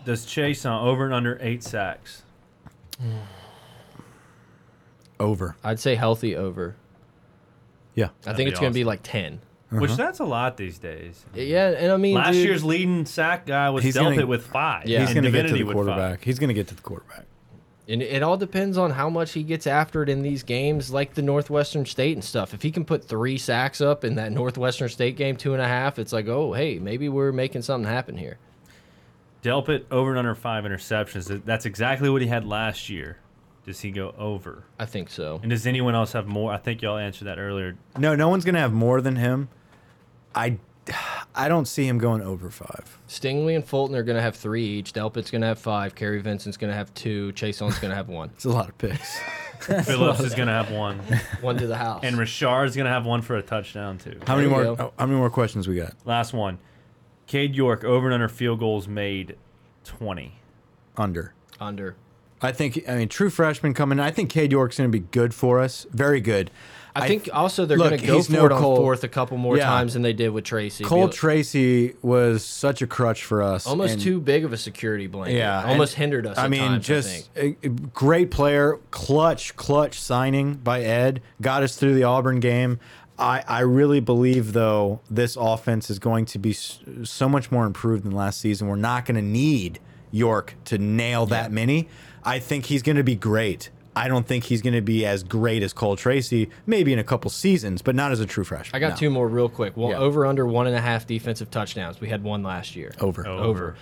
[0.06, 2.24] does Chase on over and under eight sacks?
[5.20, 5.56] Over.
[5.64, 6.76] I'd say healthy over.
[7.96, 8.06] Yeah.
[8.06, 8.88] I That'd think be it's going to be awesome.
[8.88, 9.40] like ten.
[9.70, 11.26] Which that's a lot these days.
[11.34, 14.28] Yeah, and I mean, Last dude, year's leading sack guy was He's dealt gonna- it
[14.28, 14.86] with five.
[14.88, 15.00] Yeah.
[15.00, 15.96] He's and going to get to Divinity the with five.
[15.98, 16.24] quarterback.
[16.24, 17.26] He's going to get to the quarterback.
[17.90, 21.14] And it all depends on how much he gets after it in these games, like
[21.14, 22.54] the Northwestern State and stuff.
[22.54, 25.68] If he can put three sacks up in that Northwestern State game, two and a
[25.68, 28.40] half, it's like, oh, hey, maybe we're making something happen here.
[29.42, 31.46] Delpit over and under five interceptions.
[31.46, 33.20] That's exactly what he had last year.
[33.66, 34.64] Does he go over?
[34.80, 35.40] I think so.
[35.42, 36.52] And does anyone else have more?
[36.52, 37.78] I think y'all answered that earlier.
[37.98, 39.48] No, no one's going to have more than him.
[40.36, 40.58] I,
[41.36, 42.98] I don't see him going over five.
[43.08, 44.94] Stingley and Fulton are going to have three each.
[44.94, 45.96] Delpit's going to have five.
[45.96, 47.32] Kary Vincent's going to have two.
[47.34, 48.30] Chase Owens going to have one.
[48.36, 49.20] It's a lot of picks.
[49.60, 51.00] Phillips is going to have one,
[51.42, 52.02] One to the house.
[52.04, 54.20] and Rashard's going to have one for a touchdown too.
[54.28, 54.64] How many more?
[54.64, 54.76] go.
[54.80, 55.94] oh, how many more questions we got?
[56.06, 56.60] Last one.
[57.26, 59.36] Cade York over and under field goals made,
[59.84, 60.36] twenty.
[60.96, 61.34] Under.
[61.60, 61.96] Under.
[62.42, 62.88] I think.
[62.88, 64.00] I mean, true freshman coming.
[64.00, 65.88] I think Cade York's going to be good for us.
[65.92, 66.52] Very good.
[67.04, 69.38] I, think also they're going to go for no it on Cole- fourth a couple
[69.38, 69.66] more Yeah.
[69.66, 70.84] times than they did with Tracy.
[70.84, 73.66] Cole Tracy was such a crutch for us.
[73.68, 75.38] almost and- too big of a security blanket.
[75.38, 76.38] Yeah, almost and- hindered us.
[76.38, 77.58] I at mean, times, just I think.
[77.64, 82.80] a, a great player, clutch, clutch signing by Ed, got us through the Auburn game.
[83.20, 88.04] I, I really believe though this offense is going to be so much more improved
[88.04, 88.68] than last season.
[88.68, 89.80] We're not going to need
[90.12, 91.90] York to nail that many.
[92.24, 93.70] I think he's going to be great.
[93.98, 97.04] I don't think he's going to be as great as Cole Tracy, maybe in a
[97.04, 98.76] couple seasons, but not as a true freshman.
[98.76, 98.96] I got No.
[98.98, 99.76] two more real quick.
[99.76, 99.98] Well, Yeah.
[99.98, 102.00] over under one and a half defensive touchdowns.
[102.00, 102.92] We had one last year.
[103.02, 103.38] over, Oh.
[103.38, 103.76] Over.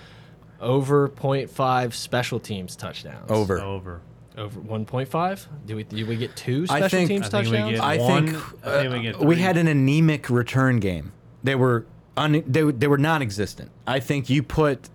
[0.62, 3.30] Over 0.5 special teams touchdowns.
[3.30, 3.60] over.
[3.62, 4.02] Over.
[4.38, 5.48] Over 1.5?
[5.66, 7.76] Do we do we get two I special think- teams I think we touchdowns?
[7.76, 11.12] get- I One, think, I think we uh, get we had an anemic return game.
[11.44, 11.86] They were
[12.18, 13.72] un, they, they were non-existent.
[13.88, 14.90] I think you put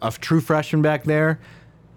[0.00, 1.38] a true freshman back there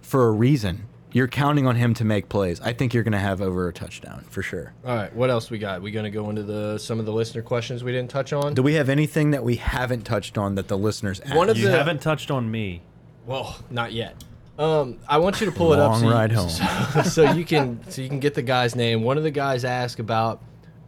[0.02, 0.86] for a reason.
[1.16, 2.60] You're counting on him to make plays.
[2.60, 4.74] I think you're going to have over a touchdown for sure.
[4.86, 5.82] All right, what else we got?
[5.82, 8.54] We going to go into the some of the listener questions we didn't touch on?
[8.54, 11.34] Do we have anything that we haven't touched on that the listeners asked?
[11.34, 12.82] One of You the- haven't touched on me.
[13.26, 14.26] Well, not yet.
[14.60, 16.50] Um, I want you to pull it up Long so, ride you, home.
[16.50, 19.02] So, so you can so you can get the guy's name.
[19.02, 20.42] One of the guys asked about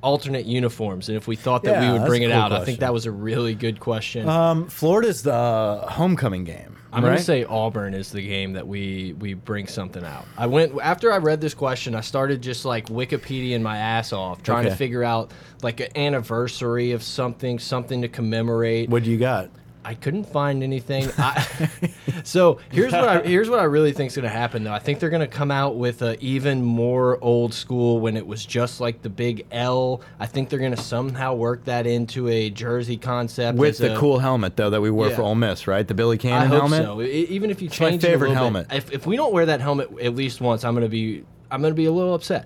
[0.07, 2.53] alternate uniforms and if we thought that Yeah, we would bring it cool out.
[2.53, 4.27] I think that was a really good question.
[4.29, 6.77] um, Florida's the homecoming game.
[6.93, 7.09] I'm right?
[7.09, 10.25] gonna say Auburn is the game that we we bring something out.
[10.37, 11.93] I went after I read this question.
[11.95, 15.31] I started just like Wikipedia my ass off, trying to figure out
[15.61, 18.89] like an anniversary of something, something to commemorate.
[18.89, 19.49] What do you got?
[19.87, 21.09] I couldn't find anything.
[21.17, 21.47] I,
[22.25, 24.73] so here's what I here's what I really think is going to happen though.
[24.73, 28.27] I think they're going to come out with a even more old school when it
[28.27, 30.01] was just like the big L.
[30.19, 33.97] I think they're going to somehow work that into a jersey concept With the a-
[33.97, 35.15] cool helmet though that we wore Yeah.
[35.15, 35.87] for Ole Miss, right?
[35.87, 36.83] The Billy Cannon I hope helmet.
[36.83, 37.01] so.
[37.01, 38.67] Even if you my change it a favorite little bit.
[38.67, 38.67] helmet.
[38.73, 41.61] If, if we don't wear that helmet at least once, I'm going to be I'm
[41.61, 42.45] going to be a little upset.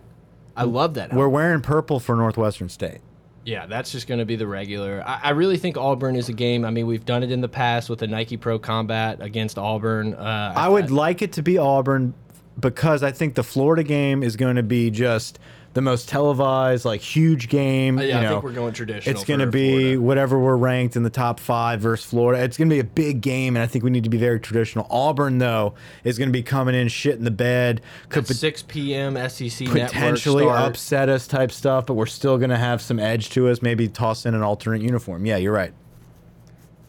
[0.56, 1.12] I love that.
[1.12, 3.00] We're wearing purple for Northwestern State.
[3.44, 5.04] Yeah, that's just going to be the regular.
[5.06, 6.64] I, I really think Auburn is a game.
[6.64, 10.14] I mean, we've done it in the past with the Nike Pro Combat against Auburn.
[10.14, 12.14] Uh, I would like it to be Auburn
[12.60, 15.40] because I think the Florida game is going to be just
[15.74, 17.98] the most televised, like huge game.
[17.98, 20.02] Uh, yeah, you I think we're going traditional It's going to be Florida.
[20.02, 22.44] whatever we're ranked in the top five versus Florida.
[22.44, 24.40] It's going to be a big game, and I think we need to be very
[24.40, 24.86] traditional.
[24.90, 25.74] Auburn, though,
[26.04, 27.82] is going to be coming in shit in the bed.
[28.10, 29.16] Could At 6 p.m.
[29.30, 30.70] SEC potentially start.
[30.70, 33.62] upset us type stuff, but we're still going to have some edge to us.
[33.62, 35.26] Maybe toss in an alternate uniform.
[35.26, 35.74] Yeah, you're right.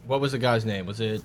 [0.06, 0.86] What was the guy's name?
[0.86, 1.22] Was it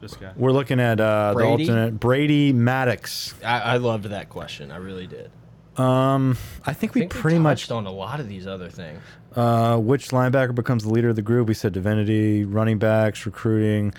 [0.00, 0.32] This guy.
[0.36, 3.34] We're looking at uh, the alternate Brady Maddox.
[3.44, 4.70] I, I loved that question.
[4.70, 5.32] I really did.
[5.78, 8.46] Um, I think we I think we pretty much touched on a lot of these
[8.46, 9.00] other things.
[9.34, 11.48] Uh, which linebacker becomes the leader of the group?
[11.48, 13.92] We said divinity, running backs, recruiting.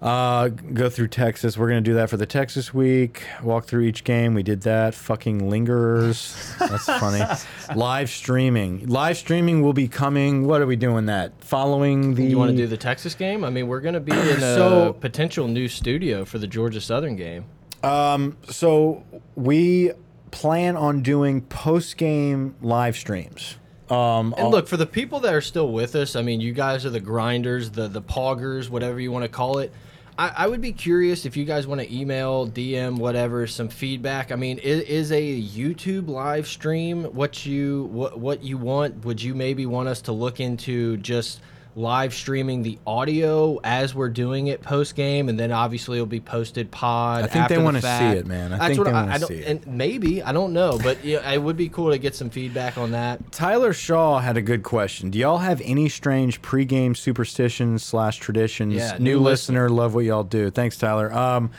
[0.00, 1.56] Uh, go through Texas.
[1.56, 3.22] We're gonna do that for the Texas week.
[3.42, 4.34] Walk through each game.
[4.34, 4.94] We did that.
[4.94, 6.36] Fucking lingerers.
[6.58, 7.24] That's funny.
[7.74, 8.86] Live streaming.
[8.86, 10.46] Live streaming will be coming.
[10.46, 11.06] What are we doing?
[11.06, 12.24] That following the.
[12.24, 13.42] You want to do the Texas game?
[13.42, 16.80] I mean, we're going to be in a So- potential new studio for the Georgia
[16.80, 17.46] Southern game.
[17.82, 19.02] Um, so
[19.34, 19.92] we
[20.30, 23.56] plan on doing post game live streams.
[23.90, 26.84] Um, And look, for the people that are still with us, I mean, you guys
[26.84, 29.72] are the grinders, the the poggers, whatever you want to call it.
[30.18, 34.32] I, I would be curious if you guys want to email, DM, whatever, some feedback.
[34.32, 39.04] I mean, is, is a YouTube live stream what you what what you want?
[39.04, 41.40] Would you maybe want us to look into just
[41.76, 46.20] live streaming the audio as we're doing it post game, and then obviously it'll be
[46.20, 47.22] posted pod.
[47.24, 47.88] I think they the wanna see
[48.18, 48.54] it, man.
[48.54, 49.46] I That's think they wanna see it.
[49.46, 52.78] and maybe I don't know, but yeah, it would be cool to get some feedback
[52.78, 53.30] on that.
[53.30, 55.10] Tyler Shaw had a good question.
[55.10, 58.74] Do y'all have any strange pregame superstitions slash traditions?
[58.74, 60.50] Yeah, new, new listener, love what y'all do.
[60.50, 61.12] Thanks, Tyler.
[61.12, 61.50] Um,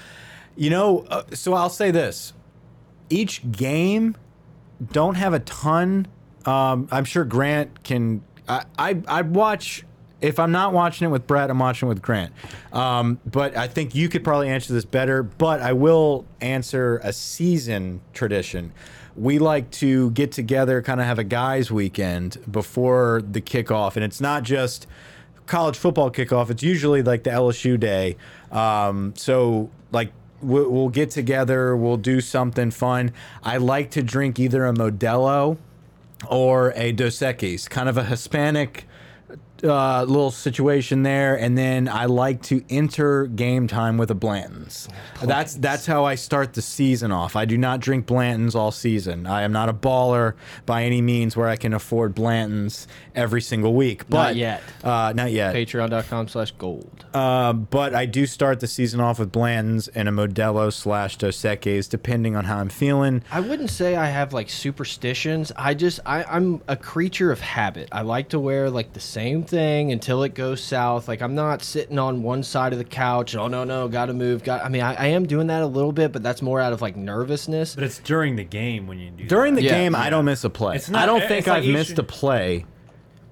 [0.56, 2.34] you know, uh, so I'll say this:
[3.11, 4.18] each game
[4.91, 6.07] don't have a ton.
[6.44, 8.23] Um, I'm sure Grant can.
[8.49, 9.84] I I I watch.
[10.19, 12.34] If I'm not watching it with Brett, I'm watching it with Grant.
[12.73, 15.22] Um, but I think you could probably answer this better.
[15.23, 18.72] But I will answer a season tradition.
[19.15, 24.03] We like to get together, kind of have a guys' weekend before the kickoff, and
[24.03, 24.88] it's not just
[25.48, 26.49] college football kickoff.
[26.49, 28.18] It's usually like the LSU day.
[28.52, 30.11] Um, so like
[30.41, 33.11] we'll, we'll get together, we'll do something fun.
[33.44, 35.57] I like to drink either a Modelo
[36.30, 38.85] or a Dos Equis, kind of a Hispanic
[39.63, 44.88] uh, little situation there, and then I like to enter game time with a Blanton's.
[45.21, 47.35] That's that's how I start the season off.
[47.35, 49.27] I do not drink Blanton's all season.
[49.27, 50.34] I am not a baller
[50.65, 54.07] by any means where I can afford Blanton's every single week.
[54.09, 54.61] But yet.
[54.84, 55.55] Uh, not yet.
[55.55, 57.05] Patreon.com slash gold.
[57.13, 61.38] Uh, but I do start the season off with Blanton's and a Modelo slash Dos
[61.38, 63.23] Equis, depending on how I'm feeling.
[63.31, 65.51] I wouldn't say I have like superstitions.
[65.55, 67.89] I just I, I'm a creature of habit.
[67.91, 71.07] I like to wear like the same thing until it goes south.
[71.07, 73.36] Like I'm not sitting on one side of the couch.
[73.36, 74.44] Oh no no, got to move.
[74.44, 74.64] Got.
[74.64, 76.82] I mean I, I am doing that a little bit, but that's more out of
[76.82, 77.76] like nervousness.
[77.76, 79.64] But it's during the game when you do During the.
[79.64, 80.76] Yeah, game, I don't miss a play.
[80.76, 82.65] It's not- I don't think like I've you missed should- a play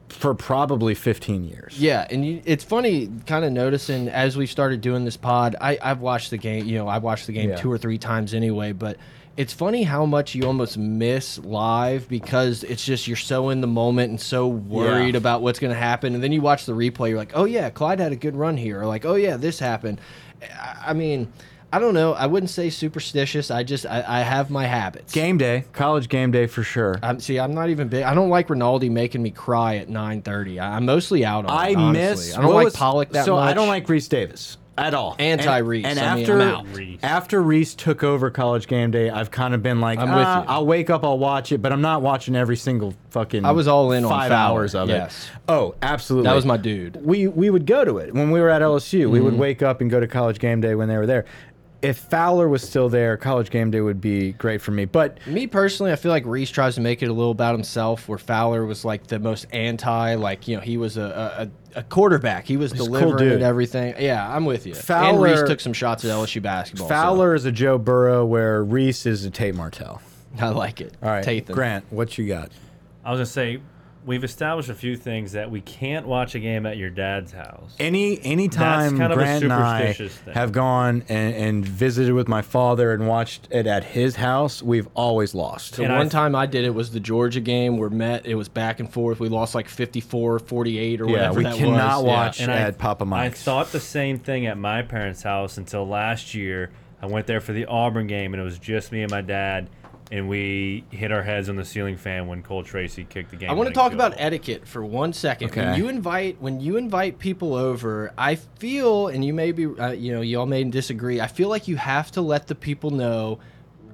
[0.09, 1.79] for probably 15 years.
[1.81, 5.55] Yeah, and you, it's funny, kind of noticing as we started doing this pod.
[5.59, 6.65] I, I've watched the game.
[6.65, 7.55] You know, I've watched the game Yeah.
[7.57, 8.71] two or three times anyway.
[8.71, 8.97] But
[9.37, 13.67] it's funny how much you almost miss live because it's just you're so in the
[13.67, 15.17] moment and so worried Yeah.
[15.17, 17.09] about what's going to happen, and then you watch the replay.
[17.09, 19.59] You're like, oh yeah, Clyde had a good run here, or like, oh yeah, this
[19.59, 19.99] happened.
[20.41, 21.31] I, I mean.
[21.73, 22.13] I don't know.
[22.13, 23.51] I wouldn't say superstitious.
[23.51, 25.11] I just I, I have my habits.
[25.11, 26.97] Game day, college game day for sure.
[27.03, 28.03] I'm, see, I'm not even big.
[28.03, 30.61] I don't like Rinaldi making me cry at 9:30.
[30.61, 31.51] I- I'm mostly out on.
[31.51, 32.37] I it, miss.
[32.37, 33.49] I don't like was- Pollack that so much.
[33.49, 35.15] I don't like Rece Davis at all.
[35.19, 35.85] Anti-Rece.
[35.85, 36.65] And, I mean, after I'm.
[36.73, 36.99] Rece.
[37.03, 40.41] after Rece took over college game day, I've kind of been like, I'm with "Ah,
[40.43, 43.45] you." I'll wake up, I'll watch it, but I'm not watching every single fucking.
[43.45, 45.29] I was all in on five Fowler, hours of yes.
[45.33, 45.39] it.
[45.49, 46.27] Oh, absolutely.
[46.27, 46.97] That was my dude.
[47.05, 49.09] we we would go to it when we were at LSU.
[49.09, 49.25] We Mm-hmm.
[49.25, 51.25] would wake up and go to college game day when they were there.
[51.85, 54.85] If Fowler was still there, college game day would be great for me.
[54.85, 58.07] But Me personally, I feel like Rece tries to make it a little about himself,
[58.09, 61.83] where Fowler was like the most anti, like you know, he was a a, a
[61.83, 62.45] quarterback.
[62.45, 63.31] He was a cool delivering dude.
[63.33, 63.95] and everything.
[63.99, 64.73] Yeah, I'm with you.
[64.73, 66.87] and Fowler- Rece took some shots at LSU basketball.
[66.87, 70.01] so Fowler is a Joe Burrow, where Rece is a Tate Martell.
[70.39, 70.93] I like it.
[71.03, 71.53] All right, Tathan.
[71.53, 72.51] Grant, what you got?
[73.03, 73.59] I was gonna say
[74.05, 77.75] we've established a few things that we can't watch a game at your dad's house.
[77.79, 80.09] Any anytime kind of Grant and I thing.
[80.33, 84.87] have gone and, and visited with my father and watched it at his house, we've
[84.95, 85.75] always lost.
[85.77, 87.77] The And one th- time I did it was the Georgia game.
[87.77, 88.25] We're met.
[88.25, 89.19] It was back and forth.
[89.19, 92.05] We lost like 54, 48 or Yeah, whatever we that cannot was.
[92.05, 96.33] watch And at Papa I thought the same thing at my parents' house until last
[96.33, 96.71] year.
[97.01, 99.69] I went there for the Auburn game, and it was just me and my dad,
[100.11, 103.49] and we hit our heads on the ceiling fan when Cole Tracy kicked the game.
[103.49, 105.49] I want to talk field about etiquette for one second.
[105.49, 105.65] Okay.
[105.65, 109.91] When you invite when you invite people over, I feel, and you may be, uh,
[109.91, 111.19] you know, y'all may disagree.
[111.19, 113.39] I feel like you have to let the people know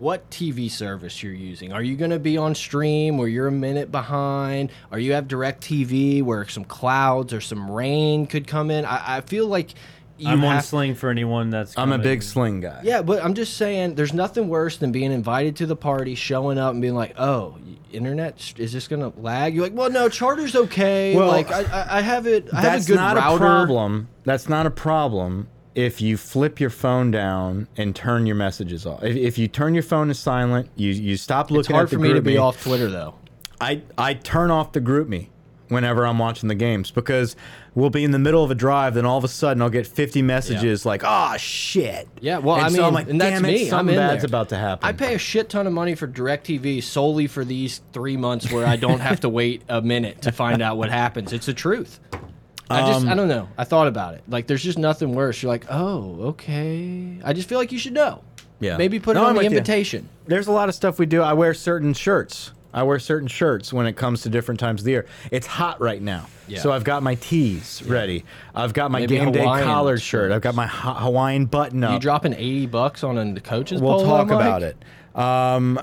[0.02, 1.72] what TV service you're using.
[1.72, 4.72] Are you going to be on stream where you're a minute behind?
[4.92, 8.84] Or you have DirecTV where some clouds or some rain could come in?
[8.84, 9.76] I, I feel like you
[10.28, 11.78] I'm on have sling for anyone that's.
[11.78, 12.82] I'm a big sling guy.
[12.84, 16.58] yeah, but I'm just saying, there's nothing worse than being invited to the party, showing
[16.58, 17.58] up, and being like, "Oh,
[17.92, 21.16] internet is this gonna lag?" You're like, "Well, no, Charter's okay.
[21.16, 22.50] Well, like, I, I, I have it.
[22.54, 24.08] I have That's a good not router." a problem.
[24.24, 25.48] That's not a problem.
[25.74, 29.02] if you flip your phone down and turn your messages off.
[29.04, 31.90] If, if you turn your phone to silent, you you stop It's looking hard at
[31.92, 32.38] the for me to be me.
[32.38, 33.16] off Twitter though.
[33.62, 35.30] I I turn off the group me
[35.70, 37.36] whenever I'm watching the games because
[37.76, 39.88] we'll be in the middle of a drive, then all of a sudden I'll get
[39.88, 43.40] 50 messages like, "Oh shit." Yeah, well, and I so mean, I'm like, and that's
[43.40, 43.72] it, me.
[43.72, 44.28] I'm in bad's there.
[44.28, 44.88] about to happen.
[44.88, 48.66] I pay a shit ton of money for DirecTV solely for these three months where
[48.66, 51.34] I don't have to wait a minute to find out what happens.
[51.34, 52.00] It's the truth.
[52.70, 53.50] I just, Um, I don't know.
[53.58, 54.24] I thought about it.
[54.30, 55.42] Like, there's just nothing worse.
[55.44, 57.18] You're like, oh, okay.
[57.24, 58.24] I just feel like you should know.
[58.62, 58.78] Yeah.
[58.78, 59.58] Maybe put No, it on I'm the with you.
[59.58, 60.08] invitation.
[60.26, 61.22] There's a lot of stuff we do.
[61.22, 62.52] I wear certain shirts.
[62.74, 65.06] I wear certain shirts when it comes to different times of the year.
[65.30, 66.28] It's hot right now.
[66.48, 66.60] Yeah.
[66.60, 68.26] So I've got my tees ready.
[68.56, 70.32] I've got my Maybe game day Hawaiian collared shirt.
[70.32, 71.94] I've got my ha Hawaiian button up.
[71.94, 74.78] You dropping 80 bucks on a coach's We'll polo, talk about it.
[75.16, 75.80] Um,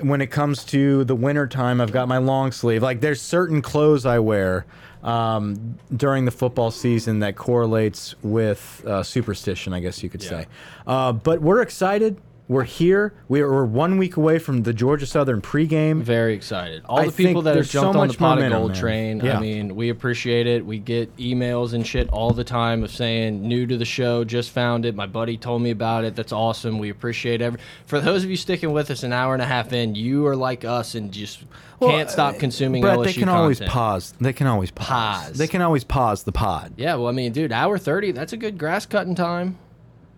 [0.00, 2.82] when it comes to the winter time, I've got my long sleeve.
[2.82, 4.66] Like there's certain clothes I wear
[5.02, 10.46] um, during the football season that correlates with uh, superstition, I guess you could say.
[10.86, 12.20] Uh, but we're excited.
[12.48, 13.12] We're here.
[13.26, 16.02] We're, we're one week away from the Georgia Southern pregame.
[16.02, 16.82] Very excited.
[16.84, 18.80] All I the people that have there's so jumped on the pot of gold man.
[18.80, 19.20] train.
[19.20, 19.38] Yeah.
[19.38, 20.64] I mean, we appreciate it.
[20.64, 24.50] We get emails and shit all the time of saying new to the show, just
[24.52, 24.94] found it.
[24.94, 26.14] My buddy told me about it.
[26.14, 26.78] That's awesome.
[26.78, 27.58] We appreciate every.
[27.86, 30.36] For those of you sticking with us an hour and a half in, you are
[30.36, 31.42] like us and just
[31.80, 34.14] can't stop uh, consuming Brett, LSU they can always pause.
[34.20, 34.86] They can always pause.
[34.86, 35.38] Pause.
[35.38, 36.74] They can always pause the pod.
[36.76, 38.12] Yeah, well, I mean, dude, hour thirty.
[38.12, 39.58] That's a good grass cutting time.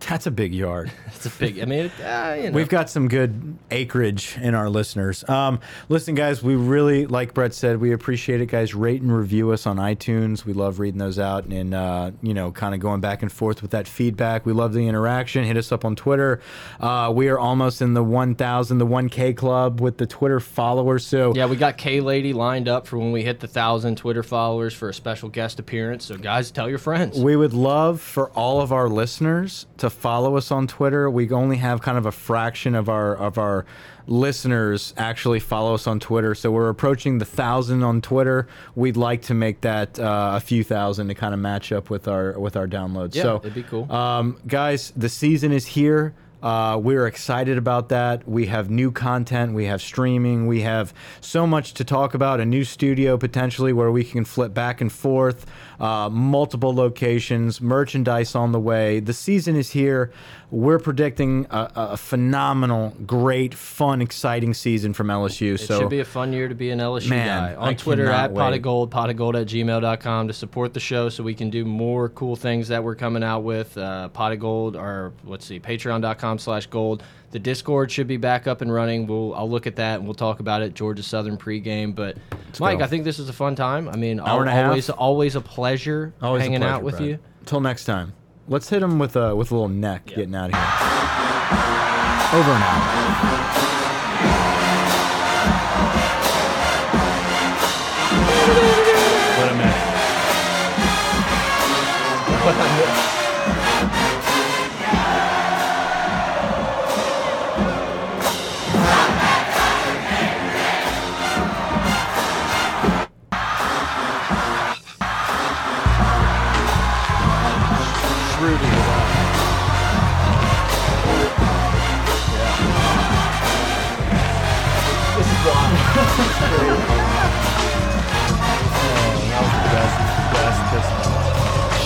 [0.07, 0.91] That's a big yard.
[1.05, 1.59] That's a big.
[1.59, 2.55] I mean, it, uh, you know.
[2.55, 5.27] We've got some good acreage in our listeners.
[5.29, 5.59] Um,
[5.89, 8.73] listen, guys, we really, like Brett said, we appreciate it, guys.
[8.73, 10.45] Rate and review us on iTunes.
[10.45, 13.61] We love reading those out and, uh, you know, kind of going back and forth
[13.61, 14.45] with that feedback.
[14.45, 15.43] We love the interaction.
[15.43, 16.41] Hit us up on Twitter.
[16.79, 21.05] Uh, we are almost in the 1,000, the 1K club with the Twitter followers.
[21.05, 24.23] So, Yeah, we got K Lady lined up for when we hit the thousand Twitter
[24.23, 26.05] followers for a special guest appearance.
[26.05, 27.19] So, guys, tell your friends.
[27.19, 31.09] We would love for all of our listeners to follow us on Twitter.
[31.09, 33.65] We only have kind of a fraction of our of our
[34.07, 38.47] listeners actually follow us on Twitter, so we're approaching the thousand on Twitter.
[38.75, 42.07] We'd like to make that uh, a few thousand to kind of match up with
[42.07, 43.15] our with our downloads.
[43.15, 43.91] Yeah, so it'd be cool.
[43.91, 44.91] um, guys.
[44.95, 46.13] The season is here.
[46.41, 48.25] Uh, we're excited about that.
[48.25, 49.53] We have new content.
[49.53, 50.47] We have streaming.
[50.47, 52.39] We have so much to talk about.
[52.39, 55.45] A new studio potentially where we can flip back and forth.
[55.79, 58.99] Uh, multiple locations, merchandise on the way.
[58.99, 60.11] The season is here.
[60.51, 65.57] We're predicting a, a phenomenal, great, fun, exciting season from LSU.
[65.57, 67.55] So it so should be a fun year to be an LSU Man, guy.
[67.55, 70.79] On I Twitter at pot of gold, pot of gold at gmail.com to support the
[70.79, 73.77] show so we can do more cool things that we're coming out with.
[73.77, 77.03] Uh, pot of gold, or let's see, patreon.com slash gold.
[77.31, 79.05] The Discord should be back up and running.
[79.05, 80.73] We'll I'll look at that and we'll talk about it.
[80.73, 81.93] Georgia Southern pregame.
[81.93, 82.17] But
[82.59, 82.85] Mike, go.
[82.85, 83.87] I think this is a fun time.
[83.87, 84.67] I mean, Hour and a half.
[84.69, 87.07] always always a pleasure always a hanging pleasure, out with Brad.
[87.09, 87.19] you.
[87.41, 88.13] Until next time,
[88.47, 92.39] let's hit him with a with a little neck getting out of here.
[92.39, 93.99] Over and out.
[98.11, 98.78] What a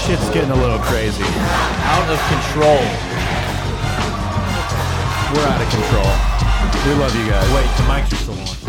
[0.05, 1.23] Shit's getting a little crazy.
[1.23, 2.77] Out of control.
[5.33, 6.11] We're out of control.
[6.85, 7.49] We love you guys.
[7.53, 8.62] Wait, the mics are still on.